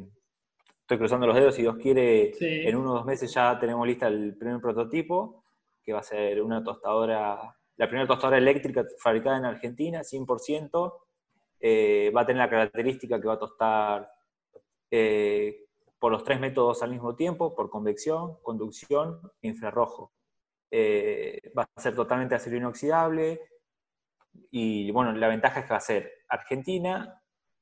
estoy 0.81 0.97
cruzando 0.99 1.25
los 1.25 1.35
dedos, 1.35 1.55
si 1.55 1.63
Dios 1.63 1.77
quiere, 1.77 2.31
en 2.39 2.75
uno 2.75 2.91
o 2.91 2.95
dos 2.95 3.05
meses 3.05 3.33
ya 3.33 3.57
tenemos 3.59 3.87
lista 3.87 4.07
el 4.07 4.37
primer 4.37 4.61
prototipo, 4.61 5.45
que 5.83 5.93
va 5.93 5.99
a 5.99 6.03
ser 6.03 6.43
una 6.43 6.63
tostadora, 6.63 7.55
la 7.77 7.87
primera 7.87 8.07
tostadora 8.07 8.37
eléctrica 8.37 8.85
fabricada 8.99 9.37
en 9.37 9.45
Argentina, 9.45 10.01
100%. 10.03 10.93
Eh, 11.65 12.11
va 12.13 12.21
a 12.21 12.25
tener 12.25 12.41
la 12.41 12.49
característica 12.49 13.21
que 13.21 13.27
va 13.27 13.35
a 13.35 13.39
tostar 13.39 14.11
eh, 14.91 15.65
por 15.97 16.11
los 16.11 16.25
tres 16.25 16.37
métodos 16.37 16.83
al 16.83 16.91
mismo 16.91 17.15
tiempo, 17.15 17.55
por 17.55 17.69
convección, 17.69 18.37
conducción 18.41 19.21
e 19.41 19.47
infrarrojo. 19.47 20.11
Eh, 20.69 21.39
va 21.57 21.65
a 21.73 21.81
ser 21.81 21.95
totalmente 21.95 22.35
acero 22.35 22.57
inoxidable 22.57 23.39
y 24.51 24.91
bueno, 24.91 25.13
la 25.13 25.29
ventaja 25.29 25.61
es 25.61 25.65
que 25.65 25.71
va 25.71 25.77
a 25.77 25.79
ser 25.79 26.11
Argentina, 26.27 27.21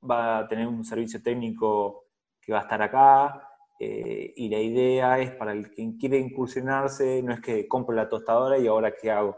va 0.09 0.39
a 0.39 0.47
tener 0.47 0.65
un 0.65 0.83
servicio 0.83 1.21
técnico 1.21 2.05
que 2.41 2.53
va 2.53 2.59
a 2.59 2.63
estar 2.63 2.81
acá 2.81 3.47
y 3.77 4.47
la 4.49 4.59
idea 4.59 5.19
es 5.19 5.31
para 5.31 5.53
el 5.53 5.71
quien 5.71 5.97
quiere 5.97 6.17
incursionarse, 6.17 7.21
no 7.23 7.33
es 7.33 7.41
que 7.41 7.67
compre 7.67 7.95
la 7.95 8.09
tostadora 8.09 8.57
y 8.57 8.67
ahora 8.67 8.93
qué 8.99 9.11
hago. 9.11 9.37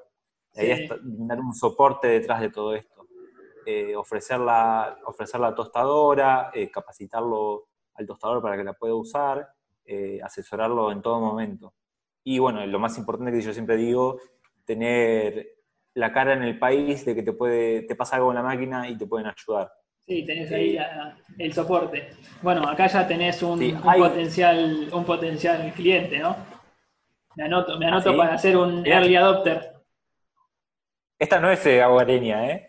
La 0.54 0.64
idea 0.64 0.76
es 0.76 0.90
dar 1.02 1.40
un 1.40 1.54
soporte 1.54 2.08
detrás 2.08 2.42
de 2.42 2.50
todo 2.50 2.76
esto 2.76 3.03
eh, 3.66 3.96
ofrecer, 3.96 4.40
la, 4.40 4.98
tostadora, 5.56 6.52
eh, 6.54 6.70
capacitarlo 6.70 7.68
al 7.96 8.06
tostador 8.06 8.42
para 8.42 8.58
que 8.58 8.64
la 8.64 8.74
pueda 8.74 8.96
usar, 8.96 9.48
eh, 9.86 10.20
asesorarlo 10.24 10.92
en 10.92 11.02
todo 11.02 11.20
momento. 11.20 11.74
Y 12.24 12.40
bueno, 12.40 12.66
lo 12.66 12.80
más 12.80 12.98
importante 12.98 13.32
que 13.32 13.42
yo 13.42 13.54
siempre 13.54 13.76
digo, 13.76 14.20
tener 14.66 15.48
la 15.94 16.12
cara 16.12 16.34
en 16.34 16.44
el 16.44 16.58
país 16.58 17.06
de 17.06 17.16
que 17.16 17.24
te, 17.24 17.34
puede, 17.34 17.84
te 17.84 17.96
pasa 17.96 18.16
algo 18.16 18.32
en 18.32 18.36
la 18.36 18.44
máquina 18.44 18.90
y 18.90 18.98
te 18.98 19.06
pueden 19.06 19.28
ayudar. 19.28 19.72
Sí, 20.08 20.26
tenés 20.26 20.52
ahí 20.52 20.78
el 21.38 21.54
soporte. 21.54 22.10
Bueno, 22.42 22.68
acá 22.68 22.88
ya 22.88 23.08
tenés 23.08 23.42
un, 23.42 23.82
potencial, 23.82 24.90
un 24.92 25.06
potencial 25.06 25.72
cliente, 25.74 26.20
¿no? 26.20 26.36
Me 27.36 27.46
anoto, 27.46 27.78
me 27.80 27.88
anoto 27.88 28.12
¿Ah, 28.12 28.18
para 28.18 28.34
hacer 28.34 28.58
un 28.58 28.86
early 28.86 29.16
adopter. 29.16 29.74
Esta 31.18 31.40
no 31.40 31.50
es 31.50 31.66
aguareña, 31.66 32.52
¿eh? 32.52 32.68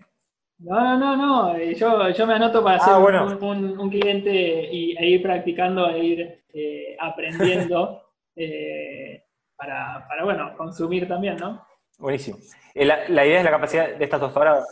No, 0.59 0.97
no, 0.97 1.17
no, 1.17 1.57
eh, 1.57 1.75
Yo, 1.75 2.11
yo 2.11 2.27
me 2.27 2.35
anoto 2.35 2.63
para 2.63 2.77
ah, 2.77 2.81
ser 2.81 3.39
un, 3.43 3.91
cliente 3.91 4.31
y, 4.31 4.97
e 4.97 5.07
ir 5.07 5.23
practicando 5.23 5.89
e 5.91 6.05
ir 6.05 6.45
eh, 6.53 6.97
aprendiendo 6.99 8.03
eh, 8.37 9.25
para, 9.57 10.07
bueno, 10.23 10.57
consumir 10.57 11.09
también, 11.09 11.37
¿no? 11.37 11.67
Buenísimo. 11.99 12.39
La, 12.75 13.27
idea 13.27 13.39
es 13.39 13.45
la 13.45 13.51
capacidad 13.51 13.97
de 13.97 14.05
esta 14.05 14.21
tostadora 14.21 14.65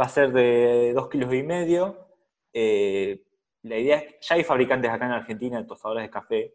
va 0.00 0.04
a 0.04 0.08
ser 0.08 0.32
de 0.32 0.92
dos 0.92 1.08
kilos 1.08 1.32
y 1.34 1.42
medio. 1.42 2.08
la 2.52 3.78
idea 3.78 3.96
es 3.96 4.04
que 4.04 4.18
ya 4.20 4.34
hay 4.36 4.44
fabricantes 4.44 4.90
acá 4.90 5.06
en 5.06 5.12
Argentina 5.12 5.58
de 5.58 5.66
tostadoras 5.66 6.04
de 6.04 6.10
café, 6.10 6.52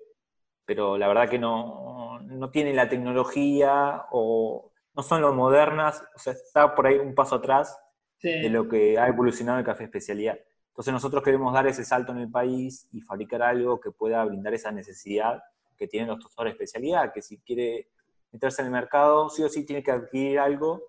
pero 0.66 0.98
la 0.98 1.08
verdad 1.08 1.30
que 1.30 1.40
no, 1.40 2.20
no 2.22 2.50
tienen 2.50 2.76
la 2.76 2.90
tecnología 2.90 4.06
o 4.12 4.72
no 4.94 5.04
son 5.04 5.22
lo 5.22 5.34
modernas, 5.34 6.04
o 6.16 6.20
sea, 6.20 6.34
está 6.34 6.76
por 6.76 6.88
ahí 6.88 6.98
un 6.98 7.16
paso 7.16 7.36
atrás 7.36 7.78
de 8.22 8.50
lo 8.50 8.68
que 8.68 8.98
ha 8.98 9.08
evolucionado 9.08 9.60
el 9.60 9.66
café 9.66 9.86
especialidad. 9.86 10.38
Entonces 10.70 10.94
nosotros 10.94 11.24
queremos 11.24 11.54
dar 11.54 11.68
ese 11.68 11.84
salto 11.84 12.12
en 12.12 12.20
el 12.20 12.30
país 12.30 12.88
y 12.92 13.02
fabricar 13.02 13.42
algo 13.42 13.80
que 13.80 13.92
pueda 13.92 14.24
brindar 14.26 14.54
esa 14.54 14.72
necesidad 14.72 15.42
que 15.78 15.88
tienen 15.88 16.10
los 16.10 16.20
tostadores 16.20 16.54
de 16.54 16.64
especialidad, 16.64 17.14
que 17.14 17.22
si 17.22 17.38
quiere 17.40 17.90
meterse 18.32 18.62
en 18.62 18.68
el 18.68 18.72
mercado, 18.72 19.30
sí 19.30 19.44
o 19.44 19.50
sí 19.50 19.66
tiene 19.66 19.84
que 19.84 19.92
adquirir 19.92 20.40
algo, 20.40 20.84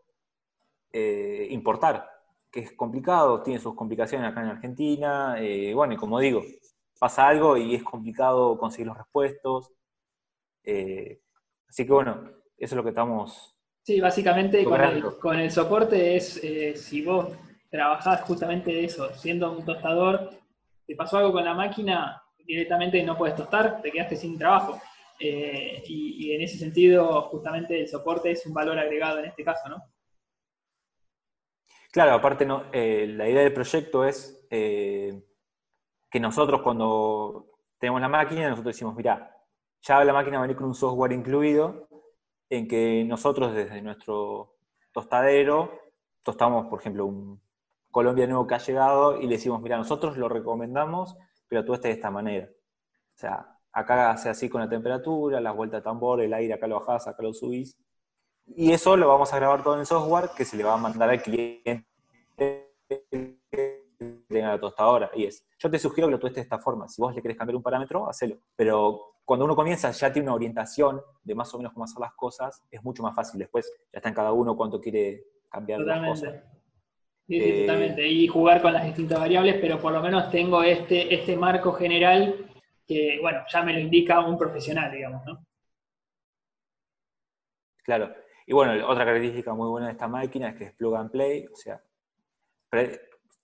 eh, 0.90 1.46
importar, 1.50 2.10
que 2.50 2.60
es 2.60 2.72
complicado, 2.72 3.42
tiene 3.42 3.60
sus 3.60 3.74
complicaciones 3.74 4.30
acá 4.30 4.40
en 4.40 4.48
Argentina, 4.48 5.36
eh, 5.38 5.74
bueno, 5.74 5.92
y 5.92 5.96
como 5.96 6.18
digo, 6.18 6.42
pasa 6.98 7.28
algo 7.28 7.56
y 7.56 7.74
es 7.74 7.82
complicado 7.82 8.58
conseguir 8.58 8.86
los 8.88 8.98
repuestos. 8.98 9.72
Eh, 10.64 11.20
así 11.68 11.86
que 11.86 11.92
bueno, 11.92 12.30
eso 12.56 12.74
es 12.74 12.76
lo 12.76 12.82
que 12.82 12.90
estamos 12.90 13.57
Sí, 13.88 14.02
básicamente 14.02 14.64
con 15.18 15.38
el, 15.40 15.50
soporte 15.50 16.14
es, 16.14 16.38
eh, 16.44 16.76
si 16.76 17.00
vos 17.00 17.28
trabajás 17.70 18.20
justamente 18.20 18.70
de 18.70 18.84
eso, 18.84 19.14
siendo 19.14 19.50
un 19.50 19.64
tostador, 19.64 20.28
te 20.86 20.94
pasó 20.94 21.16
algo 21.16 21.32
con 21.32 21.46
la 21.46 21.54
máquina, 21.54 22.22
directamente 22.36 23.02
no 23.02 23.16
puedes 23.16 23.34
tostar, 23.34 23.80
te 23.80 23.90
quedaste 23.90 24.16
sin 24.16 24.36
trabajo. 24.36 24.78
Eh, 25.18 25.82
y, 25.86 26.32
en 26.34 26.42
ese 26.42 26.58
sentido, 26.58 27.22
justamente 27.30 27.80
el 27.80 27.88
soporte 27.88 28.30
es 28.30 28.44
un 28.44 28.52
valor 28.52 28.78
agregado 28.78 29.20
en 29.20 29.24
este 29.24 29.42
caso, 29.42 29.70
¿no? 29.70 29.82
Claro, 31.90 32.12
aparte 32.12 32.44
no, 32.44 32.64
eh, 32.70 33.06
la 33.08 33.26
idea 33.26 33.40
del 33.40 33.54
proyecto 33.54 34.04
es 34.04 34.46
que 34.50 35.22
nosotros 36.20 36.60
cuando 36.60 37.46
tenemos 37.78 38.02
la 38.02 38.08
máquina, 38.08 38.50
nosotros 38.50 38.74
decimos, 38.74 38.94
mira, 38.94 39.34
ya 39.80 40.04
la 40.04 40.12
máquina 40.12 40.36
va 40.36 40.44
a 40.44 40.46
venir 40.46 40.58
con 40.58 40.66
un 40.66 40.74
software 40.74 41.12
incluido, 41.12 41.87
en 42.50 42.68
que 42.68 43.04
nosotros 43.04 43.54
desde 43.54 43.82
nuestro 43.82 44.56
tostadero 44.92 45.72
tostamos, 46.22 46.66
por 46.66 46.80
ejemplo, 46.80 47.06
un 47.06 47.40
Colombia 47.90 48.26
nuevo 48.26 48.46
que 48.46 48.54
ha 48.54 48.58
llegado 48.58 49.20
y 49.20 49.26
le 49.26 49.36
decimos, 49.36 49.60
mira, 49.62 49.76
nosotros 49.76 50.16
lo 50.16 50.28
recomendamos, 50.28 51.16
pero 51.48 51.64
tú 51.64 51.74
estés 51.74 51.90
de 51.90 51.94
esta 51.96 52.10
manera. 52.10 52.46
O 52.46 53.18
sea, 53.18 53.58
acá 53.72 54.10
hace 54.10 54.28
así 54.28 54.48
con 54.48 54.60
la 54.60 54.68
temperatura, 54.68 55.40
las 55.40 55.56
vueltas 55.56 55.80
de 55.80 55.84
tambor, 55.84 56.20
el 56.20 56.32
aire, 56.34 56.54
acá 56.54 56.66
lo 56.66 56.80
bajás, 56.80 57.08
acá 57.08 57.22
lo 57.22 57.32
subís. 57.32 57.78
Y 58.46 58.72
eso 58.72 58.96
lo 58.96 59.08
vamos 59.08 59.32
a 59.32 59.36
grabar 59.36 59.62
todo 59.62 59.74
en 59.74 59.80
el 59.80 59.86
software 59.86 60.30
que 60.36 60.44
se 60.44 60.56
le 60.56 60.64
va 60.64 60.74
a 60.74 60.78
mandar 60.78 61.10
al 61.10 61.22
cliente 61.22 61.86
tenga 63.98 64.48
la 64.48 64.60
tostadora. 64.60 65.10
Y 65.14 65.24
es, 65.24 65.46
yo 65.58 65.70
te 65.70 65.78
sugiero 65.78 66.08
que 66.08 66.12
lo 66.12 66.18
tuestes 66.18 66.42
de 66.42 66.44
esta 66.44 66.58
forma. 66.58 66.88
Si 66.88 67.00
vos 67.02 67.14
le 67.14 67.22
querés 67.22 67.36
cambiar 67.36 67.56
un 67.56 67.62
parámetro, 67.62 68.08
hacelo. 68.08 68.38
Pero 68.56 69.16
cuando 69.24 69.44
uno 69.44 69.56
comienza 69.56 69.90
ya 69.90 70.12
tiene 70.12 70.28
una 70.28 70.36
orientación 70.36 71.00
de 71.22 71.34
más 71.34 71.52
o 71.54 71.58
menos 71.58 71.72
cómo 71.72 71.84
hacer 71.84 72.00
las 72.00 72.14
cosas, 72.14 72.64
es 72.70 72.82
mucho 72.82 73.02
más 73.02 73.14
fácil. 73.14 73.38
Después 73.38 73.70
ya 73.92 73.98
está 73.98 74.08
en 74.08 74.14
cada 74.14 74.32
uno 74.32 74.56
cuánto 74.56 74.80
quiere 74.80 75.24
cambiar 75.50 75.80
las 75.80 76.08
cosas. 76.08 76.44
Sí, 77.26 77.40
sí, 77.40 77.60
totalmente. 77.60 78.08
Y 78.08 78.26
jugar 78.26 78.62
con 78.62 78.72
las 78.72 78.86
distintas 78.86 79.18
variables, 79.18 79.56
pero 79.60 79.78
por 79.78 79.92
lo 79.92 80.00
menos 80.00 80.30
tengo 80.30 80.62
este, 80.62 81.14
este 81.14 81.36
marco 81.36 81.72
general 81.72 82.50
que, 82.86 83.18
bueno, 83.20 83.40
ya 83.52 83.62
me 83.62 83.74
lo 83.74 83.80
indica 83.80 84.20
un 84.20 84.38
profesional, 84.38 84.90
digamos, 84.90 85.22
¿no? 85.26 85.44
Claro. 87.84 88.14
Y 88.46 88.54
bueno, 88.54 88.72
otra 88.88 89.04
característica 89.04 89.52
muy 89.52 89.68
buena 89.68 89.88
de 89.88 89.92
esta 89.92 90.08
máquina 90.08 90.48
es 90.48 90.56
que 90.56 90.64
es 90.64 90.72
plug 90.72 90.96
and 90.96 91.10
play, 91.10 91.46
o 91.52 91.54
sea, 91.54 91.82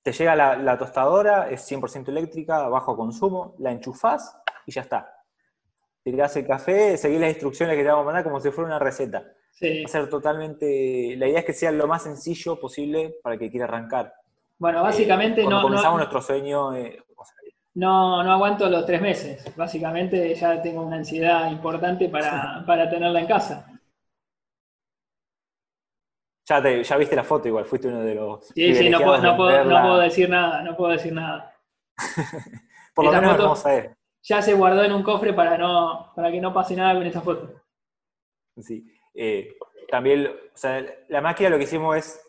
te 0.04 0.12
llega 0.12 0.36
la, 0.36 0.78
tostadora, 0.78 1.50
es 1.50 1.68
100% 1.68 2.08
eléctrica, 2.10 2.68
bajo 2.68 2.96
consumo, 2.96 3.56
la 3.58 3.72
enchufás 3.72 4.38
y 4.66 4.70
ya 4.70 4.82
está 4.82 5.14
tirás 6.04 6.36
el 6.36 6.46
café, 6.46 6.96
seguís 6.96 7.18
las 7.18 7.30
instrucciones 7.30 7.76
que 7.76 7.82
te 7.82 7.88
vamos 7.88 8.02
a 8.02 8.06
mandar 8.06 8.24
como 8.24 8.38
si 8.38 8.50
fuera 8.50 8.68
una 8.68 8.78
receta. 8.78 9.24
Sí. 9.50 9.80
Va 9.80 9.86
a 9.86 9.88
ser 9.88 10.08
totalmente. 10.08 11.16
La 11.16 11.26
idea 11.26 11.40
es 11.40 11.44
que 11.44 11.52
sea 11.52 11.72
lo 11.72 11.86
más 11.86 12.02
sencillo 12.02 12.60
posible 12.60 13.16
para 13.22 13.34
el 13.34 13.40
que 13.40 13.50
quiera 13.50 13.66
arrancar. 13.66 14.12
Bueno, 14.58 14.82
básicamente 14.82 15.42
eh, 15.42 15.46
no. 15.48 15.62
comenzamos 15.62 15.98
nuestro 15.98 16.20
sueño. 16.20 16.74
Eh, 16.74 16.98
no, 17.74 18.22
no 18.22 18.32
aguanto 18.32 18.68
los 18.68 18.84
tres 18.86 19.00
meses. 19.00 19.56
Básicamente 19.56 20.34
ya 20.34 20.60
tengo 20.60 20.82
una 20.82 20.96
ansiedad 20.96 21.50
importante 21.50 22.08
para, 22.08 22.62
para 22.66 22.88
tenerla 22.88 23.20
en 23.20 23.26
casa. 23.26 23.66
Ya, 26.46 26.62
te, 26.62 26.84
ya 26.84 26.96
viste 26.96 27.16
la 27.16 27.24
foto 27.24 27.48
igual, 27.48 27.64
fuiste 27.64 27.88
uno 27.88 28.00
de 28.00 28.14
los. 28.14 28.46
Sí, 28.48 28.74
sí, 28.74 28.90
no 28.90 28.98
puedo, 29.00 29.18
no, 29.18 29.36
puedo, 29.36 29.64
no 29.64 29.82
puedo, 29.82 29.98
decir 29.98 30.28
nada, 30.28 30.62
no 30.62 30.76
puedo 30.76 30.92
decir 30.92 31.12
nada. 31.12 31.54
Por 32.94 33.06
lo 33.06 33.12
menos 33.12 33.38
vamos 33.38 33.66
a 33.66 33.68
ver 33.70 33.96
ya 34.24 34.40
se 34.40 34.54
guardó 34.54 34.82
en 34.82 34.92
un 34.92 35.02
cofre 35.02 35.34
para, 35.34 35.58
no, 35.58 36.12
para 36.16 36.32
que 36.32 36.40
no 36.40 36.52
pase 36.52 36.74
nada 36.74 36.94
con 36.94 37.06
esa 37.06 37.20
foto. 37.20 37.60
Sí. 38.56 38.84
Eh, 39.14 39.54
también, 39.90 40.26
o 40.26 40.56
sea, 40.56 40.84
la 41.08 41.20
máquina 41.20 41.50
lo 41.50 41.58
que 41.58 41.64
hicimos 41.64 41.96
es 41.96 42.20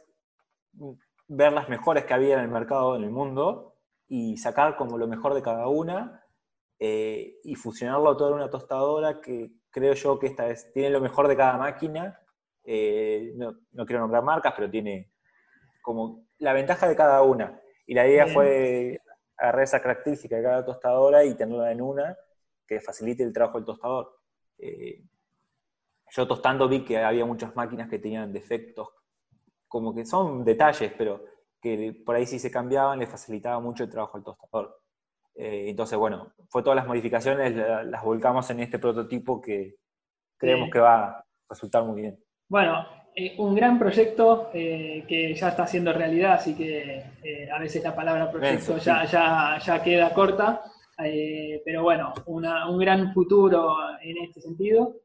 ver 1.28 1.54
las 1.54 1.70
mejores 1.70 2.04
que 2.04 2.14
había 2.14 2.36
en 2.36 2.42
el 2.42 2.50
mercado, 2.50 2.98
en 2.98 3.04
el 3.04 3.12
mundo, 3.12 3.78
y 4.08 4.38
sacar 4.38 4.76
como 4.76 4.98
lo 4.98 5.08
mejor 5.08 5.34
de 5.34 5.42
cada 5.42 5.68
una 5.70 6.22
eh, 6.80 7.38
y 7.44 7.56
fusionarlo 7.56 8.18
todo 8.18 8.30
en 8.30 8.36
una 8.36 8.50
tostadora 8.50 9.22
que 9.22 9.52
creo 9.72 9.94
yo 9.94 10.20
que 10.20 10.28
esta 10.28 10.46
vez 10.46 10.72
tiene 10.74 10.90
lo 10.90 11.00
mejor 11.00 11.30
de 11.30 11.38
cada 11.38 11.58
máquina. 11.58 12.20
Eh, 12.66 13.34
no, 13.36 13.86
quiero 13.86 14.00
nombrar 14.00 14.24
marcas, 14.24 14.54
pero 14.56 14.70
tiene 14.70 15.12
como 15.82 16.26
la 16.40 16.54
ventaja 16.54 16.88
de 16.88 16.96
cada 16.96 17.22
una. 17.22 17.60
Y 17.86 17.94
la 17.94 18.08
idea 18.08 18.28
fue 18.28 19.00
agarrar 19.38 19.64
esa 19.64 19.82
característica 19.82 20.36
de 20.36 20.44
cada 20.44 20.66
tostadora 20.66 21.24
y 21.24 21.36
tenerla 21.36 21.72
en 21.72 21.82
una 21.82 22.18
que 22.66 22.80
facilite 22.80 23.24
el 23.24 23.34
trabajo 23.34 23.60
del 23.60 23.66
tostador. 23.66 24.18
Eh, 24.58 25.04
yo 26.10 26.28
tostando 26.28 26.68
vi 26.68 26.84
que 26.84 26.98
había 26.98 27.26
muchas 27.26 27.56
máquinas 27.56 27.90
que 27.90 28.00
tenían 28.00 28.34
defectos, 28.34 28.90
como 29.68 29.94
que 29.94 30.06
son 30.06 30.44
detalles, 30.44 30.92
pero 30.98 31.24
que 31.62 32.02
por 32.06 32.16
ahí 32.16 32.26
si 32.26 32.40
se 32.40 32.52
cambiaban 32.52 33.00
le 33.00 33.08
facilitaba 33.08 33.60
mucho 33.60 33.84
el 33.84 33.90
trabajo 33.90 34.18
al 34.18 34.24
tostador. 34.24 34.82
Eh, 35.36 35.66
entonces, 35.70 35.98
bueno, 35.98 36.34
fue 36.48 36.64
todas 36.64 36.78
las 36.78 36.88
modificaciones, 36.88 37.54
las 37.56 38.04
volcamos 38.04 38.50
en 38.50 38.62
este 38.62 38.80
prototipo 38.80 39.42
que 39.42 39.76
creemos 40.38 40.70
que 40.72 40.80
va 40.80 41.10
a 41.10 41.26
resultar 41.50 41.84
muy 41.84 42.02
bien. 42.02 42.25
Bueno, 42.48 42.86
eh, 43.16 43.34
un 43.38 43.56
gran 43.56 43.80
proyecto 43.80 44.50
eh, 44.54 45.06
que 45.08 45.34
ya 45.34 45.48
está 45.48 45.66
siendo 45.66 45.94
realidad, 45.94 46.34
así 46.34 46.54
que 46.54 47.02
eh, 47.24 47.50
a 47.50 47.60
veces 47.60 47.82
la 47.82 47.96
palabra 47.96 48.30
proyecto 48.30 48.78
ya, 48.78 49.06
ya, 49.06 49.58
ya, 49.58 49.82
queda 49.82 50.14
corta, 50.14 50.62
pero 51.64 51.84
bueno, 51.84 52.14
un 52.28 52.78
gran 52.78 53.14
futuro 53.14 53.76
en 54.02 54.18
este 54.18 54.42
sentido. 54.42 54.98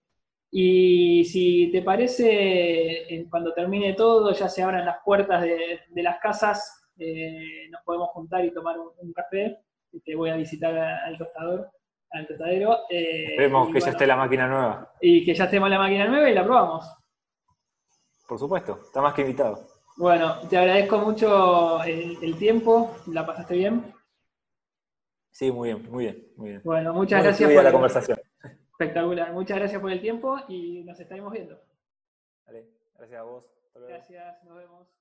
Y 0.52 1.24
si 1.24 1.70
te 1.70 1.82
parece, 1.82 3.26
cuando 3.30 3.52
termine 3.54 3.94
todo, 3.94 4.32
ya 4.32 4.48
se 4.48 4.62
abran 4.62 4.84
las 4.84 4.98
puertas 5.04 5.42
de, 5.42 6.02
las 6.02 6.18
casas, 6.18 6.88
nos 6.96 7.82
podemos 7.84 8.08
juntar 8.10 8.44
y 8.44 8.52
tomar 8.52 8.76
un, 8.78 9.12
café. 9.12 9.58
Te 10.04 10.14
voy 10.14 10.30
a 10.30 10.36
visitar 10.36 10.76
al 10.76 11.18
tostador, 11.18 11.70
al 12.10 12.26
tostadero. 12.26 12.78
Esperemos 12.88 13.72
que 13.72 13.80
ya 13.80 13.90
esté 13.90 14.06
la 14.06 14.16
máquina 14.16 14.48
nueva. 14.48 14.92
Y 15.00 15.24
que 15.24 15.34
ya 15.34 15.44
estemos 15.44 15.70
la 15.70 15.78
máquina 15.78 16.06
nueva 16.06 16.30
y 16.30 16.34
la 16.34 16.44
probamos. 16.44 16.99
Por 18.30 18.38
supuesto, 18.38 18.78
está 18.84 19.00
más 19.00 19.12
que 19.12 19.22
invitado. 19.22 19.66
Bueno, 19.96 20.38
te 20.48 20.56
agradezco 20.56 20.98
mucho 20.98 21.82
el, 21.82 22.38
tiempo, 22.38 22.94
¿la 23.08 23.26
pasaste 23.26 23.56
bien? 23.56 23.92
Sí, 25.32 25.50
muy 25.50 25.70
bien, 25.70 25.90
muy 25.90 26.04
bien, 26.04 26.32
muy 26.36 26.48
bien. 26.50 26.60
Bueno, 26.62 26.94
muchas 26.94 27.24
gracias 27.24 27.52
por 27.52 27.64
la 27.64 27.72
conversación. 27.72 28.20
Espectacular, 28.70 29.32
muchas 29.32 29.58
gracias 29.58 29.80
por 29.80 29.90
el 29.90 30.00
tiempo 30.00 30.38
y 30.46 30.84
nos 30.84 31.00
estaremos 31.00 31.32
viendo. 31.32 31.60
Vale, 32.46 32.68
gracias 32.96 33.18
a 33.18 33.24
vos. 33.24 33.44
Gracias, 33.74 34.44
nos 34.44 34.56
vemos. 34.58 34.99